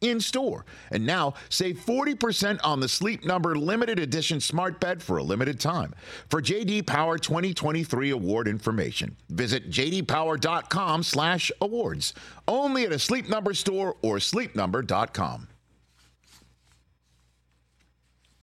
in 0.00 0.20
store. 0.20 0.64
And 0.90 1.06
now 1.06 1.34
save 1.48 1.78
40% 1.78 2.60
on 2.62 2.80
the 2.80 2.88
Sleep 2.88 3.24
Number 3.24 3.56
limited 3.56 3.98
edition 3.98 4.38
smart 4.40 4.78
bed 4.80 5.02
for 5.02 5.16
a 5.18 5.22
limited 5.22 5.60
time. 5.60 5.94
For 6.28 6.42
JD 6.42 6.86
Power 6.86 7.18
2023 7.18 8.10
award 8.10 8.48
information, 8.48 9.16
visit 9.28 9.70
jdpower.com/awards. 9.70 12.14
Only 12.48 12.84
at 12.84 12.92
a 12.92 12.98
Sleep 12.98 13.28
Number 13.28 13.54
store 13.54 13.96
or 14.02 14.16
sleepnumber.com. 14.16 15.46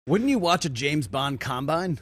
Wouldn't 0.08 0.30
you 0.30 0.40
watch 0.40 0.64
a 0.66 0.70
James 0.70 1.08
Bond 1.08 1.40
combine? 1.40 2.00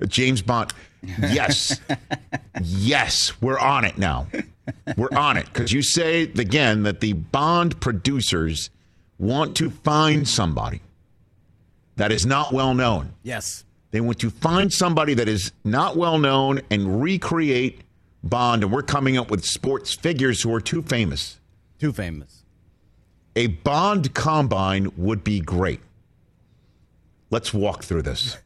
A 0.00 0.06
James 0.06 0.42
Bond. 0.42 0.70
Yes. 1.18 1.80
yes, 2.62 3.40
we're 3.40 3.58
on 3.58 3.86
it 3.86 3.96
now. 3.96 4.26
We're 4.98 5.08
on 5.16 5.38
it 5.38 5.46
because 5.46 5.72
you 5.72 5.80
say 5.80 6.24
again 6.24 6.82
that 6.82 7.00
the 7.00 7.14
Bond 7.14 7.80
producers 7.80 8.68
want 9.18 9.56
to 9.56 9.70
find 9.70 10.26
somebody 10.26 10.80
that 11.96 12.12
is 12.12 12.24
not 12.24 12.52
well 12.52 12.74
known. 12.74 13.14
Yes. 13.22 13.64
They 13.90 14.00
want 14.00 14.18
to 14.20 14.30
find 14.30 14.72
somebody 14.72 15.14
that 15.14 15.28
is 15.28 15.52
not 15.64 15.96
well 15.96 16.18
known 16.18 16.60
and 16.70 17.02
recreate 17.02 17.80
Bond. 18.22 18.62
And 18.62 18.72
we're 18.72 18.82
coming 18.82 19.16
up 19.16 19.30
with 19.30 19.44
sports 19.44 19.94
figures 19.94 20.42
who 20.42 20.52
are 20.54 20.60
too 20.60 20.82
famous. 20.82 21.40
Too 21.78 21.92
famous. 21.92 22.44
A 23.36 23.46
Bond 23.48 24.14
combine 24.14 24.90
would 24.96 25.22
be 25.22 25.40
great. 25.40 25.80
Let's 27.30 27.54
walk 27.54 27.84
through 27.84 28.02
this. 28.02 28.36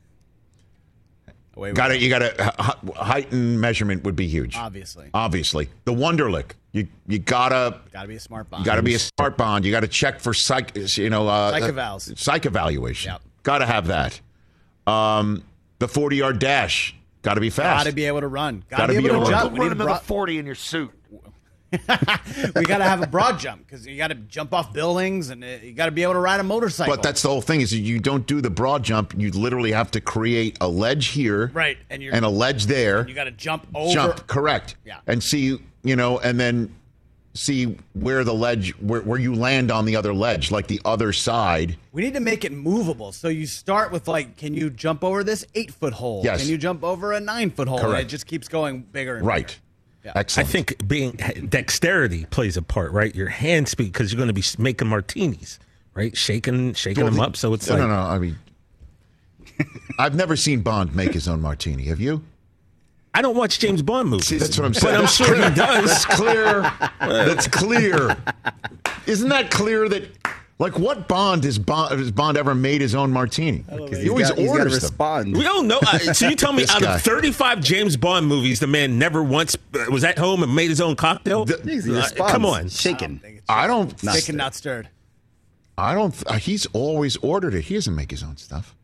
Got 1.55 1.75
go. 1.75 1.89
to 1.89 1.99
you 1.99 2.09
got 2.09 2.21
to 2.21 2.93
height 2.97 3.31
and 3.31 3.61
measurement 3.61 4.05
would 4.05 4.17
be 4.17 4.27
huge. 4.27 4.57
Obviously. 4.57 5.11
Obviously, 5.13 5.69
the 5.85 5.93
Wonderlic. 5.93 6.53
You 6.73 6.89
you 7.07 7.19
gotta 7.19 7.81
Got 7.93 8.03
to 8.03 8.09
be 8.09 8.17
a 8.17 8.21
smart 8.21 8.49
Bond. 8.49 8.65
you 8.65 8.67
gotta 8.67 8.83
be 8.83 8.95
a 8.95 8.99
smart 8.99 9.37
bond. 9.37 9.65
You 9.67 9.73
got 9.73 9.81
to 9.81 9.89
check 9.89 10.21
for 10.21 10.33
psych. 10.33 10.73
You 10.97 11.11
know, 11.11 11.29
uh, 11.29 11.51
Psych 11.51 11.63
evals. 11.65 12.19
Psych 12.19 12.47
evaluation. 12.47 13.13
Yep. 13.13 13.23
Got 13.43 13.59
to 13.59 13.67
have 13.67 13.89
that. 13.89 14.21
Um, 14.87 15.45
the 15.79 15.89
forty 15.89 16.17
yard 16.17 16.39
dash. 16.39 16.95
Got 17.21 17.35
to 17.35 17.41
be 17.41 17.51
fast. 17.51 17.85
Got 17.85 17.91
to 17.91 17.95
be 17.95 18.05
able 18.07 18.21
to 18.21 18.29
run. 18.29 18.65
Got 18.71 18.79
Gotta 18.79 18.93
be 18.95 18.99
be 19.01 19.05
able 19.07 19.17
able 19.17 19.27
to 19.27 19.31
to 19.33 19.37
jump. 19.39 19.51
Put 19.51 19.53
We 19.53 19.59
need 19.61 19.69
a 19.69 19.73
another 19.73 19.91
broad, 19.91 20.03
40 20.03 20.39
in 20.39 20.47
your 20.47 20.55
suit. 20.57 20.91
we 21.73 21.79
got 22.65 22.79
to 22.79 22.85
have 22.85 23.01
a 23.03 23.07
broad 23.07 23.39
jump 23.39 23.65
because 23.67 23.87
you 23.87 23.97
got 23.97 24.09
to 24.09 24.15
jump 24.15 24.53
off 24.53 24.73
buildings 24.73 25.31
and 25.31 25.43
uh, 25.45 25.47
you 25.63 25.73
got 25.73 25.87
to 25.87 25.93
be 25.93 26.03
able 26.03 26.13
to 26.15 26.19
ride 26.19 26.41
a 26.41 26.43
motorcycle. 26.43 26.95
But 26.95 27.03
that's 27.03 27.23
the 27.23 27.29
whole 27.29 27.41
thing 27.41 27.61
is 27.61 27.73
you 27.73 27.99
don't 28.01 28.27
do 28.27 28.41
the 28.41 28.51
broad 28.51 28.83
jump. 28.83 29.15
You 29.17 29.31
literally 29.31 29.73
have 29.73 29.91
to 29.93 30.01
create 30.01 30.59
a 30.61 30.69
ledge 30.69 31.07
here, 31.09 31.51
Right, 31.55 31.79
and 31.91 32.03
you're- 32.03 32.15
and 32.15 32.25
a 32.25 32.29
ledge 32.29 32.67
there. 32.67 33.07
you 33.09 33.15
got 33.15 33.25
to 33.25 33.31
jump 33.31 33.67
over. 33.75 33.93
jump 33.95 34.27
correct. 34.27 34.77
Yeah. 34.85 34.99
and 35.07 35.23
see 35.23 35.61
you 35.83 35.97
know, 35.97 36.19
and 36.19 36.39
then 36.39 36.75
see 37.35 37.79
where 37.95 38.25
the 38.25 38.35
ledge 38.35 38.73
where 38.81 39.01
where 39.01 39.19
you 39.19 39.35
land 39.35 39.71
on 39.71 39.85
the 39.87 39.97
other 39.97 40.13
ledge, 40.13 40.51
like 40.51 40.67
the 40.67 40.81
other 40.85 41.13
side. 41.13 41.77
We 41.93 42.03
need 42.03 42.15
to 42.15 42.21
make 42.21 42.45
it 42.45 42.53
movable. 42.53 43.13
So 43.13 43.29
you 43.29 43.47
start 43.47 43.91
with 43.91 44.07
like, 44.09 44.37
can 44.37 44.55
you 44.55 44.69
jump 44.71 45.03
over 45.03 45.25
this 45.25 45.45
eight 45.55 45.73
foot 45.73 45.95
hole? 45.95 46.21
Yes. 46.25 46.41
Can 46.43 46.51
you 46.51 46.59
jump 46.59 46.85
over 46.85 47.13
a 47.13 47.21
nine 47.21 47.51
foot 47.51 47.69
hole? 47.69 47.79
And 47.79 47.87
Correct. 47.89 48.05
it 48.05 48.09
just 48.09 48.27
keeps 48.27 48.49
going 48.49 48.81
bigger 48.83 49.17
and 49.17 49.27
Right. 49.27 49.47
bigger. 49.47 49.59
Yeah. 50.05 50.13
I 50.17 50.25
think 50.25 50.87
being 50.89 51.13
dexterity 51.49 52.25
plays 52.27 52.57
a 52.57 52.63
part, 52.63 52.91
right? 52.91 53.15
Your 53.15 53.29
hand 53.29 53.69
speed 53.69 53.93
because 53.93 54.13
you're 54.13 54.19
going 54.19 54.27
to 54.27 54.33
be 54.35 54.43
making 54.59 54.89
martinis, 54.89 55.61
right? 55.95 56.17
Shaking, 56.17 56.75
shaking 56.75 57.05
them 57.05 57.21
up. 57.21 57.37
So 57.37 57.55
it's 57.55 57.69
no, 57.69 57.75
like 57.77 57.83
no, 57.83 57.89
no. 57.89 58.01
I 58.01 58.19
mean, 58.19 58.37
I've 60.01 60.17
never 60.17 60.35
seen 60.35 60.61
Bond 60.63 60.95
make 60.97 61.13
his 61.13 61.29
own 61.29 61.41
martini. 61.41 61.85
Have 61.85 62.01
you? 62.01 62.25
I 63.15 63.21
don't 63.23 63.37
watch 63.37 63.59
James 63.59 63.83
Bond 63.83 64.09
movies. 64.09 64.29
That's 64.41 64.59
what 64.59 64.65
I'm 64.67 64.75
saying. 64.75 64.95
But 65.01 65.07
saying. 65.09 65.31
I'm 65.31 65.37
sure 65.37 65.49
he 65.51 65.55
does. 65.55 65.85
That's 65.91 66.05
clear. 66.07 66.73
That's 67.01 67.47
clear. 67.49 68.17
Isn't 69.07 69.29
that 69.29 69.51
clear 69.51 69.89
that? 69.89 70.09
Like 70.59 70.79
what 70.79 71.09
Bond 71.09 71.43
has 71.45 71.59
Bond, 71.59 71.99
has 71.99 72.11
Bond 72.13 72.37
ever 72.39 72.55
made 72.55 72.81
his 72.81 72.95
own 72.95 73.11
martini? 73.11 73.65
He 73.69 74.09
always 74.09 74.29
got, 74.29 74.39
he's 74.39 74.47
got 74.49 74.55
to 74.55 74.61
orders 74.61 74.65
them. 74.65 74.73
respond. 74.91 75.37
We 75.37 75.43
don't 75.43 75.67
know. 75.67 75.81
Uh, 75.85 75.99
so 75.99 76.29
you 76.29 76.37
tell 76.37 76.53
me 76.53 76.65
out 76.71 76.81
guy. 76.81 76.95
of 76.95 77.03
35 77.03 77.61
James 77.61 77.97
Bond 77.97 78.29
movies, 78.29 78.61
the 78.61 78.69
man 78.69 78.97
never 78.99 79.25
once 79.25 79.57
uh, 79.75 79.87
was 79.91 80.05
at 80.05 80.19
home 80.19 80.43
and 80.45 80.55
made 80.55 80.71
his 80.71 80.81
own 80.81 80.95
cocktail? 80.95 81.45
The- 81.47 81.59
he 81.65 82.21
Uh, 82.23 82.29
come 82.31 82.47
on. 82.47 82.69
shaking. 82.69 83.21
I 83.49 83.67
don't. 83.67 83.99
Shaken, 83.99 84.37
not 84.37 84.55
stirred. 84.55 84.89
I 85.77 85.95
don't. 85.95 86.15
uh, 86.29 86.35
He's 86.35 86.67
always 86.67 87.17
ordered 87.17 87.55
it. 87.55 87.63
He 87.63 87.75
doesn't 87.75 87.97
make 87.97 88.11
his 88.13 88.23
own 88.23 88.37
stuff. 88.37 88.75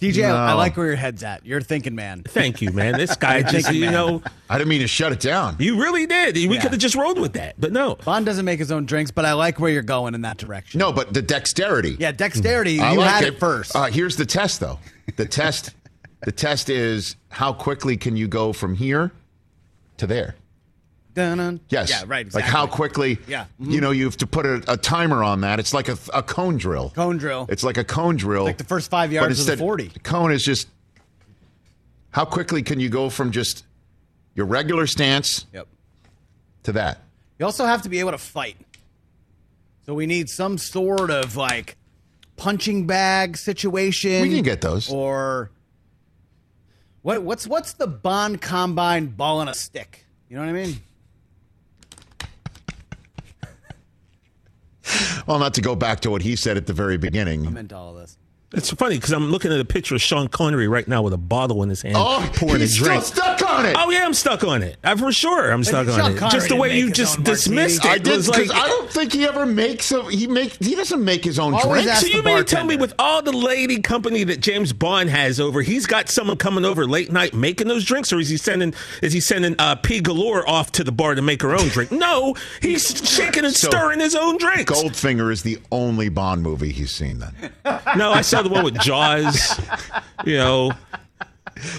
DJ, 0.00 0.24
I 0.30 0.52
like 0.52 0.76
where 0.76 0.86
your 0.86 0.96
head's 0.96 1.24
at. 1.24 1.44
You're 1.44 1.60
thinking, 1.60 1.94
man. 1.96 2.22
Thank 2.22 2.62
you, 2.62 2.70
man. 2.70 2.94
This 2.96 3.16
guy 3.16 3.42
just, 3.42 3.66
Thank 3.66 3.76
you, 3.76 3.84
you 3.86 3.90
know, 3.90 4.22
I 4.48 4.56
didn't 4.56 4.68
mean 4.70 4.80
to 4.82 4.86
shut 4.86 5.10
it 5.10 5.18
down. 5.18 5.56
you 5.58 5.80
really 5.80 6.06
did. 6.06 6.36
We 6.36 6.42
Yeah. 6.54 6.60
could 6.60 6.70
have 6.70 6.80
just 6.80 6.94
rolled 6.94 7.18
with 7.18 7.32
that, 7.32 7.56
but 7.58 7.72
no. 7.72 7.96
Bond 8.04 8.24
doesn't 8.24 8.44
make 8.44 8.60
his 8.60 8.70
own 8.70 8.86
drinks, 8.86 9.10
but 9.10 9.24
I 9.24 9.32
like 9.32 9.58
where 9.58 9.70
you're 9.72 9.82
going 9.82 10.14
in 10.14 10.20
that 10.22 10.36
direction. 10.38 10.78
No, 10.78 10.92
but 10.92 11.12
the 11.12 11.20
dexterity. 11.22 11.96
Yeah, 11.98 12.12
dexterity. 12.12 12.78
I 12.80 12.92
you 12.92 12.98
like 13.00 13.10
had 13.10 13.24
it, 13.24 13.40
first. 13.40 13.74
Uh, 13.74 13.86
here's 13.86 14.16
the 14.16 14.26
test, 14.26 14.60
though. 14.60 14.78
The 15.16 15.26
test, 15.26 15.74
the 16.22 16.32
test 16.32 16.70
is 16.70 17.16
how 17.30 17.52
quickly 17.52 17.96
can 17.96 18.16
you 18.16 18.28
go 18.28 18.52
from 18.52 18.76
here 18.76 19.10
to 19.96 20.06
there? 20.06 20.36
Dun-dun. 21.18 21.60
Yes. 21.68 21.90
Yeah, 21.90 22.04
right. 22.06 22.32
Like 22.32 22.44
how 22.44 22.66
quickly? 22.66 23.18
Yeah. 23.26 23.46
You 23.58 23.66
mm-hmm. 23.66 23.80
know, 23.80 23.90
you 23.90 24.04
have 24.04 24.16
to 24.18 24.26
put 24.26 24.46
a, 24.46 24.62
a 24.72 24.76
timer 24.76 25.22
on 25.22 25.40
that. 25.40 25.58
It's 25.58 25.74
like 25.74 25.88
a, 25.88 25.98
a 26.14 26.22
cone 26.22 26.56
drill. 26.56 26.90
Cone 26.90 27.18
drill. 27.18 27.46
It's 27.48 27.64
like 27.64 27.76
a 27.76 27.84
cone 27.84 28.16
drill. 28.16 28.44
Like 28.44 28.58
the 28.58 28.64
first 28.64 28.90
five 28.90 29.10
but 29.10 29.14
yards 29.14 29.40
of 29.40 29.46
the 29.46 29.56
40. 29.56 29.88
The 29.88 29.98
cone 29.98 30.32
is 30.32 30.44
just 30.44 30.68
how 32.10 32.24
quickly 32.24 32.62
can 32.62 32.78
you 32.80 32.88
go 32.88 33.10
from 33.10 33.32
just 33.32 33.64
your 34.34 34.46
regular 34.46 34.86
stance 34.86 35.46
Yep. 35.52 35.66
to 36.62 36.72
that? 36.72 37.02
You 37.38 37.46
also 37.46 37.66
have 37.66 37.82
to 37.82 37.88
be 37.88 38.00
able 38.00 38.12
to 38.12 38.18
fight. 38.18 38.56
So 39.84 39.94
we 39.94 40.06
need 40.06 40.28
some 40.30 40.56
sort 40.58 41.10
of 41.10 41.36
like 41.36 41.76
punching 42.36 42.86
bag 42.86 43.36
situation. 43.36 44.22
We 44.22 44.34
can 44.34 44.44
get 44.44 44.60
those. 44.60 44.90
Or 44.90 45.50
what? 47.02 47.22
What's 47.22 47.46
what's 47.46 47.72
the 47.72 47.86
Bond 47.86 48.40
combine 48.40 49.06
ball 49.06 49.40
and 49.40 49.50
a 49.50 49.54
stick? 49.54 50.04
You 50.28 50.36
know 50.36 50.42
what 50.42 50.50
I 50.50 50.52
mean? 50.52 50.80
Well, 55.28 55.38
not 55.38 55.52
to 55.54 55.60
go 55.60 55.76
back 55.76 56.00
to 56.00 56.10
what 56.10 56.22
he 56.22 56.36
said 56.36 56.56
at 56.56 56.66
the 56.66 56.72
very 56.72 56.96
beginning. 56.96 57.46
I'm 57.46 57.56
into 57.58 57.76
all 57.76 57.94
of 57.94 58.00
this. 58.00 58.17
It's 58.54 58.70
funny 58.70 58.96
because 58.96 59.12
I'm 59.12 59.30
looking 59.30 59.52
at 59.52 59.60
a 59.60 59.64
picture 59.64 59.94
of 59.94 60.00
Sean 60.00 60.26
Connery 60.26 60.68
right 60.68 60.88
now 60.88 61.02
with 61.02 61.12
a 61.12 61.18
bottle 61.18 61.62
in 61.62 61.68
his 61.68 61.82
hand, 61.82 61.96
Oh, 61.98 62.26
pouring 62.34 62.60
he's 62.60 62.80
a 62.80 62.84
drink. 62.84 63.02
still 63.04 63.22
stuck 63.22 63.46
on 63.50 63.66
it. 63.66 63.76
Oh 63.78 63.90
yeah, 63.90 64.06
I'm 64.06 64.14
stuck 64.14 64.42
on 64.42 64.62
it. 64.62 64.78
Uh, 64.82 64.96
for 64.96 65.12
sure, 65.12 65.50
I'm 65.50 65.62
stuck 65.64 65.86
Sean 65.86 66.00
on 66.00 66.12
it. 66.12 66.16
Connery 66.18 66.38
just 66.38 66.48
the 66.48 66.56
way 66.56 66.78
you 66.78 66.90
just 66.90 67.22
dismissed 67.22 67.84
martini. 67.84 67.92
it. 67.94 68.00
I 68.00 68.10
did 68.10 68.16
was 68.16 68.28
like, 68.30 68.42
because 68.44 68.56
I 68.58 68.66
don't 68.68 68.90
think 68.90 69.12
he 69.12 69.26
ever 69.26 69.44
makes 69.44 69.92
a 69.92 70.02
he 70.10 70.26
make 70.28 70.52
he 70.64 70.74
doesn't 70.74 71.04
make 71.04 71.24
his 71.24 71.38
own 71.38 71.52
Always 71.52 71.82
drinks. 71.82 72.00
So 72.00 72.06
you 72.06 72.22
mean 72.22 72.38
to 72.38 72.44
tell 72.44 72.64
me 72.64 72.76
with 72.76 72.94
all 72.98 73.20
the 73.20 73.32
lady 73.36 73.82
company 73.82 74.24
that 74.24 74.40
James 74.40 74.72
Bond 74.72 75.10
has 75.10 75.38
over, 75.40 75.60
he's 75.60 75.84
got 75.84 76.08
someone 76.08 76.38
coming 76.38 76.64
over 76.64 76.86
late 76.86 77.12
night 77.12 77.34
making 77.34 77.68
those 77.68 77.84
drinks, 77.84 78.14
or 78.14 78.18
is 78.18 78.30
he 78.30 78.38
sending 78.38 78.72
is 79.02 79.12
he 79.12 79.20
sending 79.20 79.56
uh, 79.58 79.74
P 79.74 80.00
Galore 80.00 80.48
off 80.48 80.72
to 80.72 80.84
the 80.84 80.92
bar 80.92 81.14
to 81.14 81.20
make 81.20 81.42
her 81.42 81.54
own 81.54 81.68
drink? 81.68 81.92
No, 81.92 82.34
he's 82.62 83.06
shaking 83.06 83.44
and 83.44 83.52
So, 83.54 83.68
stirring 83.68 84.00
his 84.00 84.14
own 84.14 84.38
drinks. 84.38 84.72
Goldfinger 84.72 85.30
is 85.30 85.42
the 85.42 85.58
only 85.70 86.08
Bond 86.08 86.42
movie 86.42 86.72
he's 86.72 86.90
seen. 86.92 87.18
Then 87.18 87.34
No, 87.94 88.10
I 88.10 88.22
saw 88.22 88.37
the 88.42 88.48
one 88.50 88.64
with 88.64 88.78
Jaws. 88.80 89.58
You 90.24 90.36
know, 90.36 90.72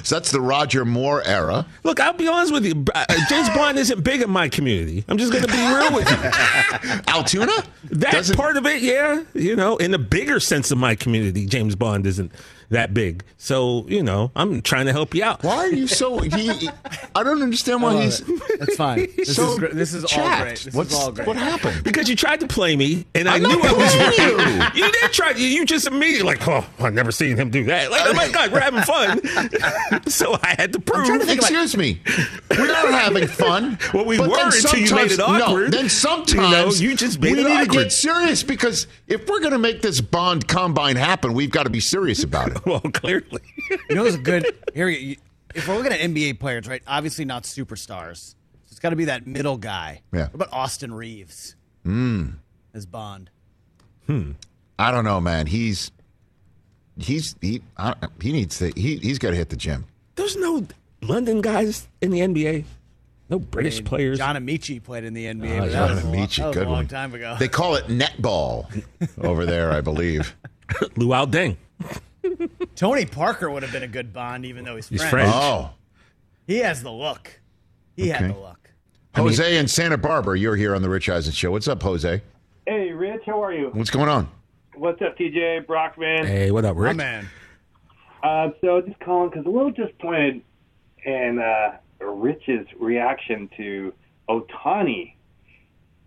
So 0.03 0.15
that's 0.15 0.31
the 0.31 0.41
Roger 0.41 0.83
Moore 0.85 1.23
era. 1.23 1.65
Look, 1.83 1.99
I'll 1.99 2.13
be 2.13 2.27
honest 2.27 2.51
with 2.51 2.65
you. 2.65 2.83
Uh, 2.93 3.05
James 3.29 3.49
Bond 3.51 3.77
isn't 3.77 4.03
big 4.03 4.21
in 4.21 4.29
my 4.29 4.49
community. 4.49 5.05
I'm 5.07 5.17
just 5.17 5.31
going 5.31 5.45
to 5.45 5.51
be 5.51 5.57
real 5.57 5.93
with 5.93 6.09
you. 6.09 6.99
Altoona? 7.07 7.51
That 7.91 8.11
Doesn't- 8.11 8.35
part 8.35 8.57
of 8.57 8.65
it, 8.65 8.81
yeah. 8.81 9.23
You 9.33 9.55
know, 9.55 9.77
in 9.77 9.91
the 9.91 9.99
bigger 9.99 10.39
sense 10.39 10.71
of 10.71 10.77
my 10.77 10.95
community, 10.95 11.45
James 11.45 11.75
Bond 11.75 12.05
isn't 12.05 12.31
that 12.69 12.93
big. 12.93 13.23
So, 13.37 13.85
you 13.87 14.03
know, 14.03 14.31
I'm 14.35 14.61
trying 14.61 14.85
to 14.85 14.91
help 14.91 15.13
you 15.15 15.23
out. 15.23 15.43
Why 15.43 15.57
are 15.57 15.71
you 15.71 15.87
so? 15.87 16.19
He, 16.19 16.69
I 17.15 17.23
don't 17.23 17.41
understand 17.41 17.81
why 17.81 18.03
he's 18.03 18.19
That's 18.59 18.75
fine. 18.75 19.07
This 19.15 19.35
so 19.35 19.53
is 19.53 19.59
great. 19.59 19.73
This 19.73 19.93
is 19.93 20.05
all 20.05 20.41
great. 20.41 20.59
This 20.59 20.73
What's, 20.73 20.91
is 20.93 20.99
all 20.99 21.11
great. 21.11 21.27
What 21.27 21.37
happened? 21.37 21.83
Because 21.83 22.09
you 22.09 22.15
tried 22.15 22.39
to 22.41 22.47
play 22.47 22.75
me, 22.75 23.05
and 23.15 23.27
I 23.27 23.35
I'm 23.35 23.43
knew 23.43 23.59
I 23.61 23.73
was 23.73 23.95
playing 23.95 24.37
wrong. 24.37 24.71
You 24.75 24.91
did 24.91 25.13
try. 25.13 25.31
You, 25.31 25.47
you 25.47 25.65
just 25.65 25.87
immediately 25.87 26.23
like, 26.23 26.47
oh, 26.47 26.65
I've 26.79 26.93
never 26.93 27.11
seen 27.11 27.37
him 27.37 27.49
do 27.49 27.63
that. 27.65 27.91
Like, 27.91 28.01
oh 28.05 28.13
my 28.13 28.29
God, 28.29 28.51
we're 28.51 28.59
having 28.59 28.81
fun. 28.81 29.21
so 30.07 30.37
I 30.41 30.55
had 30.57 30.73
to 30.73 30.79
prove. 30.79 31.07
To 31.07 31.31
Excuse 31.31 31.75
me. 31.77 32.01
We're 32.51 32.67
not 32.67 32.89
having 32.91 33.27
fun. 33.27 33.77
Well, 33.93 34.05
we 34.05 34.17
But 34.17 34.29
were 34.29 34.35
then 34.35 34.47
until 34.47 34.79
you 34.79 34.95
made 34.95 35.11
it 35.11 35.19
awkward. 35.19 35.71
No, 35.71 35.77
then 35.77 35.89
sometimes 35.89 36.79
You 36.79 36.87
know, 36.87 36.91
you 36.91 36.95
just 36.95 37.19
made 37.19 37.37
we 37.37 37.45
it 37.45 37.47
need 37.47 37.71
to 37.71 37.77
get 37.77 37.91
serious 37.91 38.43
because 38.43 38.87
if 39.07 39.27
we're 39.27 39.39
going 39.39 39.53
to 39.53 39.57
make 39.57 39.81
this 39.81 39.99
Bond 39.99 40.47
combine 40.47 40.95
happen, 40.95 41.33
we've 41.33 41.49
got 41.49 41.63
to 41.63 41.69
be 41.69 41.79
serious 41.79 42.23
about 42.23 42.51
it. 42.51 42.58
well, 42.65 42.79
clearly. 42.81 43.41
You 43.89 43.95
know, 43.95 44.05
it's 44.05 44.15
a 44.15 44.19
good. 44.19 44.45
Here, 44.73 44.89
you, 44.89 45.15
if 45.55 45.67
we're 45.67 45.75
looking 45.75 45.91
at 45.93 45.99
NBA 45.99 46.39
players, 46.39 46.67
right? 46.67 46.81
Obviously 46.87 47.25
not 47.25 47.43
superstars. 47.43 48.35
So 48.65 48.71
it's 48.71 48.79
got 48.79 48.91
to 48.91 48.95
be 48.95 49.05
that 49.05 49.25
middle 49.27 49.57
guy. 49.57 50.01
Yeah. 50.13 50.25
What 50.25 50.35
about 50.35 50.53
Austin 50.53 50.93
Reaves? 50.93 51.55
Mm. 51.85 52.35
As 52.73 52.85
Bond. 52.85 53.29
Hmm. 54.05 54.31
I 54.77 54.91
don't 54.91 55.03
know, 55.03 55.19
man. 55.19 55.47
He's 55.47 55.91
he's 56.97 57.35
he 57.41 57.61
I, 57.77 57.95
he 58.21 58.31
needs 58.31 58.59
to 58.59 58.71
he 58.75 58.97
he's 58.97 59.19
got 59.19 59.31
to 59.31 59.35
hit 59.35 59.49
the 59.49 59.55
gym. 59.55 59.85
There's 60.15 60.35
no 60.35 60.65
London 61.01 61.41
guys 61.41 61.87
in 62.01 62.11
the 62.11 62.19
NBA. 62.19 62.65
No 63.29 63.39
British 63.39 63.83
players. 63.83 64.17
John 64.17 64.35
Amaechi 64.35 64.81
played 64.81 65.03
in 65.03 65.13
the 65.13 65.25
NBA. 65.25 65.55
Ah, 65.55 65.59
but 65.59 65.65
that 65.65 65.71
John 65.71 65.95
was 65.95 66.03
a 66.03 66.07
lo- 66.07 66.13
Amaechi, 66.13 66.35
that 66.37 66.45
was 66.47 66.55
good 66.55 66.65
a 66.65 66.69
long 66.69 66.77
one. 66.77 66.87
time 66.87 67.13
ago. 67.13 67.35
They 67.39 67.47
call 67.47 67.75
it 67.75 67.85
netball 67.87 68.83
over 69.21 69.45
there, 69.45 69.71
I 69.71 69.81
believe. 69.81 70.35
Luol 70.95 71.29
Deng. 71.31 71.55
Tony 72.75 73.05
Parker 73.05 73.49
would 73.49 73.63
have 73.63 73.71
been 73.71 73.83
a 73.83 73.87
good 73.87 74.13
Bond, 74.13 74.45
even 74.45 74.65
though 74.65 74.75
he's 74.75 74.87
He's 74.89 74.99
French. 75.01 75.11
French. 75.11 75.31
Oh, 75.33 75.71
He 76.47 76.57
has 76.57 76.81
the 76.83 76.91
look. 76.91 77.39
He 77.95 78.09
had 78.09 78.33
the 78.33 78.39
look. 78.39 78.55
Jose 79.15 79.57
in 79.57 79.67
Santa 79.67 79.97
Barbara, 79.97 80.37
you're 80.37 80.55
here 80.55 80.75
on 80.75 80.81
the 80.81 80.89
Rich 80.89 81.09
Eisen 81.09 81.33
show. 81.33 81.51
What's 81.51 81.67
up, 81.67 81.81
Jose? 81.83 82.21
Hey, 82.65 82.91
Rich, 82.91 83.23
how 83.25 83.43
are 83.43 83.53
you? 83.53 83.69
What's 83.73 83.89
going 83.89 84.07
on? 84.09 84.29
What's 84.75 85.01
up, 85.01 85.17
TJ 85.17 85.65
Brockman? 85.67 86.25
Hey, 86.25 86.51
what 86.51 86.63
up, 86.63 86.75
My 86.77 86.83
Rick? 86.83 86.97
man. 86.97 87.27
Uh, 88.23 88.49
so 88.61 88.81
just 88.81 88.99
calling 88.99 89.29
because 89.29 89.45
a 89.45 89.49
little 89.49 89.71
disappointed 89.71 90.41
in 91.05 91.39
uh, 91.39 91.77
Rich's 92.05 92.67
reaction 92.79 93.49
to 93.57 93.93
Ohtani 94.29 95.13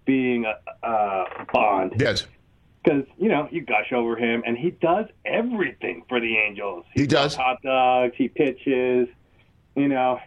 being 0.04 0.44
a, 0.46 0.54
a 0.86 1.24
Bond. 1.52 1.94
Yes, 1.98 2.26
Because, 2.82 3.04
you 3.16 3.28
know, 3.28 3.48
you 3.52 3.60
gush 3.60 3.92
over 3.92 4.16
him, 4.16 4.42
and 4.44 4.58
he 4.58 4.70
does 4.72 5.06
everything 5.24 6.02
for 6.08 6.18
the 6.20 6.36
Angels. 6.36 6.84
He 6.94 7.06
does. 7.06 7.34
Hot 7.36 7.62
dogs, 7.62 8.14
he 8.16 8.28
pitches, 8.28 9.08
you 9.76 9.88
know, 9.88 10.18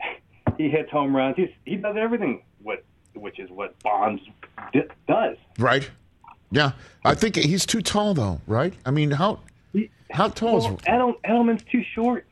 he 0.58 0.68
hits 0.68 0.90
home 0.90 1.14
runs. 1.14 1.36
He's, 1.36 1.50
he 1.64 1.76
does 1.76 1.96
everything, 1.98 2.42
what, 2.62 2.84
which 3.14 3.38
is 3.38 3.48
what 3.50 3.78
Bonds 3.82 4.22
d- 4.72 4.82
does. 5.08 5.36
right. 5.58 5.88
Yeah, 6.50 6.72
I 7.04 7.14
think 7.16 7.34
he's 7.34 7.66
too 7.66 7.80
tall, 7.82 8.14
though. 8.14 8.40
Right? 8.46 8.74
I 8.86 8.92
mean, 8.92 9.10
how 9.10 9.40
how 10.12 10.28
tall 10.28 10.58
Well, 10.58 10.74
is? 10.76 10.80
Edel, 10.86 11.14
Edelman's 11.24 11.64
too 11.64 11.82
short. 11.94 12.26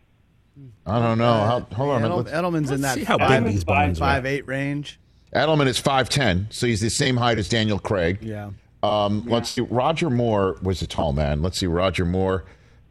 I 0.87 1.01
don't 1.01 1.19
know. 1.19 1.33
How, 1.33 1.61
hold 1.75 1.91
on. 1.91 2.05
Edel- 2.05 2.17
Let's- 2.19 2.31
Edelman's 2.31 2.71
in 2.71 2.83
that 2.83 2.95
see 2.95 3.03
how 3.05 3.19
five, 3.19 3.43
big 3.43 3.53
these 3.55 3.65
five, 3.65 3.87
bonds 3.87 3.99
five 3.99 4.25
are. 4.25 4.29
eight 4.29 4.47
range. 4.47 5.01
Edelman 5.35 5.67
is 5.67 5.77
five 5.79 6.09
ten, 6.09 6.47
so 6.51 6.69
he's 6.69 6.81
the 6.81 6.91
same 6.91 7.17
height 7.17 7.39
as 7.39 7.49
Daniel 7.49 7.81
Craig. 7.81 8.19
Yeah. 8.23 8.51
Um, 8.83 9.25
Let's 9.27 9.51
see. 9.51 9.61
Roger 9.61 10.11
Moore 10.11 10.59
was 10.63 10.83
a 10.83 10.87
tall 10.87 11.13
man. 11.13 11.43
Let's 11.43 11.59
see. 11.59 11.67
Roger 11.67 12.05
Moore 12.05 12.45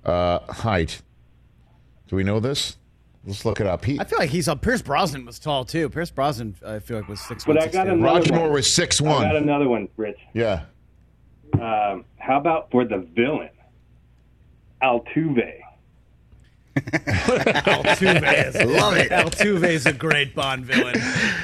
uh, 0.06 0.40
height. 0.52 1.02
Do 2.08 2.16
we 2.16 2.24
know 2.24 2.40
this? 2.40 2.78
Let's 3.26 3.46
look 3.46 3.60
it 3.62 3.68
up. 3.68 3.86
He 3.86 4.00
I 4.00 4.04
feel 4.04 4.18
like 4.20 4.32
he's 4.32 4.48
up. 4.48 4.62
Pierce 4.62 4.82
Brosnan 4.82 5.26
was 5.26 5.38
tall 5.38 5.64
too. 5.64 5.90
Pierce 5.90 6.10
Brosnan, 6.10 6.56
I 6.66 6.80
feel 6.80 6.98
like 6.98 7.08
was 7.08 7.22
six. 7.22 7.46
But 7.46 7.58
one, 7.58 7.64
I 7.64 7.72
got 7.72 7.84
two. 7.84 7.92
another 7.92 8.02
Roger 8.14 8.32
one. 8.32 8.40
Moore 8.42 8.52
was 8.52 8.74
six 8.74 9.00
one. 9.00 9.26
I 9.26 9.34
got 9.34 9.36
another 9.36 9.70
one, 9.70 9.88
Rich. 9.96 10.18
Yeah. 10.34 10.64
Um, 11.54 12.06
how 12.18 12.38
about 12.38 12.72
for 12.72 12.84
the 12.84 13.08
villain, 13.16 13.50
Altuve? 14.82 15.60
Altuve. 16.76 18.80
Love 18.80 18.98
it. 18.98 19.12
Altuve 19.12 19.68
is 19.68 19.86
a 19.86 19.94
great 19.94 20.34
Bond 20.34 20.66
villain. 20.66 20.96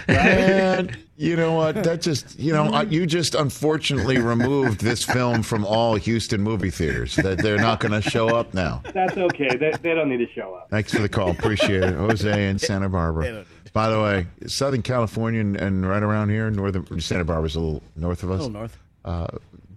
And 0.07 0.97
you 1.17 1.35
know 1.35 1.53
what? 1.53 1.83
That 1.83 2.01
just 2.01 2.39
you 2.39 2.53
know 2.53 2.81
you 2.81 3.05
just 3.05 3.35
unfortunately 3.35 4.19
removed 4.19 4.81
this 4.81 5.03
film 5.03 5.43
from 5.43 5.65
all 5.65 5.95
Houston 5.95 6.41
movie 6.41 6.69
theaters. 6.69 7.15
That 7.17 7.39
they're 7.39 7.57
not 7.57 7.79
going 7.79 7.99
to 7.99 8.09
show 8.09 8.29
up 8.29 8.53
now. 8.53 8.81
That's 8.93 9.17
okay. 9.17 9.55
they, 9.55 9.73
they 9.81 9.93
don't 9.93 10.09
need 10.09 10.25
to 10.25 10.31
show 10.31 10.55
up. 10.55 10.69
Thanks 10.69 10.93
for 10.93 11.01
the 11.01 11.09
call. 11.09 11.31
Appreciate 11.31 11.83
it, 11.83 11.95
Jose 11.95 12.49
in 12.49 12.59
Santa 12.59 12.87
Barbara. 12.87 13.45
By 13.73 13.89
the 13.89 14.01
way, 14.01 14.27
Southern 14.47 14.81
California 14.81 15.41
and, 15.41 15.57
and 15.57 15.87
right 15.87 16.01
around 16.01 16.29
here, 16.29 16.49
northern 16.49 17.01
Santa 17.01 17.25
Barbara's 17.25 17.55
a 17.55 17.59
little 17.59 17.83
north 17.95 18.23
of 18.23 18.31
us. 18.31 18.39
A 18.39 18.43
little 18.43 18.59
north. 18.59 18.77
Uh, 19.03 19.27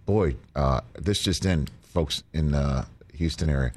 boy, 0.07 0.37
uh, 0.57 0.81
this 0.95 1.21
just 1.21 1.45
in, 1.45 1.69
folks 1.83 2.23
in 2.33 2.55
uh, 2.55 2.85
Houston 3.15 3.51
area. 3.51 3.73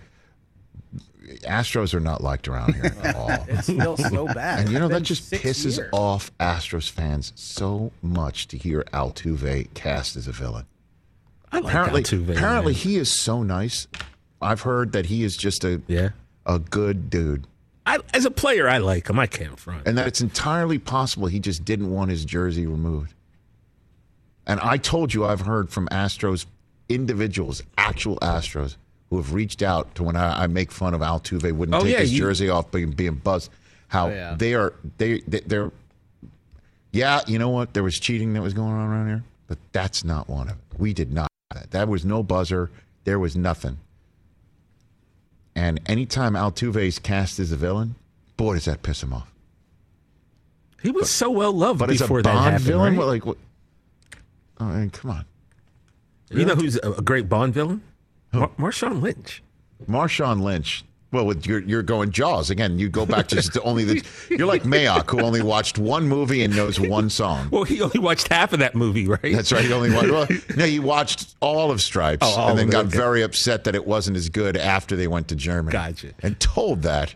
Astros 1.43 1.93
are 1.93 1.99
not 1.99 2.21
liked 2.21 2.47
around 2.47 2.75
here 2.75 2.93
at 3.03 3.15
all. 3.15 3.29
It's 3.47 3.63
still 3.63 3.97
so 3.97 4.27
bad. 4.27 4.59
And 4.61 4.69
you 4.71 4.79
know 4.79 4.87
that 4.89 5.03
just 5.03 5.31
pisses 5.31 5.77
years. 5.77 5.89
off 5.93 6.31
Astros 6.37 6.89
fans 6.89 7.31
so 7.35 7.91
much 8.01 8.47
to 8.49 8.57
hear 8.57 8.83
Altuve 8.93 9.73
cast 9.73 10.15
as 10.15 10.27
a 10.27 10.31
villain. 10.31 10.65
I 11.51 11.57
like 11.59 11.65
Apparently, 11.73 12.03
Altuve, 12.03 12.29
apparently 12.35 12.73
man. 12.73 12.81
he 12.81 12.97
is 12.97 13.09
so 13.09 13.41
nice. 13.43 13.87
I've 14.41 14.61
heard 14.61 14.91
that 14.91 15.05
he 15.05 15.23
is 15.23 15.37
just 15.37 15.63
a 15.63 15.81
Yeah. 15.87 16.09
a 16.45 16.59
good 16.59 17.09
dude, 17.09 17.47
I, 17.85 17.99
as 18.13 18.25
a 18.25 18.31
player, 18.31 18.67
I 18.69 18.77
like 18.77 19.09
him. 19.09 19.19
I 19.19 19.27
can't 19.27 19.59
front. 19.59 19.87
and 19.87 19.97
that 19.97 20.07
it's 20.07 20.21
entirely 20.21 20.77
possible 20.79 21.27
he 21.27 21.39
just 21.39 21.63
didn't 21.65 21.91
want 21.91 22.11
his 22.11 22.23
jersey 22.25 22.65
removed. 22.65 23.13
And 24.47 24.59
I 24.59 24.77
told 24.77 25.13
you 25.13 25.25
I've 25.25 25.41
heard 25.41 25.69
from 25.69 25.87
Astros 25.89 26.45
individuals, 26.89 27.61
actual 27.77 28.17
Astros, 28.19 28.75
who 29.13 29.21
have 29.21 29.31
reached 29.33 29.61
out 29.61 29.93
to 29.93 30.01
when 30.01 30.15
I, 30.15 30.43
I 30.43 30.47
make 30.47 30.71
fun 30.71 30.95
of 30.95 31.01
Altuve 31.01 31.51
wouldn't 31.51 31.75
Oh, 31.75 31.81
take 31.83 31.91
yeah, 31.93 31.99
his 31.99 32.13
you- 32.13 32.19
jersey 32.19 32.49
off 32.49 32.71
being, 32.71 32.89
being 32.89 33.13
buzzed. 33.15 33.51
How 33.89 34.07
Oh, 34.07 34.09
yeah. 34.09 34.33
they 34.35 34.55
are 34.55 34.73
they, 34.97 35.19
they 35.27 35.41
they're 35.41 35.71
yeah, 36.91 37.21
you 37.27 37.37
know 37.37 37.49
what? 37.49 37.73
There 37.75 37.83
was 37.83 37.99
cheating 37.99 38.33
that 38.33 38.41
was 38.41 38.53
going 38.55 38.71
on 38.73 38.89
around 38.89 39.07
here, 39.07 39.23
but 39.47 39.59
that's 39.71 40.03
not 40.03 40.27
one 40.29 40.47
of 40.49 40.55
it. 40.57 40.79
We 40.79 40.93
did 40.93 41.11
not. 41.13 41.27
have 41.51 41.61
That 41.63 41.71
That 41.71 41.87
was 41.89 42.03
no 42.05 42.23
buzzer. 42.23 42.71
There 43.03 43.19
was 43.19 43.35
nothing. 43.35 43.77
And 45.55 45.79
anytime 45.85 46.33
Altuve's 46.33 46.97
cast 46.97 47.39
as 47.39 47.51
a 47.51 47.55
villain, 47.55 47.93
boy, 48.37 48.55
does 48.55 48.65
that 48.65 48.81
piss 48.81 49.03
him 49.03 49.13
off. 49.13 49.31
he 50.81 50.89
was 50.89 51.11
so 51.11 51.29
well 51.29 51.51
loved 51.53 51.79
But 51.79 51.91
as 51.91 52.01
a 52.01 52.03
before 52.05 52.21
that 52.23 52.33
Bond 52.33 52.43
happened. 52.45 52.63
villain, 52.65 52.93
right? 52.93 52.97
what, 52.97 53.07
like 53.07 53.25
what? 53.27 53.37
Oh, 54.59 54.65
I 54.65 54.77
mean, 54.79 54.89
come 54.89 55.11
on, 55.11 55.25
You 56.31 56.45
know 56.45 56.55
who's 56.55 56.77
a, 56.77 56.93
a 56.93 57.01
great 57.03 57.29
Bond 57.29 57.53
villain? 57.53 57.81
Mar- 58.33 58.51
Marshawn 58.57 59.01
Lynch. 59.01 59.43
Marshawn 59.87 60.41
Lynch. 60.41 60.83
Well, 61.11 61.27
with 61.27 61.45
you're 61.45 61.59
you're 61.61 61.83
going 61.83 62.09
Jaws 62.11 62.49
again. 62.49 62.79
You 62.79 62.89
go 62.89 63.05
back 63.05 63.27
to 63.27 63.35
just 63.35 63.55
only 63.63 63.83
the. 63.83 64.03
You're 64.31 64.47
like 64.47 64.63
Mayock, 64.63 65.11
who 65.11 65.21
only 65.21 65.43
watched 65.43 65.77
one 65.77 66.07
movie 66.07 66.43
and 66.43 66.55
knows 66.55 66.79
one 66.79 67.07
song. 67.11 67.49
Well, 67.51 67.65
he 67.65 67.81
only 67.83 67.99
watched 67.99 68.29
half 68.29 68.51
of 68.51 68.57
that 68.59 68.73
movie, 68.73 69.07
right? 69.07 69.21
That's 69.21 69.51
right. 69.51 69.63
He 69.63 69.71
only 69.71 69.91
watched. 69.93 70.09
Well, 70.09 70.27
no, 70.57 70.65
he 70.65 70.79
watched 70.79 71.35
all 71.39 71.69
of 71.69 71.83
Stripes 71.83 72.25
Oh, 72.25 72.31
all 72.31 72.49
and 72.49 72.57
then 72.57 72.69
got 72.71 72.85
okay. 72.87 72.97
very 72.97 73.21
upset 73.21 73.65
that 73.65 73.75
it 73.75 73.85
wasn't 73.85 74.17
as 74.17 74.27
good 74.29 74.57
after 74.57 74.95
they 74.95 75.07
went 75.07 75.27
to 75.27 75.35
Germany. 75.35 75.71
Gotcha. 75.71 76.13
And 76.23 76.39
told 76.39 76.81
that 76.81 77.13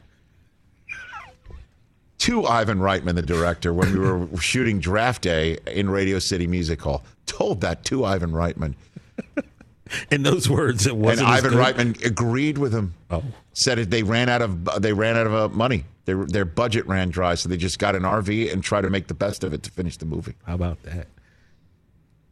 to 2.19 2.45
Ivan 2.45 2.77
Reitman, 2.77 3.15
the 3.15 3.23
director, 3.23 3.73
when 3.73 3.93
we 3.93 3.99
were 3.99 4.27
shooting 4.39 4.79
Draft 4.79 5.23
Day 5.23 5.57
in 5.65 5.89
Radio 5.89 6.19
City 6.19 6.45
Music 6.45 6.79
Hall. 6.81 7.03
Told 7.25 7.61
that 7.61 7.83
to 7.85 8.05
Ivan 8.05 8.31
Reitman, 8.31 8.75
In 10.11 10.23
those 10.23 10.49
words, 10.49 10.85
it 10.85 10.93
and 10.93 11.01
wasn't. 11.01 11.29
as 11.29 11.45
Ivan. 11.45 11.57
Reitman 11.57 12.05
agreed 12.05 12.57
with 12.57 12.73
him. 12.73 12.93
Oh. 13.09 13.23
Said 13.53 13.79
it, 13.79 13.89
they 13.89 14.03
ran 14.03 14.29
out 14.29 14.41
of 14.41 14.81
they 14.81 14.93
ran 14.93 15.17
out 15.17 15.27
of 15.27 15.33
uh, 15.33 15.49
money. 15.49 15.85
Their 16.05 16.25
their 16.25 16.45
budget 16.45 16.87
ran 16.87 17.09
dry, 17.09 17.35
so 17.35 17.49
they 17.49 17.57
just 17.57 17.79
got 17.79 17.95
an 17.95 18.03
RV 18.03 18.51
and 18.51 18.63
tried 18.63 18.81
to 18.81 18.89
make 18.89 19.07
the 19.07 19.13
best 19.13 19.43
of 19.43 19.53
it 19.53 19.63
to 19.63 19.71
finish 19.71 19.97
the 19.97 20.05
movie. 20.05 20.35
How 20.45 20.55
about 20.55 20.81
that? 20.83 21.07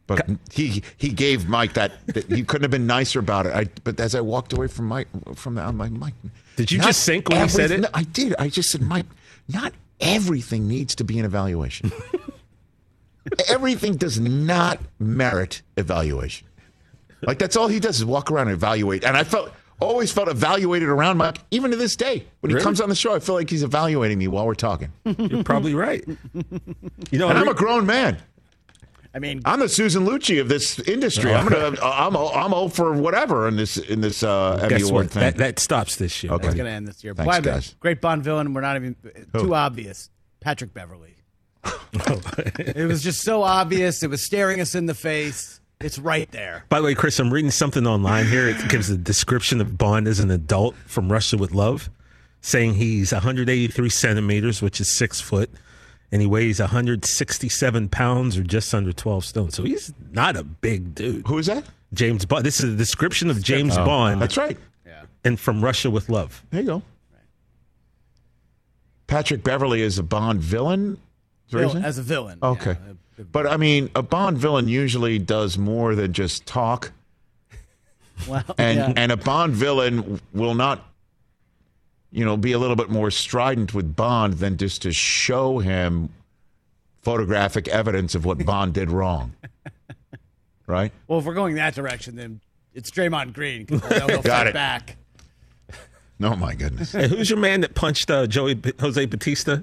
But 0.06 0.28
he 0.52 0.82
he 0.96 1.08
gave 1.08 1.48
Mike 1.48 1.72
that, 1.74 2.06
that 2.06 2.30
he 2.30 2.44
couldn't 2.44 2.62
have 2.62 2.70
been 2.70 2.86
nicer 2.86 3.18
about 3.18 3.46
it. 3.46 3.54
I 3.54 3.64
but 3.82 3.98
as 3.98 4.14
I 4.14 4.20
walked 4.20 4.52
away 4.52 4.68
from 4.68 4.86
Mike 4.86 5.08
from 5.34 5.56
the 5.56 5.62
I'm 5.62 5.78
like 5.78 5.90
Mike. 5.90 6.14
Did 6.56 6.70
you 6.70 6.80
just 6.80 7.02
sink 7.02 7.28
when 7.28 7.42
he 7.42 7.48
said 7.48 7.70
it? 7.70 7.80
No, 7.80 7.88
I 7.92 8.04
did. 8.04 8.34
I 8.38 8.48
just 8.48 8.70
said 8.70 8.82
Mike. 8.82 9.06
Not 9.48 9.72
everything 10.00 10.68
needs 10.68 10.94
to 10.96 11.04
be 11.04 11.18
an 11.18 11.24
evaluation. 11.24 11.90
everything 13.48 13.96
does 13.96 14.20
not 14.20 14.80
merit 14.98 15.62
evaluation. 15.76 16.46
Like 17.22 17.38
that's 17.38 17.56
all 17.56 17.68
he 17.68 17.80
does 17.80 17.98
is 17.98 18.04
walk 18.04 18.30
around 18.30 18.48
and 18.48 18.54
evaluate. 18.54 19.04
And 19.04 19.16
I 19.16 19.24
felt 19.24 19.52
always 19.80 20.10
felt 20.12 20.28
evaluated 20.28 20.88
around 20.88 21.16
Mike, 21.18 21.38
even 21.50 21.70
to 21.70 21.76
this 21.76 21.96
day. 21.96 22.24
When 22.40 22.50
he 22.50 22.54
Really? 22.54 22.64
comes 22.64 22.80
on 22.80 22.88
the 22.88 22.94
show, 22.94 23.14
I 23.14 23.18
feel 23.18 23.34
like 23.34 23.50
he's 23.50 23.62
evaluating 23.62 24.18
me 24.18 24.28
while 24.28 24.46
we're 24.46 24.54
talking. 24.54 24.92
You're 25.04 25.44
probably 25.44 25.74
right. 25.74 26.04
You 27.10 27.18
know, 27.18 27.28
And 27.28 27.38
I'm 27.38 27.48
a 27.48 27.54
grown 27.54 27.86
man. 27.86 28.18
I 29.14 29.18
mean, 29.18 29.40
I'm 29.46 29.60
the 29.60 29.68
Susan 29.68 30.04
Lucci 30.06 30.42
of 30.42 30.48
this 30.48 30.78
industry. 30.80 31.32
I'm 31.32 31.48
gonna, 31.48 31.74
I'm, 31.82 32.14
I'm 32.14 32.52
all 32.52 32.68
for 32.68 32.92
whatever 32.92 33.48
in 33.48 33.56
this 33.56 33.78
in 33.78 34.02
this 34.02 34.22
uh, 34.22 34.58
Emmy 34.60 34.68
guess 34.68 34.90
Award 34.90 35.06
what? 35.06 35.12
thing. 35.12 35.20
That, 35.22 35.36
that 35.38 35.58
stops 35.58 35.96
this 35.96 36.22
year. 36.22 36.34
Okay. 36.34 36.48
it's 36.48 36.54
going 36.54 36.66
to 36.66 36.72
end 36.72 36.86
this 36.86 37.02
year. 37.02 37.14
Thanks, 37.14 37.26
Why, 37.26 37.40
guys. 37.40 37.74
Great 37.80 38.02
Bond 38.02 38.22
villain. 38.22 38.52
We're 38.52 38.60
not 38.60 38.76
even 38.76 38.94
Who? 39.32 39.40
too 39.44 39.54
obvious. 39.54 40.10
Patrick 40.40 40.74
Beverley. 40.74 41.14
it 41.94 42.86
was 42.86 43.02
just 43.02 43.22
so 43.22 43.42
obvious. 43.42 44.02
It 44.02 44.10
was 44.10 44.20
staring 44.22 44.60
us 44.60 44.74
in 44.74 44.84
the 44.84 44.94
face. 44.94 45.60
It's 45.80 45.98
right 45.98 46.30
there. 46.30 46.64
By 46.68 46.80
the 46.80 46.86
way, 46.86 46.94
Chris, 46.94 47.18
I'm 47.18 47.32
reading 47.32 47.50
something 47.50 47.86
online 47.86 48.26
here. 48.26 48.48
It 48.48 48.68
gives 48.68 48.88
a 48.88 48.96
description 48.96 49.60
of 49.60 49.76
Bond 49.76 50.08
as 50.08 50.20
an 50.20 50.30
adult 50.30 50.74
from 50.86 51.12
Russia 51.12 51.36
with 51.36 51.52
Love, 51.52 51.90
saying 52.40 52.74
he's 52.74 53.12
183 53.12 53.88
centimeters, 53.90 54.62
which 54.62 54.80
is 54.80 54.88
six 54.88 55.20
foot, 55.20 55.50
and 56.10 56.22
he 56.22 56.26
weighs 56.26 56.60
167 56.60 57.88
pounds 57.90 58.38
or 58.38 58.42
just 58.42 58.72
under 58.74 58.90
12 58.92 59.24
stone. 59.26 59.50
So 59.50 59.64
he's 59.64 59.92
not 60.12 60.36
a 60.36 60.44
big 60.44 60.94
dude. 60.94 61.26
Who 61.26 61.36
is 61.36 61.46
that? 61.46 61.64
James 61.92 62.24
Bond. 62.24 62.46
This 62.46 62.60
is 62.60 62.72
a 62.72 62.76
description 62.76 63.28
of 63.28 63.42
James 63.42 63.76
oh, 63.76 63.84
Bond 63.84 64.22
That's 64.22 64.38
right. 64.38 64.56
Yeah. 64.86 65.02
and 65.24 65.38
from 65.38 65.62
Russia 65.62 65.90
with 65.90 66.08
Love. 66.08 66.42
There 66.50 66.62
you 66.62 66.66
go. 66.66 66.82
Patrick 69.08 69.44
Beverley 69.44 69.82
is 69.82 69.98
a 69.98 70.02
Bond 70.02 70.40
villain. 70.40 70.98
Is 71.46 71.52
that 71.52 71.56
what 71.56 71.60
you're 71.60 71.60
Vil- 71.60 71.72
saying? 71.74 71.84
as 71.84 71.98
a 71.98 72.02
villain. 72.02 72.38
Okay. 72.42 72.70
Yeah. 72.86 72.92
But 73.32 73.46
I 73.46 73.56
mean, 73.56 73.90
a 73.94 74.02
Bond 74.02 74.36
villain 74.38 74.68
usually 74.68 75.18
does 75.18 75.56
more 75.56 75.94
than 75.94 76.12
just 76.12 76.44
talk, 76.46 76.92
Well, 78.28 78.44
and 78.58 78.78
yeah. 78.78 78.92
and 78.96 79.12
a 79.12 79.16
Bond 79.16 79.54
villain 79.54 80.20
will 80.32 80.54
not, 80.54 80.84
you 82.10 82.24
know, 82.24 82.36
be 82.36 82.52
a 82.52 82.58
little 82.58 82.76
bit 82.76 82.90
more 82.90 83.10
strident 83.10 83.72
with 83.74 83.96
Bond 83.96 84.34
than 84.34 84.56
just 84.58 84.82
to 84.82 84.92
show 84.92 85.58
him 85.58 86.10
photographic 87.02 87.68
evidence 87.68 88.14
of 88.14 88.24
what 88.24 88.44
Bond 88.44 88.74
did 88.74 88.90
wrong. 88.90 89.32
Right? 90.68 90.90
well, 91.06 91.20
if 91.20 91.24
we're 91.24 91.34
going 91.34 91.54
that 91.54 91.76
direction, 91.76 92.16
then 92.16 92.40
it's 92.74 92.90
Draymond 92.90 93.34
Green. 93.34 93.66
I 93.70 93.98
know 93.98 94.06
he'll 94.08 94.22
Got 94.22 94.24
fight 94.24 94.46
it. 94.48 94.54
back. 94.54 94.96
Oh 96.20 96.34
my 96.34 96.56
goodness. 96.56 96.90
Hey, 96.90 97.06
who's 97.06 97.30
your 97.30 97.38
man 97.38 97.60
that 97.60 97.76
punched 97.76 98.10
uh, 98.10 98.26
Joey 98.26 98.56
José 98.56 99.08
Bautista? 99.08 99.62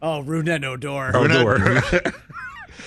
Oh, 0.00 0.22
Rougned 0.24 0.64
Odor. 0.64 1.14
Oh, 1.14 1.26
not- 1.26 1.42
door. 1.42 2.12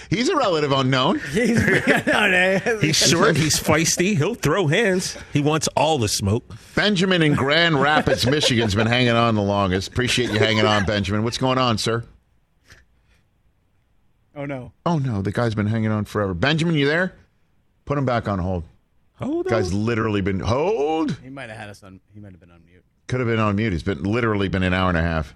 He's 0.09 0.29
a 0.29 0.35
relative 0.35 0.71
unknown. 0.71 1.19
He's, 1.31 1.59
He's 2.81 2.95
short. 2.95 3.35
He's 3.37 3.59
feisty. 3.59 4.15
He'll 4.17 4.35
throw 4.35 4.67
hands. 4.67 5.17
He 5.33 5.41
wants 5.41 5.67
all 5.75 5.97
the 5.97 6.07
smoke. 6.07 6.43
Benjamin 6.75 7.21
in 7.21 7.33
Grand 7.35 7.81
Rapids, 7.81 8.25
Michigan's 8.25 8.75
been 8.75 8.87
hanging 8.87 9.09
on 9.11 9.35
the 9.35 9.41
longest. 9.41 9.87
Appreciate 9.89 10.31
you 10.31 10.39
hanging 10.39 10.65
on, 10.65 10.85
Benjamin. 10.85 11.23
What's 11.23 11.37
going 11.37 11.57
on, 11.57 11.77
sir? 11.77 12.03
oh 14.35 14.45
no. 14.45 14.71
Oh 14.85 14.97
no, 14.97 15.21
the 15.21 15.31
guy's 15.31 15.55
been 15.55 15.67
hanging 15.67 15.91
on 15.91 16.05
forever. 16.05 16.33
Benjamin, 16.33 16.75
you 16.75 16.85
there? 16.87 17.13
Put 17.85 17.97
him 17.97 18.05
back 18.05 18.27
on 18.27 18.39
hold. 18.39 18.63
Hold 19.19 19.45
Guy's 19.47 19.71
on. 19.73 19.85
literally 19.85 20.19
been 20.21 20.41
hold. 20.41 21.17
He 21.23 21.29
might 21.29 21.49
have 21.49 21.57
had 21.57 21.69
us 21.69 21.83
on. 21.83 22.01
He 22.13 22.19
might 22.19 22.31
have 22.31 22.39
been 22.41 22.51
on 22.51 22.61
mute. 22.65 22.83
Could 23.07 23.21
have 23.21 23.29
been 23.29 23.39
on 23.39 23.55
mute. 23.55 23.71
He's 23.71 23.83
been 23.83 24.03
literally 24.03 24.49
been 24.49 24.63
an 24.63 24.73
hour 24.73 24.89
and 24.89 24.97
a 24.97 25.01
half. 25.01 25.33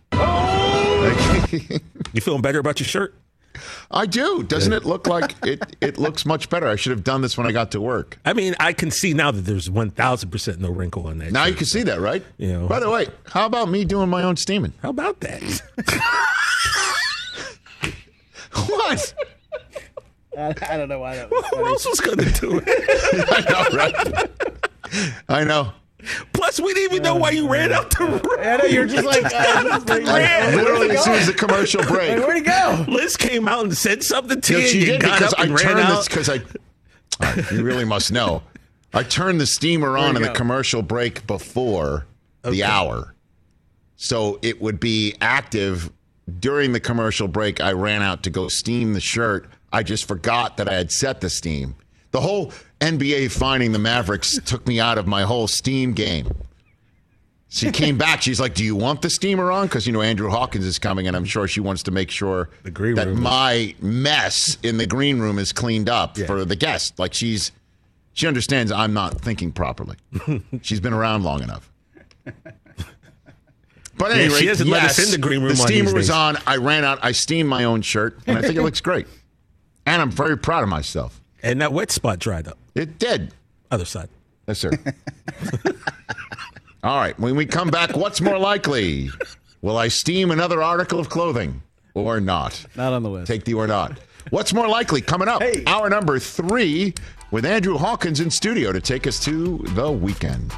You 2.12 2.20
feeling 2.22 2.42
better 2.42 2.60
about 2.60 2.80
your 2.80 2.88
shirt? 2.88 3.16
I 3.92 4.06
do. 4.06 4.44
Doesn't 4.44 4.74
it 4.74 4.86
look 4.86 5.08
like 5.08 5.36
it? 5.46 5.76
It 5.82 5.98
looks 5.98 6.26
much 6.26 6.50
better. 6.50 6.68
I 6.68 6.76
should 6.76 6.92
have 6.92 7.04
done 7.04 7.22
this 7.22 7.38
when 7.38 7.48
I 7.48 7.52
got 7.52 7.72
to 7.72 7.82
work. 7.82 8.18
I 8.26 8.34
mean, 8.34 8.56
I 8.60 8.74
can 8.74 8.92
see 8.92 9.14
now 9.14 9.32
that 9.32 9.42
there's 9.42 9.70
1,000% 9.70 10.58
no 10.60 10.70
wrinkle 10.70 11.08
on 11.08 11.18
that. 11.20 11.32
Now 11.32 11.46
you 11.46 11.56
can 11.56 11.66
see 11.66 11.84
that, 11.84 12.00
right? 12.00 12.24
Yeah. 12.38 12.60
By 12.68 12.80
the 12.80 12.90
way, 12.90 13.08
how 13.28 13.46
about 13.46 13.70
me 13.70 13.86
doing 13.86 14.10
my 14.10 14.24
own 14.24 14.36
steaming? 14.38 14.74
How 14.82 14.90
about 14.90 15.20
that? 15.22 15.62
What? 18.68 19.14
I, 20.38 20.54
I 20.70 20.78
don't 20.78 20.90
know 20.90 21.00
why 21.00 21.16
that 21.16 21.30
was 21.30 21.46
Who 21.54 21.66
else 21.66 21.86
was 21.88 22.00
going 22.00 22.18
to 22.18 22.32
do 22.40 22.62
it? 22.66 22.68
I 23.32 23.42
know, 23.52 23.78
right? 23.78 24.30
I 25.28 25.44
know. 25.44 25.72
Plus, 26.34 26.60
we 26.60 26.74
didn't 26.74 26.94
even 26.94 27.04
know 27.04 27.16
why 27.16 27.32
you 27.32 27.48
ran 27.50 27.74
out 27.74 27.90
the 27.92 28.38
I 28.40 28.58
know 28.58 28.64
you're 28.66 28.86
just 28.86 29.06
like, 29.06 29.26
uh, 29.26 29.80
just 29.80 29.88
like 29.90 30.56
literally, 30.56 30.92
as 30.92 31.04
soon 31.04 31.16
as 31.16 31.28
the 31.28 31.34
commercial 31.34 31.84
break. 31.84 32.12
Like, 32.18 32.20
where'd 32.26 32.38
he 32.38 32.42
go? 32.44 32.86
Liz 32.88 33.18
came 33.18 33.48
out 33.48 33.66
and 33.66 33.76
said 33.78 34.04
something 34.04 34.40
to 34.40 34.54
No, 34.54 34.60
you. 34.60 34.68
she 34.68 34.86
did 34.86 35.02
got 35.02 35.20
because 35.20 35.34
up 35.34 35.40
I 35.40 35.44
and 35.44 35.52
ran 35.54 35.64
turned 35.76 35.90
this 35.90 36.08
because 36.08 36.30
I. 36.30 36.36
All 36.36 37.34
right, 37.36 37.52
you 37.52 37.64
really 37.64 37.84
must 37.86 38.12
know. 38.14 38.44
I 38.94 39.04
turned 39.04 39.42
the 39.42 39.46
steamer 39.46 39.98
on 39.98 40.16
in 40.16 40.22
you 40.22 40.28
the 40.30 40.34
commercial 40.34 40.82
break 40.82 41.28
before 41.28 42.06
the 42.44 42.64
hour, 42.64 43.14
so 43.98 44.40
it 44.42 44.62
would 44.62 44.80
be 44.80 45.16
active 45.20 45.92
during 46.40 46.72
the 46.72 46.80
commercial 46.80 47.28
break. 47.28 47.60
I 47.60 47.74
ran 47.74 48.02
out 48.02 48.24
to 48.24 48.30
go 48.30 48.48
steam 48.48 48.94
the 48.94 49.02
shirt. 49.02 49.50
I 49.74 49.84
just 49.84 50.08
forgot 50.08 50.58
that 50.58 50.70
I 50.70 50.76
had 50.76 50.92
set 50.92 51.20
the 51.22 51.30
steam. 51.30 51.76
The 52.12 52.22
whole 52.22 52.52
NBA 52.82 53.32
finding 53.32 53.72
the 53.72 53.80
Mavericks 53.80 54.40
took 54.46 54.66
me 54.68 54.80
out 54.80 54.98
of 54.98 55.06
my 55.08 55.24
whole 55.24 55.48
steam 55.48 55.94
game. 55.94 56.28
She 57.50 57.72
came 57.72 57.98
back. 57.98 58.22
She's 58.22 58.40
like, 58.40 58.54
"Do 58.54 58.64
you 58.64 58.76
want 58.76 59.02
the 59.02 59.10
steamer 59.10 59.52
on?" 59.52 59.68
Because 59.68 59.86
you 59.88 59.94
know 59.94 60.02
Andrew 60.02 60.30
Hawkins 60.30 60.66
is 60.66 60.80
coming, 60.80 61.08
and 61.08 61.16
I'm 61.16 61.26
sure 61.26 61.48
she 61.48 61.60
wants 61.60 61.84
to 61.84 61.92
make 61.92 62.10
sure 62.12 62.50
that 62.64 63.14
my 63.16 63.76
mess 63.82 64.58
in 64.64 64.78
the 64.78 64.86
green 64.88 65.20
room 65.20 65.40
is 65.40 65.52
cleaned 65.54 65.90
up 65.90 66.18
for 66.18 66.46
the 66.46 66.56
guest. 66.56 66.98
Like 67.00 67.14
she's, 67.14 67.52
she 68.14 68.28
understands 68.28 68.72
I'm 68.72 68.94
not 68.94 69.20
thinking 69.22 69.52
properly. 69.52 69.98
she's 70.62 70.80
been 70.80 70.94
around 70.94 71.24
long 71.24 71.42
enough. 71.44 71.70
But 73.98 74.12
Yeah, 74.12 74.22
anyway, 74.22 74.40
she 74.40 74.46
hasn't 74.48 74.70
let 74.70 74.84
us 74.84 75.04
in 75.04 75.12
the 75.12 75.18
green 75.18 75.42
room 75.42 75.50
The 75.50 75.56
steamer 75.58 75.94
was 75.94 76.08
days. 76.08 76.16
on. 76.16 76.38
I 76.48 76.56
ran 76.56 76.86
out. 76.86 77.00
I 77.04 77.12
steamed 77.12 77.50
my 77.50 77.66
own 77.66 77.82
shirt, 77.82 78.18
and 78.28 78.38
I 78.38 78.42
think 78.42 78.56
it 78.56 78.62
looks 78.62 78.80
great. 78.80 79.08
And 79.86 80.02
I'm 80.02 80.10
very 80.10 80.38
proud 80.38 80.64
of 80.64 80.70
myself. 80.70 81.19
And 81.44 81.62
that 81.62 81.72
wet 81.74 81.92
spot 81.92 82.20
dried 82.20 82.48
up. 82.48 82.58
It 82.76 83.00
did. 83.00 83.34
Other 83.72 83.86
side. 83.86 84.10
Yes, 84.48 84.60
sir. 84.60 84.72
All 86.84 86.98
right. 86.98 87.18
When 87.20 87.36
we 87.36 87.46
come 87.46 87.70
back, 87.70 87.96
what's 87.96 88.20
more 88.22 88.38
likely? 88.38 89.10
Will 89.62 89.78
I 89.78 89.88
steam 89.90 90.32
another 90.32 90.62
article 90.64 91.00
of 91.00 91.10
clothing 91.10 91.62
or 91.94 92.20
not? 92.20 92.66
Not 92.76 92.94
on 92.94 93.04
the 93.04 93.10
list. 93.10 93.28
Take 93.28 93.44
the 93.46 93.54
or 93.54 93.68
not. 93.68 94.00
What's 94.32 94.54
more 94.54 94.68
likely? 94.68 95.02
Coming 95.02 95.28
up, 95.28 95.42
Hey. 95.42 95.64
hour 95.66 95.90
number 95.90 96.20
three 96.20 96.94
with 97.32 97.46
Andrew 97.46 97.78
Hawkins 97.78 98.20
in 98.20 98.30
studio 98.30 98.72
to 98.72 98.82
take 98.82 99.08
us 99.08 99.20
to 99.26 99.58
the 99.60 99.92
weekend. 99.92 100.54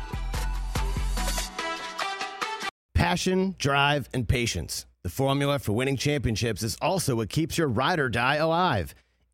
Passion, 2.93 3.55
drive, 3.57 4.09
and 4.13 4.27
patience. 4.27 4.85
The 5.03 5.09
formula 5.09 5.57
for 5.59 5.73
winning 5.73 5.97
championships 5.97 6.61
is 6.63 6.77
also 6.81 7.15
what 7.15 7.29
keeps 7.29 7.57
your 7.57 7.67
ride 7.67 7.99
or 7.99 8.09
die 8.09 8.35
alive. 8.35 8.93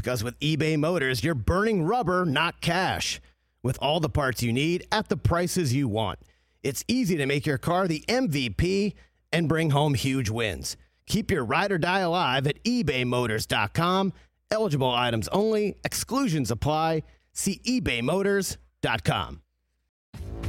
Because 0.00 0.24
with 0.24 0.40
eBay 0.40 0.78
Motors, 0.78 1.22
you're 1.22 1.34
burning 1.34 1.82
rubber, 1.82 2.24
not 2.24 2.62
cash. 2.62 3.20
With 3.62 3.78
all 3.82 4.00
the 4.00 4.08
parts 4.08 4.42
you 4.42 4.50
need 4.50 4.86
at 4.90 5.10
the 5.10 5.16
prices 5.18 5.74
you 5.74 5.88
want, 5.88 6.20
it's 6.62 6.82
easy 6.88 7.18
to 7.18 7.26
make 7.26 7.44
your 7.44 7.58
car 7.58 7.86
the 7.86 8.02
MVP 8.08 8.94
and 9.30 9.46
bring 9.46 9.68
home 9.72 9.92
huge 9.92 10.30
wins. 10.30 10.78
Keep 11.06 11.30
your 11.30 11.44
ride 11.44 11.70
or 11.70 11.76
die 11.76 11.98
alive 11.98 12.46
at 12.46 12.64
ebaymotors.com. 12.64 14.14
Eligible 14.50 14.90
items 14.90 15.28
only, 15.28 15.76
exclusions 15.84 16.50
apply. 16.50 17.02
See 17.34 17.60
ebaymotors.com. 17.66 19.42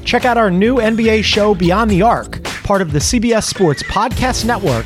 Check 0.05 0.23
out 0.23 0.37
our 0.37 0.49
new 0.49 0.77
NBA 0.77 1.25
show 1.25 1.53
Beyond 1.53 1.91
the 1.91 2.03
Arc, 2.03 2.41
part 2.63 2.81
of 2.81 2.93
the 2.93 2.99
CBS 2.99 3.43
Sports 3.43 3.83
Podcast 3.83 4.45
Network, 4.45 4.85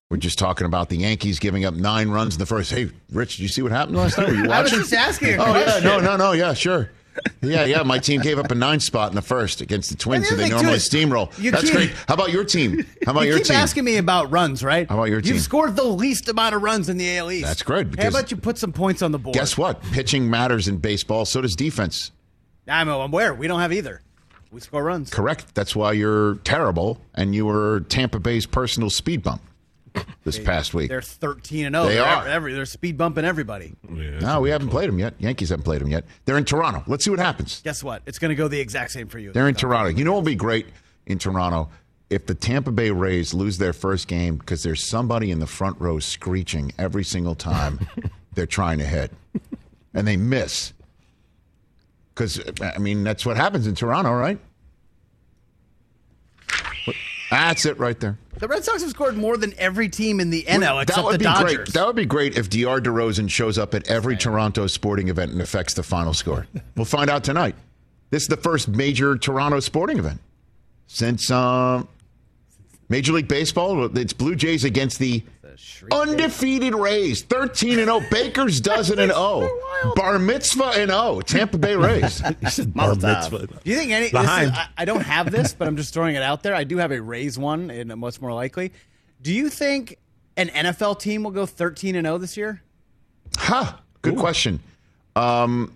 We're 0.11 0.17
just 0.17 0.37
talking 0.37 0.65
about 0.65 0.89
the 0.89 0.97
Yankees 0.97 1.39
giving 1.39 1.63
up 1.63 1.73
nine 1.73 2.09
runs 2.09 2.35
in 2.35 2.39
the 2.39 2.45
first. 2.45 2.69
Hey, 2.69 2.89
Rich, 3.13 3.37
did 3.37 3.43
you 3.43 3.47
see 3.47 3.61
what 3.61 3.71
happened 3.71 3.95
last 3.95 4.17
night? 4.17 4.27
Were 4.27 4.33
you 4.33 4.43
watching? 4.43 4.53
I 4.53 4.61
was 4.61 4.71
just 4.71 4.93
asking 4.93 5.39
oh 5.39 5.57
yeah, 5.57 5.79
no, 5.81 6.01
no, 6.01 6.17
no, 6.17 6.33
yeah, 6.33 6.53
sure. 6.53 6.91
Yeah, 7.41 7.63
yeah. 7.63 7.83
My 7.83 7.97
team 7.97 8.19
gave 8.19 8.37
up 8.37 8.51
a 8.51 8.55
nine 8.55 8.81
spot 8.81 9.09
in 9.11 9.15
the 9.15 9.21
first 9.21 9.61
against 9.61 9.89
the 9.89 9.95
Twins, 9.95 10.27
so 10.27 10.35
they 10.35 10.49
normally 10.49 10.79
steamroll. 10.79 11.33
That's 11.49 11.63
keep- 11.63 11.71
great. 11.73 11.91
How 12.09 12.15
about 12.15 12.29
your 12.29 12.43
team? 12.43 12.85
How 13.05 13.13
about 13.13 13.21
you 13.21 13.29
your 13.29 13.37
keep 13.37 13.47
team? 13.47 13.55
asking 13.55 13.85
me 13.85 13.95
about 13.95 14.29
runs, 14.31 14.65
right? 14.65 14.85
How 14.89 14.95
about 14.95 15.05
your 15.05 15.21
team? 15.21 15.33
You've 15.33 15.43
scored 15.43 15.77
the 15.77 15.85
least 15.85 16.27
amount 16.27 16.55
of 16.55 16.61
runs 16.61 16.89
in 16.89 16.97
the 16.97 17.17
AL 17.17 17.31
East. 17.31 17.45
That's 17.45 17.63
good, 17.63 17.97
How 17.97 18.09
about 18.09 18.31
you 18.31 18.35
put 18.35 18.57
some 18.57 18.73
points 18.73 19.01
on 19.01 19.13
the 19.13 19.19
board? 19.19 19.33
Guess 19.33 19.57
what? 19.57 19.81
Pitching 19.93 20.29
matters 20.29 20.67
in 20.67 20.75
baseball. 20.79 21.23
So 21.23 21.39
does 21.39 21.55
defense. 21.55 22.11
I'm 22.67 22.89
aware. 22.89 23.33
We 23.33 23.47
don't 23.47 23.61
have 23.61 23.71
either. 23.71 24.01
We 24.51 24.59
score 24.59 24.83
runs. 24.83 25.09
Correct. 25.09 25.55
That's 25.55 25.73
why 25.73 25.93
you're 25.93 26.35
terrible, 26.43 26.99
and 27.15 27.33
you 27.33 27.45
were 27.45 27.85
Tampa 27.87 28.19
Bay's 28.19 28.45
personal 28.45 28.89
speed 28.89 29.23
bump 29.23 29.41
this 30.23 30.39
past 30.39 30.73
week. 30.73 30.89
They're 30.89 31.01
13 31.01 31.65
and 31.65 31.75
0. 31.75 31.85
They 31.85 31.95
they're 31.95 32.03
are. 32.03 32.27
Every, 32.27 32.53
they're 32.53 32.65
speed 32.65 32.97
bumping 32.97 33.25
everybody. 33.25 33.73
No, 33.87 34.41
we 34.41 34.49
haven't 34.49 34.69
played 34.69 34.89
them 34.89 34.99
yet. 34.99 35.15
Yankees 35.19 35.49
haven't 35.49 35.63
played 35.63 35.81
them 35.81 35.89
yet. 35.89 36.05
They're 36.25 36.37
in 36.37 36.45
Toronto. 36.45 36.83
Let's 36.87 37.03
see 37.03 37.09
what 37.09 37.19
happens. 37.19 37.61
Guess 37.63 37.83
what? 37.83 38.01
It's 38.05 38.19
going 38.19 38.29
to 38.29 38.35
go 38.35 38.47
the 38.47 38.59
exact 38.59 38.91
same 38.91 39.07
for 39.07 39.19
you. 39.19 39.31
They're 39.31 39.47
in 39.47 39.55
Toronto. 39.55 39.89
You 39.89 40.05
know 40.05 40.13
what 40.13 40.23
would 40.23 40.29
be 40.29 40.35
great 40.35 40.67
in 41.05 41.17
Toronto? 41.17 41.69
If 42.09 42.25
the 42.25 42.35
Tampa 42.35 42.71
Bay 42.71 42.91
Rays 42.91 43.33
lose 43.33 43.57
their 43.57 43.73
first 43.73 44.07
game 44.07 44.35
because 44.35 44.63
there's 44.63 44.83
somebody 44.83 45.31
in 45.31 45.39
the 45.39 45.47
front 45.47 45.79
row 45.79 45.99
screeching 45.99 46.73
every 46.77 47.05
single 47.05 47.35
time 47.35 47.87
they're 48.33 48.45
trying 48.45 48.79
to 48.79 48.85
hit 48.85 49.11
and 49.93 50.07
they 50.07 50.17
miss. 50.17 50.73
Because, 52.13 52.41
I 52.61 52.77
mean, 52.77 53.03
that's 53.03 53.25
what 53.25 53.37
happens 53.37 53.65
in 53.65 53.75
Toronto, 53.75 54.13
right? 54.13 54.37
That's 57.31 57.65
it 57.65 57.79
right 57.79 57.97
there. 57.99 58.17
The 58.39 58.47
Red 58.47 58.63
Sox 58.65 58.81
have 58.81 58.91
scored 58.91 59.15
more 59.15 59.37
than 59.37 59.53
every 59.57 59.87
team 59.87 60.19
in 60.19 60.29
the 60.29 60.43
NL 60.43 60.59
that 60.59 60.81
except 60.89 61.05
would 61.05 61.13
the 61.13 61.19
be 61.19 61.23
Dodgers. 61.23 61.55
great. 61.55 61.67
That 61.73 61.87
would 61.87 61.95
be 61.95 62.05
great 62.05 62.37
if 62.37 62.49
Diar 62.49 62.81
DeRozan 62.81 63.29
shows 63.29 63.57
up 63.57 63.73
at 63.73 63.87
every 63.87 64.17
Toronto 64.17 64.67
sporting 64.67 65.07
event 65.07 65.31
and 65.31 65.41
affects 65.41 65.73
the 65.73 65.83
final 65.83 66.13
score. 66.13 66.45
we'll 66.75 66.85
find 66.85 67.09
out 67.09 67.23
tonight. 67.23 67.55
This 68.09 68.23
is 68.23 68.27
the 68.27 68.37
first 68.37 68.67
major 68.67 69.17
Toronto 69.17 69.61
sporting 69.61 69.97
event 69.97 70.19
since 70.87 71.31
um, 71.31 71.87
Major 72.89 73.13
League 73.13 73.29
Baseball. 73.29 73.97
It's 73.97 74.11
Blue 74.11 74.35
Jays 74.35 74.65
against 74.65 74.99
the 74.99 75.23
undefeated 75.91 76.75
Rays, 76.75 77.21
thirteen 77.23 77.79
and 77.79 77.85
zero. 77.87 78.01
Baker's 78.11 78.61
dozen 78.61 78.99
and 78.99 79.11
zero. 79.11 79.49
Bar 79.95 80.19
mitzvah 80.19 80.73
and 80.77 80.91
zero. 80.91 81.21
Tampa 81.21 81.57
Bay 81.57 81.75
Rays. 81.75 82.21
You 82.41 82.49
said 82.49 82.75
Mazel 82.75 82.95
bar 83.01 83.15
mitzvah. 83.15 83.47
Do 83.47 83.69
you 83.71 83.77
think 83.77 83.91
any? 83.91 84.05
This 84.09 84.13
is, 84.13 84.19
Behind. 84.21 84.51
I, 84.51 84.67
I 84.77 84.85
don't 84.85 85.01
have 85.01 85.31
this, 85.31 85.53
but 85.53 85.67
I'm 85.67 85.77
just 85.77 85.93
throwing 85.93 86.15
it 86.15 86.23
out 86.23 86.43
there. 86.43 86.55
I 86.55 86.63
do 86.63 86.77
have 86.77 86.91
a 86.91 87.01
Rays 87.01 87.37
one, 87.37 87.69
and 87.71 88.01
what's 88.01 88.21
more 88.21 88.33
likely? 88.33 88.71
Do 89.21 89.33
you 89.33 89.49
think 89.49 89.97
an 90.37 90.49
NFL 90.49 90.99
team 90.99 91.23
will 91.23 91.31
go 91.31 91.45
13 91.45 91.95
and 91.95 92.05
0 92.05 92.17
this 92.17 92.37
year? 92.37 92.61
Ha! 93.37 93.79
Good 94.01 94.17
question. 94.17 94.59
Um, 95.15 95.73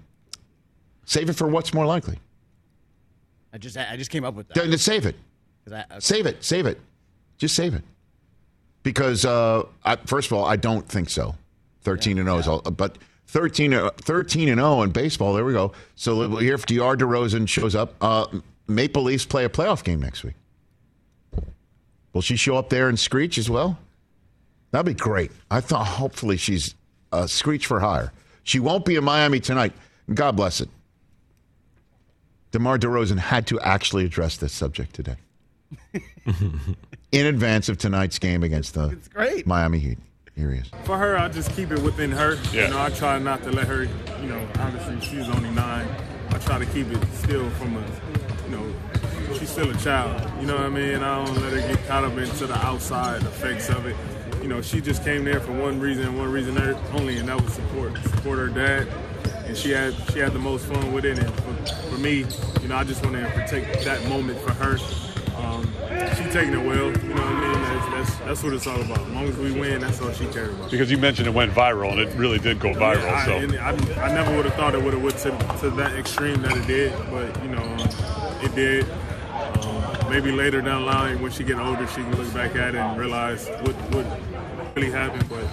save 1.05 1.29
it 1.29 1.33
for 1.33 1.47
what's 1.47 1.73
more 1.73 1.85
likely. 1.85 2.17
I 3.53 3.57
just 3.57 3.77
I 3.77 3.95
just 3.97 4.11
came 4.11 4.23
up 4.25 4.33
with 4.33 4.47
that. 4.49 4.55
Then 4.55 4.77
save 4.77 5.05
it. 5.05 5.15
'Cause 5.63 5.73
I- 5.73 5.85
okay. 5.91 5.99
Save 5.99 6.25
it. 6.25 6.43
Save 6.43 6.65
it. 6.65 6.79
Just 7.37 7.55
save 7.55 7.73
it. 7.73 7.83
Because 8.85 9.25
uh, 9.25 9.63
I, 9.83 9.95
first 9.95 10.27
of 10.27 10.37
all, 10.37 10.45
I 10.45 10.57
don't 10.57 10.87
think 10.87 11.09
so. 11.09 11.33
Thirteen 11.81 12.19
and 12.19 12.27
zero 12.27 12.37
is 12.37 12.47
all, 12.47 12.61
but 12.61 12.99
13, 13.25 13.73
uh, 13.73 13.89
13 13.97 14.47
and 14.47 14.59
zero 14.59 14.83
in 14.83 14.91
baseball. 14.91 15.33
There 15.33 15.43
we 15.43 15.53
go. 15.53 15.71
So 15.95 16.37
here, 16.37 16.53
if 16.53 16.67
Diar 16.67 16.95
DeRozan 16.95 17.49
shows 17.49 17.73
up, 17.73 17.95
uh, 17.99 18.27
Maple 18.67 19.01
Leafs 19.01 19.25
play 19.25 19.43
a 19.43 19.49
playoff 19.49 19.83
game 19.83 19.99
next 19.99 20.23
week. 20.23 20.35
Will 22.13 22.21
she 22.21 22.35
show 22.35 22.57
up 22.57 22.69
there 22.69 22.87
and 22.87 22.99
screech 22.99 23.39
as 23.39 23.49
well? 23.49 23.79
That'd 24.69 24.85
be 24.85 24.93
great. 24.93 25.31
I 25.49 25.61
thought 25.61 25.87
hopefully 25.87 26.37
she's 26.37 26.75
uh, 27.11 27.25
screech 27.25 27.65
for 27.65 27.79
hire. 27.79 28.13
She 28.43 28.59
won't 28.59 28.85
be 28.85 28.97
in 28.97 29.03
Miami 29.03 29.39
tonight. 29.39 29.73
God 30.13 30.35
bless 30.35 30.61
it. 30.61 30.69
DeMar 32.51 32.77
DeRozan 32.77 33.17
had 33.17 33.47
to 33.47 33.59
actually 33.61 34.05
address 34.05 34.37
this 34.37 34.53
subject 34.53 34.93
today 34.93 35.15
in 37.15 37.25
advance 37.27 37.69
of 37.69 37.77
tonight's 37.77 38.19
game 38.19 38.43
against 38.43 38.73
the 38.73 38.97
great. 39.13 39.47
Miami 39.47 39.79
Heat. 39.79 39.97
Here 40.35 40.51
he 40.51 40.59
is. 40.59 40.69
For 40.83 40.97
her, 40.97 41.17
I 41.17 41.29
just 41.29 41.49
keep 41.55 41.71
it 41.71 41.81
within 41.81 42.11
her. 42.11 42.37
You 42.51 42.67
know, 42.67 42.81
I 42.81 42.89
try 42.89 43.17
not 43.19 43.41
to 43.43 43.51
let 43.51 43.67
her, 43.67 43.83
you 43.83 44.27
know, 44.27 44.45
obviously 44.59 44.99
she's 44.99 45.29
only 45.29 45.49
nine. 45.51 45.87
I 46.29 46.37
try 46.39 46.59
to 46.59 46.65
keep 46.65 46.87
it 46.87 47.01
still 47.13 47.49
from 47.51 47.77
a, 47.77 47.85
you 48.43 48.57
know, 48.57 48.75
she's 49.39 49.49
still 49.49 49.69
a 49.69 49.77
child. 49.77 50.29
You 50.41 50.47
know 50.47 50.55
what 50.55 50.65
I 50.65 50.69
mean? 50.69 50.95
I 50.95 51.23
don't 51.23 51.41
let 51.41 51.53
her 51.53 51.75
get 51.75 51.87
caught 51.87 52.03
up 52.03 52.17
into 52.17 52.47
the 52.47 52.57
outside 52.65 53.21
effects 53.21 53.69
of 53.69 53.85
it. 53.85 53.95
You 54.41 54.49
know, 54.49 54.61
she 54.61 54.81
just 54.81 55.05
came 55.05 55.23
there 55.23 55.39
for 55.39 55.53
one 55.53 55.79
reason 55.79 56.05
and 56.05 56.17
one 56.17 56.29
reason 56.29 56.57
only, 56.91 57.17
and 57.17 57.29
that 57.29 57.41
was 57.41 57.53
support. 57.53 57.97
Support 57.97 58.37
her 58.39 58.49
dad. 58.49 58.89
And 59.45 59.55
she 59.55 59.71
had 59.71 59.93
she 60.11 60.19
had 60.19 60.33
the 60.33 60.39
most 60.39 60.65
fun 60.65 60.91
with 60.91 61.05
it. 61.05 61.17
And 61.17 61.33
for, 61.33 61.91
for 61.91 61.97
me, 61.97 62.25
you 62.61 62.67
know, 62.67 62.75
I 62.75 62.83
just 62.83 63.01
want 63.05 63.15
to 63.15 63.25
protect 63.31 63.85
that 63.85 64.05
moment 64.09 64.37
for 64.39 64.51
her. 64.53 64.77
Um, 65.55 66.15
she 66.15 66.23
taking 66.31 66.53
it 66.53 66.65
well. 66.65 66.91
You 66.91 67.13
know 67.13 67.21
what 67.21 67.33
I 67.33 67.53
mean? 67.53 67.61
That's, 67.61 68.09
that's 68.09 68.15
that's 68.25 68.43
what 68.43 68.53
it's 68.53 68.67
all 68.67 68.81
about. 68.81 68.99
As 68.99 69.09
long 69.09 69.23
as 69.25 69.37
we 69.37 69.59
win, 69.59 69.81
that's 69.81 70.01
all 70.01 70.11
she 70.11 70.25
cares 70.27 70.53
about. 70.53 70.71
Because 70.71 70.91
you 70.91 70.97
mentioned 70.97 71.27
it 71.27 71.33
went 71.33 71.51
viral, 71.51 71.91
and 71.91 71.99
it 71.99 72.13
really 72.15 72.39
did 72.39 72.59
go 72.59 72.69
viral. 72.73 73.01
Yeah, 73.01 73.67
I, 73.67 73.77
so 73.77 74.01
I, 74.01 74.05
I 74.05 74.13
never 74.13 74.35
would 74.35 74.45
have 74.45 74.55
thought 74.55 74.75
it 74.75 74.81
would 74.81 74.93
have 74.93 75.03
went 75.03 75.17
to, 75.19 75.31
to 75.59 75.69
that 75.71 75.95
extreme 75.97 76.41
that 76.41 76.57
it 76.57 76.67
did, 76.67 76.93
but 77.09 77.43
you 77.43 77.49
know, 77.49 77.77
it 78.41 78.53
did. 78.55 78.85
Um, 79.61 80.09
maybe 80.09 80.31
later 80.31 80.61
down 80.61 80.81
the 80.81 80.87
line, 80.87 81.21
when 81.21 81.31
she 81.31 81.43
get 81.43 81.59
older, 81.59 81.87
she 81.87 81.95
can 81.95 82.15
look 82.15 82.33
back 82.33 82.55
at 82.55 82.75
it 82.75 82.79
and 82.79 82.99
realize 82.99 83.47
what 83.47 83.75
what 83.93 84.05
really 84.75 84.91
happened. 84.91 85.27
But 85.29 85.45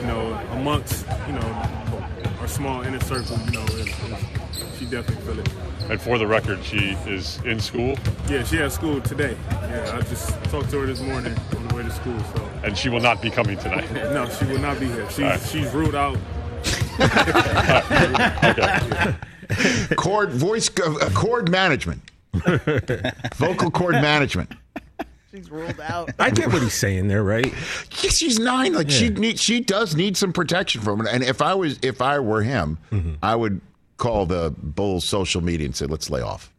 you 0.00 0.06
know, 0.06 0.34
amongst 0.52 1.06
you 1.26 1.32
know 1.32 2.06
our 2.40 2.48
small 2.48 2.82
inner 2.82 3.00
circle, 3.00 3.38
you 3.46 3.52
know, 3.52 3.64
is, 3.64 3.88
is, 3.88 4.35
she 4.78 4.84
definitely 4.86 5.24
feel 5.24 5.38
it. 5.40 5.90
and 5.90 6.00
for 6.00 6.18
the 6.18 6.26
record, 6.26 6.62
she 6.64 6.96
is 7.06 7.38
in 7.44 7.58
school, 7.60 7.96
Yeah, 8.28 8.42
she 8.44 8.56
has 8.56 8.74
school 8.74 9.00
today. 9.00 9.36
Yeah, 9.50 9.96
I 9.98 10.00
just 10.02 10.30
talked 10.44 10.70
to 10.70 10.80
her 10.80 10.86
this 10.86 11.00
morning 11.00 11.34
on 11.56 11.68
the 11.68 11.74
way 11.74 11.82
to 11.82 11.90
school. 11.90 12.18
So 12.34 12.50
and 12.64 12.76
she 12.76 12.88
will 12.88 13.00
not 13.00 13.20
be 13.22 13.30
coming 13.30 13.58
tonight. 13.58 13.90
no, 13.94 14.28
she 14.28 14.44
will 14.46 14.58
not 14.58 14.78
be 14.80 14.86
here. 14.86 15.08
She's 15.10 15.20
All 15.20 15.30
right. 15.30 15.40
she's 15.40 15.72
ruled 15.72 15.94
out. 15.94 16.16
Chord 19.96 20.30
voice 20.32 20.68
uh, 20.80 21.08
chord 21.14 21.50
management, 21.50 22.02
vocal 23.36 23.70
cord 23.70 23.94
management. 23.94 24.50
She's 25.32 25.50
ruled 25.50 25.78
out. 25.80 26.10
I 26.18 26.30
get 26.30 26.52
what 26.52 26.62
he's 26.62 26.74
saying 26.74 27.08
there, 27.08 27.22
right? 27.22 27.46
Yeah, 28.02 28.10
she's 28.10 28.38
nine. 28.40 28.72
Like 28.72 28.90
she 28.90 29.10
need, 29.10 29.38
she 29.38 29.60
does 29.60 29.94
need 29.94 30.16
some 30.16 30.32
protection 30.32 30.80
from 30.80 31.02
it. 31.02 31.08
And 31.12 31.22
if 31.22 31.40
I 31.42 31.54
was 31.54 31.78
if 31.82 32.00
I 32.02 32.18
were 32.18 32.42
him, 32.42 32.78
Mm-hmm. 32.90 33.14
I 33.22 33.36
would 33.36 33.60
call 33.96 34.26
the 34.26 34.54
Bulls 34.58 35.04
social 35.04 35.40
media 35.42 35.66
and 35.66 35.74
say, 35.76 35.86
"Let's 35.86 36.10
lay 36.10 36.20
off. 36.20 36.52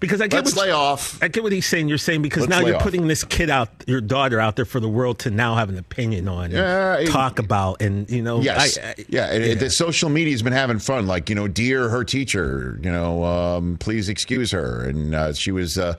Because 0.00 0.20
I 0.20 0.26
get 0.28 0.44
Let's 0.44 0.54
what 0.54 0.66
lay 0.66 0.70
off." 0.72 1.18
I 1.22 1.28
get 1.28 1.42
what 1.42 1.50
he's 1.52 1.64
saying. 1.66 1.88
You're 1.88 1.96
saying 1.98 2.20
because 2.20 2.46
Let's 2.46 2.60
now 2.60 2.66
you're 2.66 2.76
off. 2.76 2.82
putting 2.82 3.06
this 3.08 3.24
kid 3.24 3.48
out, 3.48 3.68
your 3.86 4.02
daughter 4.02 4.38
out 4.38 4.54
there 4.56 4.66
for 4.66 4.80
the 4.80 4.88
world 4.88 5.18
to 5.20 5.30
now 5.30 5.54
have 5.54 5.70
an 5.70 5.78
opinion 5.78 6.28
on, 6.28 6.44
and 6.46 6.52
Yeah, 6.54 6.96
it- 6.98 7.08
talk 7.08 7.38
about, 7.38 7.80
and 7.80 8.08
you 8.10 8.20
know, 8.22 8.40
Yes, 8.42 8.78
I, 8.78 8.88
I- 8.90 8.94
yeah. 9.08 9.32
And 9.32 9.58
The 9.58 9.70
social 9.70 10.10
media's 10.10 10.42
been 10.42 10.52
having 10.52 10.78
fun. 10.78 11.06
Like 11.06 11.30
you 11.30 11.34
know, 11.34 11.48
dear 11.48 11.88
her 11.88 12.04
teacher. 12.04 12.78
You 12.82 12.90
know, 12.92 13.24
um, 13.24 13.76
please 13.78 14.08
excuse 14.10 14.50
her. 14.50 14.84
And 14.84 15.14
uh, 15.14 15.32
she 15.32 15.52
was 15.52 15.78
uh, 15.78 15.94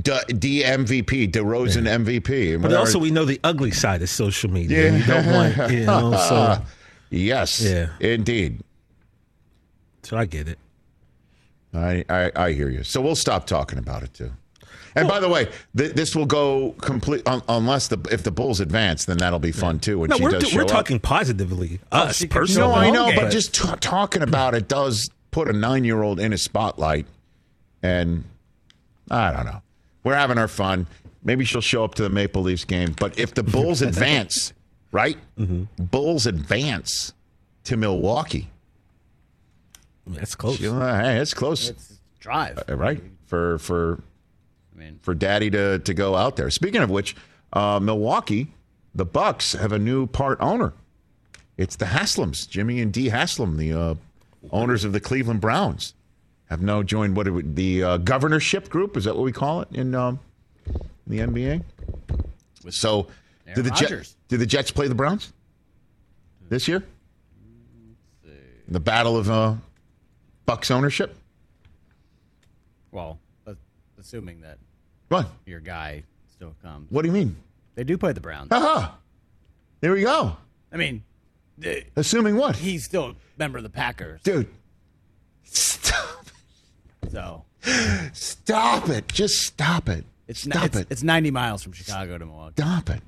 D- 0.00 0.10
DMVP, 0.28 1.30
DeRozan 1.30 1.86
MVP. 2.04 2.60
But 2.62 2.72
also, 2.72 2.98
we 2.98 3.10
know 3.10 3.24
the 3.26 3.40
ugly 3.44 3.70
side 3.72 4.00
of 4.02 4.08
social 4.08 4.50
media. 4.50 4.96
You 4.96 5.04
don't 5.04 5.26
want, 5.26 5.70
you 5.70 5.84
know, 5.84 6.12
so, 6.16 6.62
yes, 7.10 7.60
Yeah. 7.60 7.88
indeed. 8.00 8.60
So 10.04 10.16
I 10.16 10.24
get 10.26 10.48
it. 10.48 10.58
I, 11.72 12.04
I 12.08 12.30
I 12.36 12.52
hear 12.52 12.68
you. 12.70 12.84
So 12.84 13.00
we'll 13.00 13.16
stop 13.16 13.46
talking 13.46 13.78
about 13.78 14.02
it 14.04 14.14
too. 14.14 14.30
And 14.96 15.08
by 15.08 15.18
the 15.18 15.28
way, 15.28 15.48
th- 15.76 15.92
this 15.94 16.14
will 16.14 16.26
go 16.26 16.70
complete 16.80 17.26
un- 17.26 17.42
unless 17.48 17.88
the 17.88 17.98
if 18.12 18.22
the 18.22 18.30
Bulls 18.30 18.60
advance, 18.60 19.06
then 19.06 19.18
that'll 19.18 19.40
be 19.40 19.50
fun 19.50 19.80
too. 19.80 19.98
When 19.98 20.10
No, 20.10 20.16
she 20.16 20.22
we're, 20.22 20.30
does 20.30 20.44
do- 20.44 20.50
show 20.50 20.56
we're 20.58 20.62
up. 20.62 20.68
talking 20.68 21.00
positively. 21.00 21.80
Oh, 21.90 21.98
us 22.04 22.16
she 22.18 22.24
could 22.28 22.30
personally. 22.30 22.68
No, 22.68 22.74
I 22.76 22.90
know, 22.90 23.06
game. 23.06 23.16
but 23.16 23.30
just 23.32 23.54
t- 23.54 23.68
talking 23.80 24.22
about 24.22 24.54
it 24.54 24.68
does 24.68 25.10
put 25.32 25.48
a 25.48 25.52
nine 25.52 25.82
year 25.82 26.02
old 26.02 26.20
in 26.20 26.32
a 26.32 26.38
spotlight, 26.38 27.06
and 27.82 28.22
I 29.10 29.32
don't 29.32 29.46
know. 29.46 29.62
We're 30.04 30.14
having 30.14 30.38
our 30.38 30.46
fun. 30.48 30.86
Maybe 31.24 31.44
she'll 31.44 31.60
show 31.60 31.82
up 31.82 31.94
to 31.96 32.02
the 32.04 32.10
Maple 32.10 32.42
Leafs 32.42 32.64
game. 32.64 32.94
But 33.00 33.18
if 33.18 33.34
the 33.34 33.42
Bulls 33.42 33.82
advance, 33.90 34.52
right? 34.92 35.16
Mm-hmm. 35.38 35.84
Bulls 35.86 36.26
advance 36.26 37.14
to 37.64 37.76
Milwaukee. 37.76 38.48
That's 40.06 40.34
close. 40.34 40.60
You 40.60 40.72
know, 40.74 40.80
hey, 40.80 41.18
it's 41.18 41.34
close. 41.34 41.70
It's 41.70 41.98
drive. 42.20 42.62
Uh, 42.68 42.76
right 42.76 43.02
for 43.26 43.58
for 43.58 44.02
I 44.74 44.78
mean, 44.78 44.98
for 45.02 45.14
daddy 45.14 45.50
to 45.50 45.78
to 45.78 45.94
go 45.94 46.14
out 46.14 46.36
there. 46.36 46.50
Speaking 46.50 46.82
of 46.82 46.90
which, 46.90 47.16
uh, 47.52 47.80
Milwaukee, 47.80 48.48
the 48.94 49.04
Bucks 49.04 49.52
have 49.54 49.72
a 49.72 49.78
new 49.78 50.06
part 50.06 50.38
owner. 50.40 50.72
It's 51.56 51.76
the 51.76 51.86
Haslams, 51.86 52.48
Jimmy 52.48 52.80
and 52.80 52.92
Dee 52.92 53.08
Haslam, 53.10 53.56
the 53.56 53.72
uh, 53.72 53.94
owners 54.50 54.84
of 54.84 54.92
the 54.92 55.00
Cleveland 55.00 55.40
Browns, 55.40 55.94
have 56.46 56.60
now 56.60 56.82
joined 56.82 57.16
what 57.16 57.28
it 57.28 57.30
would, 57.30 57.54
the 57.54 57.82
uh, 57.84 57.96
governorship 57.98 58.68
group. 58.68 58.96
Is 58.96 59.04
that 59.04 59.14
what 59.14 59.22
we 59.24 59.30
call 59.32 59.60
it 59.60 59.68
in 59.72 59.94
um, 59.94 60.18
the 61.06 61.20
NBA? 61.20 61.62
So 62.70 63.06
Did 63.54 63.64
the, 63.66 63.70
Jet- 63.70 63.82
Rodgers. 63.82 64.16
did 64.28 64.40
the 64.40 64.46
Jets 64.46 64.70
play 64.72 64.88
the 64.88 64.94
Browns 64.96 65.32
this 66.48 66.66
year? 66.66 66.82
The 68.66 68.80
battle 68.80 69.16
of 69.16 69.30
uh, 69.30 69.54
Bucks 70.46 70.70
ownership. 70.70 71.16
Well, 72.92 73.18
assuming 73.98 74.40
that 74.42 74.58
What? 75.08 75.28
your 75.46 75.60
guy 75.60 76.04
still 76.32 76.54
comes. 76.62 76.90
What 76.90 77.02
do 77.02 77.08
you 77.08 77.12
mean? 77.14 77.36
They 77.74 77.84
do 77.84 77.96
play 77.98 78.12
the 78.12 78.20
Browns. 78.20 78.48
Aha! 78.52 78.96
There 79.80 79.92
we 79.92 80.02
go. 80.02 80.36
I 80.72 80.76
mean, 80.76 81.02
Assuming 81.96 82.36
what, 82.36 82.56
he's 82.56 82.84
still 82.84 83.10
a 83.10 83.14
member 83.38 83.58
of 83.58 83.64
the 83.64 83.70
Packers. 83.70 84.20
dude? 84.22 84.48
Stop! 85.44 86.26
So 87.10 87.44
Stop 88.12 88.88
it! 88.88 89.08
Just 89.08 89.40
stop 89.42 89.88
it! 89.88 90.04
it's, 90.26 90.44
n- 90.46 90.52
stop 90.52 90.64
it's 90.66 90.76
it! 90.76 90.86
it's 90.90 91.02
90 91.02 91.30
miles 91.30 91.62
from 91.62 91.72
Chicago 91.72 92.18
to 92.18 92.26
Milwaukee. 92.26 92.54
Stop 92.60 92.90
it! 92.90 93.02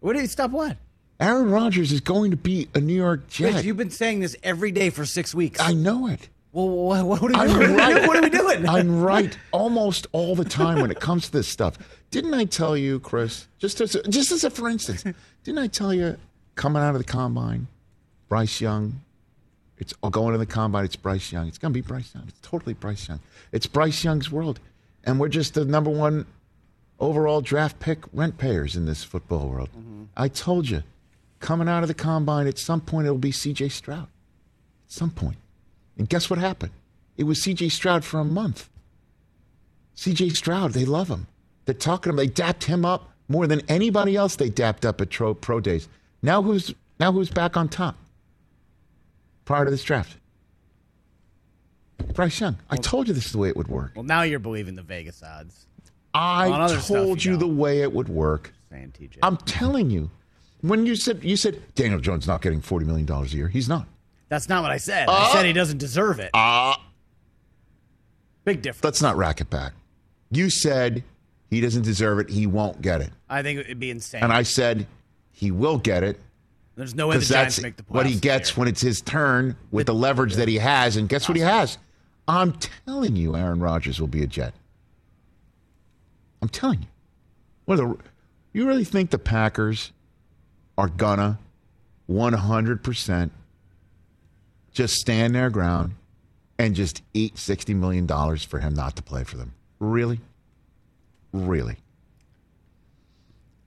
What 0.00 0.12
did 0.12 0.22
he 0.22 0.28
stop? 0.28 0.50
What? 0.50 0.76
Aaron 1.20 1.50
Rodgers 1.50 1.90
is 1.92 2.00
going 2.00 2.30
to 2.32 2.36
be 2.36 2.68
a 2.74 2.80
New 2.80 2.94
York 2.94 3.28
Jet. 3.28 3.54
Rich, 3.54 3.64
you've 3.64 3.76
been 3.76 3.88
saying 3.90 4.20
this 4.20 4.36
every 4.42 4.70
day 4.72 4.90
for 4.90 5.06
six 5.06 5.34
weeks. 5.34 5.58
I 5.60 5.72
know 5.72 6.06
it. 6.06 6.28
Well, 6.54 6.68
what, 6.68 7.22
what 7.22 7.34
are 7.34 7.46
we 7.46 7.52
doing? 7.52 7.76
right. 7.76 8.06
what 8.06 8.16
are 8.16 8.22
we 8.22 8.30
doing? 8.30 8.68
I'm 8.68 9.02
right 9.02 9.36
almost 9.50 10.06
all 10.12 10.36
the 10.36 10.44
time 10.44 10.80
when 10.80 10.90
it 10.90 11.00
comes 11.00 11.26
to 11.26 11.32
this 11.32 11.48
stuff. 11.48 11.76
Didn't 12.12 12.32
I 12.32 12.44
tell 12.44 12.76
you, 12.76 13.00
Chris? 13.00 13.48
Just 13.58 13.80
as 13.80 13.96
a, 13.96 14.02
just 14.04 14.30
as 14.30 14.44
a 14.44 14.50
for 14.50 14.68
instance, 14.68 15.02
didn't 15.42 15.58
I 15.58 15.66
tell 15.66 15.92
you 15.92 16.16
coming 16.54 16.80
out 16.80 16.94
of 16.94 16.98
the 16.98 17.04
combine, 17.04 17.66
Bryce 18.28 18.60
Young? 18.60 19.00
It's 19.78 19.92
all 20.00 20.10
going 20.10 20.32
to 20.32 20.38
the 20.38 20.46
combine. 20.46 20.84
It's 20.84 20.94
Bryce 20.94 21.32
Young. 21.32 21.48
It's 21.48 21.58
going 21.58 21.72
to 21.72 21.76
be 21.76 21.86
Bryce 21.86 22.14
Young. 22.14 22.24
It's 22.28 22.40
totally 22.40 22.74
Bryce 22.74 23.08
Young. 23.08 23.18
It's 23.50 23.66
Bryce 23.66 24.04
Young's 24.04 24.30
world, 24.30 24.60
and 25.02 25.18
we're 25.18 25.28
just 25.28 25.54
the 25.54 25.64
number 25.64 25.90
one 25.90 26.24
overall 27.00 27.40
draft 27.40 27.80
pick 27.80 27.98
rent 28.12 28.38
payers 28.38 28.76
in 28.76 28.86
this 28.86 29.02
football 29.02 29.48
world. 29.48 29.70
Mm-hmm. 29.76 30.04
I 30.16 30.28
told 30.28 30.68
you, 30.68 30.84
coming 31.40 31.68
out 31.68 31.82
of 31.82 31.88
the 31.88 31.94
combine, 31.94 32.46
at 32.46 32.58
some 32.58 32.80
point 32.80 33.06
it'll 33.06 33.18
be 33.18 33.32
C.J. 33.32 33.70
Stroud. 33.70 34.06
At 34.06 34.92
some 34.92 35.10
point. 35.10 35.36
And 35.98 36.08
guess 36.08 36.28
what 36.28 36.38
happened? 36.38 36.72
It 37.16 37.24
was 37.24 37.40
C.J. 37.40 37.68
Stroud 37.68 38.04
for 38.04 38.18
a 38.18 38.24
month. 38.24 38.68
C.J. 39.94 40.30
Stroud, 40.30 40.72
they 40.72 40.84
love 40.84 41.08
him. 41.08 41.26
They're 41.64 41.74
talking 41.74 42.04
to 42.04 42.10
him. 42.10 42.16
They 42.16 42.26
dapped 42.26 42.64
him 42.64 42.84
up 42.84 43.10
more 43.28 43.46
than 43.46 43.62
anybody 43.68 44.16
else 44.16 44.36
they 44.36 44.48
dapped 44.50 44.84
up 44.84 45.00
at 45.00 45.10
pro, 45.10 45.34
pro 45.34 45.60
days. 45.60 45.88
Now 46.22 46.42
who's 46.42 46.74
now 46.98 47.12
who's 47.12 47.30
back 47.30 47.56
on 47.56 47.68
top? 47.68 47.96
Prior 49.44 49.64
to 49.64 49.70
this 49.70 49.84
draft, 49.84 50.16
Bryce 52.14 52.40
Young. 52.40 52.56
I 52.70 52.76
told 52.76 53.08
you 53.08 53.14
this 53.14 53.26
is 53.26 53.32
the 53.32 53.38
way 53.38 53.48
it 53.48 53.56
would 53.56 53.68
work. 53.68 53.92
well, 53.94 54.04
now 54.04 54.22
you're 54.22 54.38
believing 54.38 54.74
the 54.74 54.82
Vegas 54.82 55.22
odds. 55.22 55.66
I 56.14 56.50
other 56.50 56.80
stuff, 56.80 56.86
told 56.98 57.24
you 57.24 57.32
you 57.32 57.38
the 57.38 57.46
way 57.46 57.82
it 57.82 57.92
would 57.92 58.08
work. 58.08 58.52
Saying 58.70 58.92
TJ. 58.98 59.18
I'm 59.22 59.36
telling 59.38 59.90
you. 59.90 60.10
When 60.60 60.86
you 60.86 60.96
said 60.96 61.22
you 61.22 61.36
said 61.36 61.60
Daniel 61.74 62.00
Jones 62.00 62.26
not 62.26 62.40
getting 62.40 62.60
forty 62.62 62.86
million 62.86 63.06
dollars 63.06 63.34
a 63.34 63.36
year, 63.36 63.48
he's 63.48 63.68
not. 63.68 63.86
That's 64.34 64.48
not 64.48 64.62
what 64.62 64.72
I 64.72 64.78
said. 64.78 65.08
I 65.08 65.32
said 65.32 65.46
he 65.46 65.52
doesn't 65.52 65.78
deserve 65.78 66.18
it. 66.18 66.30
Ah, 66.34 66.84
Big 68.44 68.62
difference. 68.62 68.82
let's 68.82 69.00
not 69.00 69.16
rack 69.16 69.40
it 69.40 69.48
back. 69.48 69.74
You 70.32 70.50
said 70.50 71.04
he 71.50 71.60
doesn't 71.60 71.82
deserve 71.82 72.18
it. 72.18 72.30
He 72.30 72.44
won't 72.48 72.82
get 72.82 73.00
it. 73.00 73.10
I 73.30 73.42
think 73.44 73.60
it'd 73.60 73.78
be 73.78 73.90
insane. 73.90 74.24
And 74.24 74.32
I 74.32 74.42
said 74.42 74.88
he 75.30 75.52
will 75.52 75.78
get 75.78 76.02
it 76.02 76.18
There's 76.74 76.96
no 76.96 77.06
way 77.06 77.18
the 77.18 77.24
Giants 77.24 77.54
that's 77.56 77.62
make 77.62 77.76
the 77.76 77.84
playoffs. 77.84 77.94
what 77.94 78.06
he 78.06 78.16
gets 78.18 78.50
year. 78.50 78.56
when 78.58 78.66
it's 78.66 78.80
his 78.80 79.00
turn 79.00 79.56
with 79.70 79.86
the 79.86 79.94
leverage 79.94 80.34
that 80.34 80.48
he 80.48 80.58
has. 80.58 80.96
And 80.96 81.08
guess 81.08 81.28
what 81.28 81.36
he 81.36 81.42
has? 81.42 81.78
I'm 82.26 82.54
telling 82.86 83.14
you, 83.14 83.36
Aaron 83.36 83.60
Rodgers 83.60 84.00
will 84.00 84.08
be 84.08 84.24
a 84.24 84.26
Jet. 84.26 84.52
I'm 86.42 86.48
telling 86.48 86.80
you. 86.82 86.88
What 87.66 87.78
are 87.78 87.86
the, 87.86 87.98
you 88.52 88.66
really 88.66 88.84
think 88.84 89.10
the 89.10 89.18
Packers 89.20 89.92
are 90.76 90.88
gonna 90.88 91.38
100% 92.10 93.30
just 94.74 94.96
stand 95.00 95.34
their 95.34 95.48
ground 95.50 95.94
and 96.58 96.74
just 96.74 97.02
eat 97.14 97.36
$60 97.36 97.74
million 97.74 98.06
for 98.38 98.58
him 98.58 98.74
not 98.74 98.96
to 98.96 99.02
play 99.02 99.24
for 99.24 99.36
them? 99.36 99.54
Really? 99.78 100.20
Really? 101.32 101.76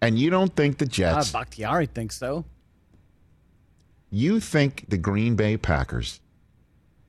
And 0.01 0.19
you 0.19 0.29
don't 0.29 0.55
think 0.55 0.77
the 0.77 0.85
Uh, 0.85 0.89
Jets 0.89 1.31
Bakhtiari 1.31 1.87
thinks 1.87 2.15
so. 2.17 2.45
you 4.11 4.39
think 4.39 4.85
the 4.87 4.97
Green 4.97 5.35
Bay 5.35 5.57
Packers, 5.57 6.19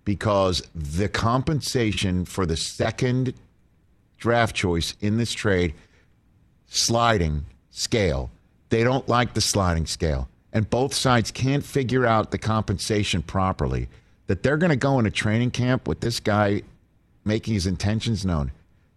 because 0.04 0.62
the 0.74 1.08
compensation 1.08 2.24
for 2.24 2.46
the 2.46 2.56
second 2.56 3.34
draft 4.16 4.56
choice 4.56 4.96
in 5.00 5.16
this 5.18 5.32
trade, 5.32 5.74
sliding 6.66 7.44
scale, 7.70 8.30
they 8.70 8.82
don't 8.82 9.08
like 9.08 9.34
the 9.34 9.40
sliding 9.40 9.86
scale. 9.86 10.28
And 10.58 10.68
both 10.68 10.92
sides 10.92 11.30
can't 11.30 11.64
figure 11.64 12.04
out 12.04 12.32
the 12.32 12.38
compensation 12.38 13.22
properly, 13.22 13.88
that 14.26 14.42
they're 14.42 14.56
going 14.56 14.70
to 14.70 14.76
go 14.76 14.98
into 14.98 15.10
training 15.10 15.52
camp 15.52 15.86
with 15.86 16.00
this 16.00 16.18
guy 16.18 16.62
making 17.24 17.54
his 17.54 17.66
intentions 17.66 18.26
known, 18.26 18.50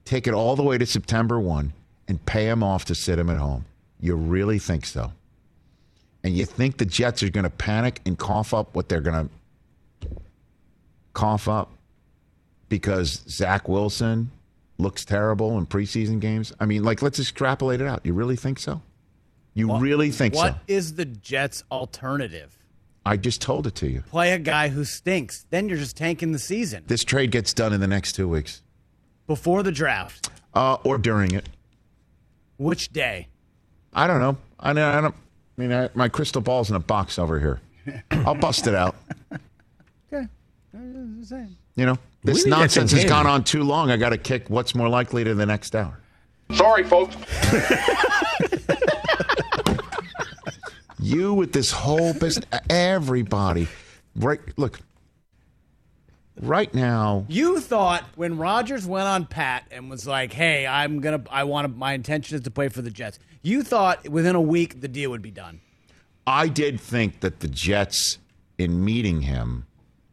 take 0.04 0.26
it 0.26 0.34
all 0.34 0.56
the 0.56 0.64
way 0.64 0.80
to 0.80 0.86
September 0.88 1.40
1, 1.40 1.72
and 2.08 2.26
pay 2.26 2.50
him 2.50 2.64
off 2.64 2.86
to 2.86 2.96
sit 2.96 3.20
him 3.20 3.30
at 3.30 3.38
home. 3.38 3.66
You 4.00 4.16
really 4.16 4.58
think 4.58 4.88
so? 4.88 5.12
and 6.24 6.36
you 6.36 6.46
think 6.46 6.78
the 6.78 6.86
Jets 6.86 7.24
are 7.24 7.30
going 7.30 7.44
to 7.44 7.50
panic 7.50 8.02
and 8.06 8.18
cough 8.18 8.54
up 8.54 8.76
what 8.76 8.90
they're 8.90 9.02
going 9.02 9.30
to 10.02 10.10
cough 11.14 11.48
up 11.48 11.72
because 12.70 13.24
Zach 13.28 13.68
Wilson 13.68 14.32
looks 14.78 15.04
terrible 15.04 15.58
in 15.58 15.66
preseason 15.66 16.20
games? 16.20 16.54
I 16.60 16.66
mean, 16.66 16.84
like, 16.84 17.02
let's 17.02 17.20
extrapolate 17.20 17.82
it 17.82 17.88
out. 17.88 18.06
You 18.06 18.14
really 18.14 18.36
think 18.36 18.60
so? 18.60 18.82
You 19.54 19.78
really 19.78 20.12
think 20.12 20.34
What 20.34 20.54
so? 20.54 20.60
is 20.68 20.96
the 20.96 21.06
Jets' 21.06 21.64
alternative? 21.72 22.58
I 23.06 23.18
just 23.18 23.42
told 23.42 23.68
it 23.68 23.76
to 23.76 23.90
you. 23.90 24.02
Play 24.10 24.32
a 24.34 24.40
guy 24.40 24.70
who 24.70 24.86
stinks. 24.86 25.46
Then 25.50 25.68
you're 25.68 25.78
just 25.78 25.98
tanking 25.98 26.32
the 26.32 26.40
season. 26.40 26.84
This 26.88 27.04
trade 27.04 27.32
gets 27.32 27.54
done 27.54 27.74
in 27.74 27.80
the 27.82 27.88
next 27.88 28.14
two 28.14 28.28
weeks 28.30 28.62
Before 29.28 29.64
the 29.64 29.72
draft. 29.72 30.30
uh, 30.54 30.78
or 30.84 30.98
during 30.98 31.34
it. 31.34 31.50
Which 32.58 32.94
day? 32.94 33.28
I 33.94 34.06
don't 34.08 34.20
know. 34.20 34.38
I 34.60 34.74
don't. 34.74 34.84
I, 34.84 35.02
don't, 35.02 35.16
I 35.16 35.62
mean, 35.62 35.74
I, 35.74 35.90
my 35.96 36.08
crystal 36.10 36.42
ball's 36.42 36.70
in 36.70 36.76
a 36.76 36.80
box 36.80 37.18
over 37.20 37.40
here. 37.40 37.60
I'll 38.12 38.36
bust 38.36 38.68
it 38.68 38.76
out. 38.76 38.96
Okay. 40.14 40.28
You 41.76 41.86
know, 41.86 41.98
this 42.24 42.46
nonsense 42.46 42.92
has 42.92 43.04
gone 43.06 43.26
on 43.26 43.44
too 43.44 43.64
long. 43.64 43.90
I 43.92 43.98
got 43.98 44.10
to 44.10 44.18
kick 44.18 44.50
what's 44.50 44.76
more 44.76 44.88
likely 44.88 45.24
to 45.24 45.34
the 45.34 45.46
next 45.46 45.76
hour. 45.76 46.00
Sorry, 46.54 46.84
folks. 46.84 47.16
You 51.02 51.34
with 51.34 51.52
this 51.52 51.72
whole 51.72 52.14
business, 52.14 52.46
everybody, 52.70 53.68
right? 54.16 54.40
Look, 54.56 54.80
right 56.40 56.72
now, 56.74 57.26
You 57.28 57.60
thought 57.60 58.04
when 58.16 58.38
Rodgers 58.38 58.86
went 58.86 59.08
on 59.08 59.26
Pat 59.26 59.66
and 59.72 59.90
was 59.90 60.06
like, 60.06 60.32
"Hey, 60.32 60.68
I'm 60.68 61.00
gonna, 61.00 61.24
I 61.32 61.44
want 61.46 61.66
to, 61.66 61.74
my 61.74 61.94
intention 61.94 62.36
is 62.36 62.44
to 62.44 62.52
play 62.52 62.70
for 62.70 62.82
the 62.84 62.92
Jets." 62.92 63.18
You 63.42 63.64
thought 63.64 64.08
within 64.08 64.36
a 64.36 64.42
week 64.42 64.82
the 64.82 64.88
deal 64.88 65.10
would 65.10 65.24
be 65.24 65.32
done. 65.32 65.62
I 66.28 66.48
did 66.48 66.80
think 66.80 67.22
that 67.22 67.40
the 67.40 67.48
Jets, 67.48 68.20
in 68.60 68.86
meeting 68.86 69.22
him, 69.22 69.66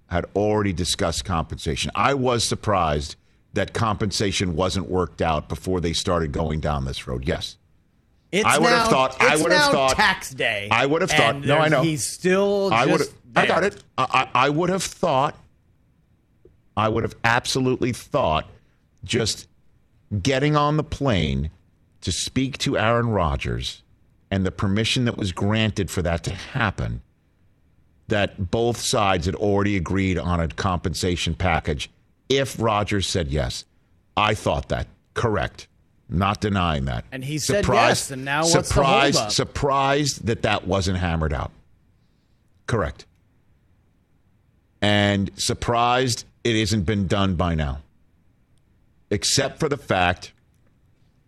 had 0.07 0.25
already 0.35 0.73
discussed 0.73 1.25
compensation. 1.27 1.91
I 1.95 2.15
was 2.15 2.45
surprised 2.45 3.17
that 3.53 3.75
compensation 3.75 4.57
wasn't 4.57 4.89
worked 4.89 5.21
out 5.21 5.51
before 5.51 5.81
they 5.81 5.93
started 5.93 6.33
going 6.33 6.61
down 6.61 6.87
this 6.87 7.07
road. 7.07 7.27
Yes. 7.27 7.59
It's 8.31 8.45
I 8.45 8.59
would 8.59 8.69
have 8.69 8.85
now- 8.85 8.91
thought- 8.91 9.17
I 9.21 9.37
would 9.37 9.53
have 9.53 9.73
thought- 9.73 9.97
tax 9.97 10.31
day. 10.31 10.69
I 10.71 10.85
would 10.87 11.01
have 11.03 11.11
thought- 11.11 11.41
no, 11.45 11.59
I 11.59 11.69
know. 11.69 11.83
He's 11.83 12.07
still. 12.07 12.71
I 12.73 12.85
would 12.87 13.01
have. 13.01 13.09
I 13.37 13.47
got 13.47 13.65
it. 13.65 13.83
I, 13.97 14.29
I 14.35 14.47
I 14.47 14.49
would 14.51 14.69
have 14.71 14.83
thought. 14.83 15.35
I 16.77 16.89
would 16.89 17.03
have 17.05 17.17
absolutely 17.25 17.93
thought, 17.93 18.47
just 19.03 19.49
getting 20.23 20.57
on 20.57 20.77
the 20.77 20.85
plane 20.85 21.51
to 22.03 22.13
speak 22.13 22.57
to 22.59 22.79
Aaron 22.79 23.09
Rodgers, 23.09 23.83
and 24.31 24.47
the 24.47 24.53
permission 24.53 25.05
that 25.07 25.17
was 25.17 25.33
granted 25.33 25.91
for 25.91 26.03
that 26.03 26.23
to 26.25 26.31
happen, 26.33 27.03
that 28.07 28.51
both 28.53 28.79
sides 28.81 29.27
had 29.27 29.35
already 29.35 29.77
agreed 29.77 30.19
on 30.19 30.39
a 30.41 30.47
compensation 30.49 31.35
package. 31.35 31.91
If 32.29 32.61
Rodgers 32.61 33.07
said 33.09 33.29
yes, 33.29 33.65
I 34.17 34.35
thought 34.35 34.69
that 34.69 34.87
correct. 35.15 35.67
Not 36.09 36.41
denying 36.41 36.87
that. 36.87 37.05
And 37.13 37.23
he 37.23 37.39
said 37.39 37.67
yes, 37.67 38.11
and 38.11 38.25
now 38.25 38.41
what's 38.41 38.69
surprised, 38.69 39.33
surprised 39.33 40.27
that 40.27 40.43
that 40.43 40.67
wasn't 40.67 40.99
hammered 40.99 41.35
out. 41.35 41.51
Correct. 42.67 43.05
And 44.81 45.31
surprised 45.37 46.25
it 46.45 46.59
hasn't 46.59 46.87
been 46.87 47.07
done 47.07 47.35
by 47.35 47.55
now. 47.55 47.81
Except 49.11 49.59
for 49.59 49.69
the 49.69 49.77
fact 49.77 50.33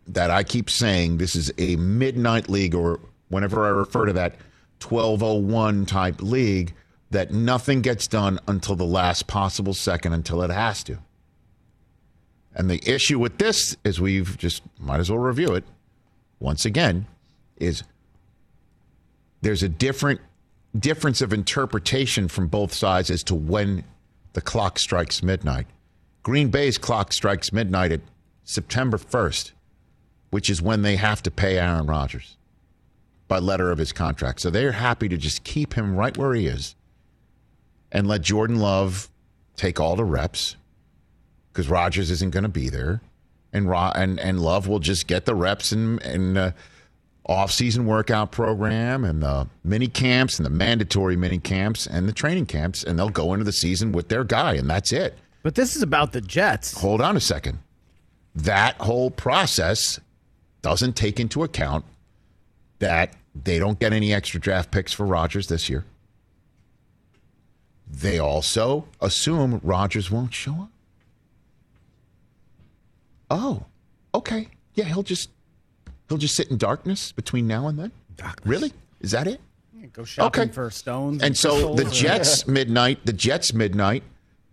that 0.07 0.31
I 0.31 0.45
keep 0.45 0.70
saying 0.70 1.18
this 1.18 1.37
is 1.37 1.53
a 1.59 1.76
midnight 1.76 2.49
league, 2.49 2.74
or 2.74 3.01
whenever 3.28 3.66
I 3.66 3.68
refer 3.68 4.07
to 4.07 4.12
that 4.14 4.37
1201 4.83 5.87
type 5.87 6.22
league, 6.22 6.74
that 7.11 7.33
nothing 7.33 7.83
gets 7.83 8.07
done 8.07 8.39
until 8.47 8.76
the 8.76 8.85
last 8.85 9.26
possible 9.26 9.74
second 9.74 10.12
until 10.14 10.43
it 10.43 10.51
has 10.51 10.83
to. 10.85 10.99
And 12.61 12.68
the 12.68 12.82
issue 12.86 13.18
with 13.18 13.38
this 13.38 13.74
is 13.84 14.02
we've 14.02 14.36
just 14.36 14.62
might 14.78 15.00
as 15.00 15.11
well 15.11 15.18
review 15.18 15.54
it 15.54 15.64
once 16.40 16.66
again 16.66 17.06
is 17.56 17.84
there's 19.40 19.62
a 19.62 19.68
different 19.68 20.20
difference 20.78 21.22
of 21.22 21.32
interpretation 21.32 22.28
from 22.28 22.48
both 22.48 22.74
sides 22.74 23.08
as 23.08 23.24
to 23.24 23.34
when 23.34 23.84
the 24.34 24.42
clock 24.42 24.78
strikes 24.78 25.22
midnight. 25.22 25.68
Green 26.22 26.50
Bay's 26.50 26.76
clock 26.76 27.14
strikes 27.14 27.50
midnight 27.50 27.92
at 27.92 28.02
September 28.44 28.98
1st, 28.98 29.52
which 30.28 30.50
is 30.50 30.61
when 30.61 30.82
they 30.82 30.96
have 30.96 31.22
to 31.22 31.30
pay 31.30 31.58
Aaron 31.58 31.86
Rodgers 31.86 32.36
by 33.26 33.38
letter 33.38 33.70
of 33.70 33.78
his 33.78 33.94
contract. 33.94 34.38
So 34.38 34.50
they're 34.50 34.72
happy 34.72 35.08
to 35.08 35.16
just 35.16 35.44
keep 35.44 35.72
him 35.72 35.96
right 35.96 36.14
where 36.14 36.34
he 36.34 36.46
is 36.46 36.74
and 37.90 38.06
let 38.06 38.20
Jordan 38.20 38.58
Love 38.58 39.11
take 39.56 39.80
all 39.80 39.96
the 39.96 40.04
reps 40.04 40.56
because 41.53 41.68
Rodgers 41.68 42.11
isn't 42.11 42.30
going 42.30 42.44
to 42.44 42.48
be 42.48 42.68
there, 42.68 43.01
and 43.53 43.68
Ro- 43.68 43.92
and 43.94 44.18
and 44.20 44.40
Love 44.40 44.68
will 44.68 44.78
just 44.78 45.07
get 45.07 45.24
the 45.24 45.34
reps 45.34 45.72
and 45.72 46.03
and 46.03 46.38
uh, 46.38 46.51
off-season 47.26 47.86
workout 47.86 48.32
program 48.32 49.05
and 49.05 49.22
the 49.22 49.46
mini 49.62 49.86
camps 49.86 50.38
and 50.38 50.46
the 50.46 50.51
mandatory 50.51 51.16
mini 51.16 51.38
camps 51.38 51.86
and 51.86 52.09
the 52.09 52.12
training 52.12 52.46
camps, 52.46 52.82
and 52.82 52.98
they'll 52.98 53.09
go 53.09 53.32
into 53.32 53.44
the 53.44 53.53
season 53.53 53.92
with 53.92 54.09
their 54.09 54.24
guy, 54.24 54.55
and 54.55 54.68
that's 54.68 54.92
it. 54.92 55.16
But 55.42 55.55
this 55.55 55.76
is 55.76 55.82
about 55.82 56.12
the 56.12 56.20
Jets. 56.20 56.78
Hold 56.80 57.01
on 57.01 57.16
a 57.16 57.20
second. 57.20 57.59
That 58.34 58.76
whole 58.76 59.11
process 59.11 60.01
doesn't 60.62 60.96
take 60.96 61.18
into 61.18 61.42
account 61.42 61.84
that 62.78 63.14
they 63.34 63.59
don't 63.59 63.78
get 63.78 63.92
any 63.92 64.12
extra 64.12 64.40
draft 64.40 64.70
picks 64.70 64.92
for 64.92 65.07
Rodgers 65.07 65.48
this 65.48 65.68
year. 65.68 65.84
They 67.88 68.18
also 68.18 68.86
assume 69.01 69.61
Rodgers 69.62 70.11
won't 70.11 70.32
show 70.32 70.53
up. 70.53 70.70
Oh, 73.31 73.64
okay. 74.14 74.49
Yeah, 74.74 74.85
he'll 74.85 75.03
just 75.03 75.31
he'll 76.09 76.18
just 76.18 76.35
sit 76.35 76.51
in 76.51 76.57
darkness 76.59 77.12
between 77.12 77.47
now 77.47 77.68
and 77.68 77.78
then. 77.78 77.93
Darkness. 78.16 78.47
Really? 78.47 78.72
Is 79.01 79.12
that 79.12 79.26
it? 79.26 79.41
Go 79.93 80.05
shopping 80.05 80.43
Okay. 80.43 80.53
for 80.53 80.70
stones. 80.70 81.22
And 81.22 81.37
so 81.37 81.74
the 81.74 81.83
crystals. 81.83 81.99
Jets 82.01 82.47
midnight, 82.47 83.05
the 83.07 83.12
Jets 83.12 83.53
midnight 83.53 84.03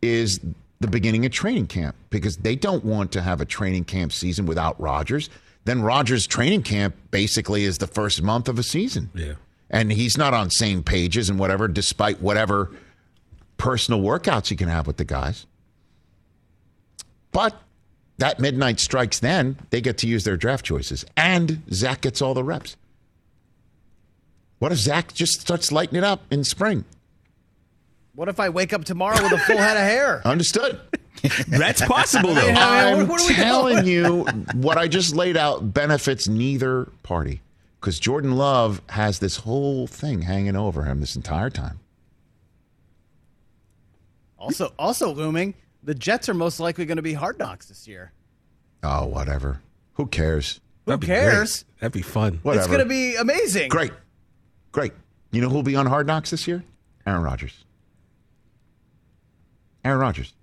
is 0.01 0.39
the 0.79 0.87
beginning 0.87 1.25
of 1.25 1.31
training 1.31 1.67
camp 1.67 1.95
because 2.09 2.37
they 2.37 2.55
don't 2.55 2.83
want 2.83 3.11
to 3.11 3.21
have 3.21 3.39
a 3.41 3.45
training 3.45 3.83
camp 3.83 4.13
season 4.13 4.45
without 4.45 4.79
Rodgers. 4.81 5.29
Then 5.65 5.81
Rodgers 5.81 6.25
training 6.25 6.63
camp 6.63 6.95
basically 7.11 7.65
is 7.65 7.77
the 7.77 7.87
first 7.87 8.21
month 8.23 8.47
of 8.47 8.57
a 8.57 8.63
season. 8.63 9.11
Yeah. 9.13 9.33
And 9.69 9.91
he's 9.91 10.17
not 10.17 10.33
on 10.33 10.49
same 10.49 10.81
pages 10.81 11.29
and 11.29 11.37
whatever, 11.37 11.67
despite 11.67 12.21
whatever 12.21 12.71
personal 13.57 14.01
workouts 14.01 14.47
he 14.47 14.55
can 14.55 14.69
have 14.69 14.87
with 14.87 14.97
the 14.97 15.03
guys. 15.05 15.45
But 17.31 17.59
that 18.17 18.39
midnight 18.39 18.79
strikes 18.79 19.19
then, 19.19 19.57
they 19.69 19.81
get 19.81 19.97
to 19.99 20.07
use 20.07 20.23
their 20.23 20.37
draft 20.37 20.65
choices. 20.65 21.05
And 21.15 21.61
Zach 21.71 22.01
gets 22.01 22.21
all 22.21 22.33
the 22.33 22.43
reps. 22.43 22.75
What 24.59 24.71
if 24.71 24.79
Zach 24.79 25.13
just 25.13 25.41
starts 25.41 25.71
lighting 25.71 25.97
it 25.97 26.03
up 26.03 26.21
in 26.31 26.43
spring? 26.43 26.85
What 28.15 28.27
if 28.27 28.39
I 28.39 28.49
wake 28.49 28.73
up 28.73 28.83
tomorrow 28.83 29.21
with 29.21 29.31
a 29.31 29.37
full 29.37 29.57
head 29.57 29.77
of 29.77 29.83
hair? 29.83 30.21
Understood. 30.25 30.79
That's 31.47 31.81
possible 31.83 32.33
though. 32.33 32.41
I 32.41 32.91
mean, 32.91 33.01
I'm 33.01 33.07
what 33.07 33.21
are 33.21 33.27
we 33.27 33.35
telling 33.35 33.85
you, 33.85 34.23
what 34.55 34.77
I 34.77 34.87
just 34.87 35.15
laid 35.15 35.37
out 35.37 35.73
benefits 35.73 36.27
neither 36.27 36.85
party 37.03 37.41
because 37.79 37.99
Jordan 37.99 38.35
Love 38.35 38.81
has 38.89 39.19
this 39.19 39.37
whole 39.37 39.85
thing 39.87 40.23
hanging 40.23 40.55
over 40.55 40.83
him 40.83 40.99
this 40.99 41.15
entire 41.15 41.49
time. 41.49 41.79
Also, 44.39 44.73
also 44.77 45.13
looming, 45.13 45.53
the 45.83 45.95
Jets 45.95 46.29
are 46.29 46.33
most 46.33 46.59
likely 46.59 46.85
going 46.85 46.97
to 46.97 47.01
be 47.01 47.13
hard 47.13 47.39
knocks 47.39 47.67
this 47.67 47.87
year. 47.87 48.11
Oh, 48.83 49.05
whatever. 49.05 49.61
Who 49.93 50.05
cares? 50.07 50.59
Who 50.85 50.91
That'd 50.91 51.07
cares? 51.07 51.63
great. 51.63 51.81
That'd 51.81 51.93
be 51.93 52.01
fun. 52.01 52.39
Whatever. 52.43 52.61
It's 52.61 52.67
going 52.67 52.79
to 52.79 52.85
be 52.89 53.15
amazing. 53.15 53.69
great. 53.69 53.91
Great. 54.71 54.93
You 55.31 55.41
know 55.41 55.49
who'll 55.49 55.63
be 55.63 55.75
on 55.75 55.85
Hard 55.85 56.07
Knocks 56.07 56.31
this 56.31 56.47
year? 56.47 56.63
Aaron 57.05 57.23
Rodgers. 57.23 57.63
Aaron 59.83 59.99
Rodgers. 59.99 60.33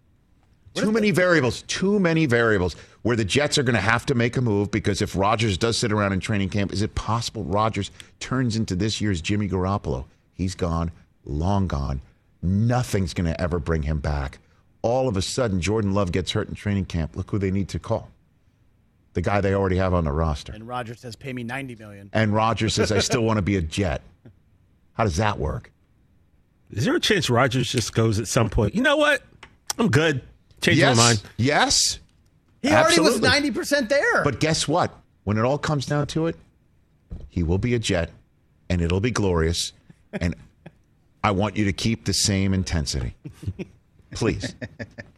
Too 0.75 0.91
many 0.91 1.13
variables. 1.13 1.63
Too 1.63 2.01
many 2.01 2.27
variables 2.27 2.75
where 3.03 3.15
the 3.15 3.25
Jets 3.25 3.59
are 3.59 3.63
going 3.63 3.77
to 3.77 3.81
have 3.81 4.05
to 4.07 4.15
make 4.15 4.37
a 4.37 4.41
move 4.41 4.71
because 4.71 5.01
if 5.01 5.15
Rodgers 5.15 5.57
does 5.57 5.79
sit 5.79 5.93
around 5.93 6.13
in 6.13 6.21
training 6.21 6.49
camp, 6.49 6.73
is 6.73 6.83
it 6.83 6.95
possible 6.97 7.45
Rodgers 7.45 7.91
turns 8.19 8.57
into 8.57 8.75
this 8.75 9.01
year's 9.01 9.21
Jimmy 9.21 9.49
Garoppolo? 9.49 10.05
He's 10.33 10.55
gone, 10.57 10.91
long 11.25 11.69
gone. 11.69 12.01
Nothing's 12.43 13.15
going 13.15 13.33
to 13.33 13.41
ever 13.41 13.61
bring 13.61 13.83
him 13.83 14.01
back. 14.01 14.39
All 14.85 15.09
of 15.09 15.17
a 15.17 15.23
sudden, 15.23 15.63
Jordan 15.63 15.95
Love 15.95 16.13
gets 16.13 16.33
hurt 16.33 16.47
in 16.47 16.55
training 16.55 16.85
camp. 16.85 17.17
Look 17.17 17.31
who 17.31 17.39
they 17.39 17.51
need 17.51 17.71
to 17.71 17.79
call. 17.79 18.11
The 19.15 19.23
guy 19.23 19.41
they 19.41 19.55
already 19.55 19.77
have 19.77 19.95
on 19.95 20.05
the 20.05 20.13
roster. 20.13 20.53
And 20.53 20.69
Roger 20.69 20.95
says, 20.95 21.17
"Pay 21.17 21.33
me 21.33 21.43
ninety 21.43 21.75
million. 21.75 22.11
And 22.13 22.35
Rodgers 22.35 22.75
says, 22.75 22.93
I 22.93 22.99
still 22.99 23.23
want 23.23 23.39
to 23.39 23.43
be 23.43 23.57
a 23.57 23.63
Jet. 23.63 24.03
How 24.93 25.05
does 25.05 25.17
that 25.17 25.39
work? 25.39 25.73
Is 26.71 26.85
there 26.85 26.95
a 26.95 27.01
chance 27.01 27.31
Rodgers 27.31 27.73
just 27.73 27.95
goes 27.95 28.19
at 28.19 28.29
some 28.29 28.51
point? 28.51 28.75
You 28.75 28.83
know 28.83 28.99
what? 28.99 29.23
I'm 29.79 29.89
good. 29.89 30.21
Change 30.61 30.77
yes. 30.77 30.97
my 30.99 31.03
mind. 31.03 31.23
Yes. 31.39 31.99
He 32.61 32.71
already 32.71 33.01
was 33.01 33.23
ninety 33.23 33.51
percent 33.51 33.89
there. 33.89 34.23
But 34.23 34.39
guess 34.39 34.69
what? 34.69 34.93
When 35.23 35.39
it 35.39 35.47
all 35.47 35.57
comes 35.57 35.87
down 35.87 36.09
to 36.09 36.27
it, 36.27 36.37
he 37.31 37.43
will 37.43 37.57
be 37.57 37.73
a 37.73 37.79
Jet 37.79 38.11
and 38.69 38.83
it'll 38.83 39.01
be 39.01 39.11
glorious. 39.11 39.73
And 40.13 40.35
I 41.23 41.31
want 41.31 41.57
you 41.57 41.65
to 41.65 41.73
keep 41.73 42.05
the 42.05 42.13
same 42.13 42.53
intensity. 42.53 43.15
Please. 44.15 44.55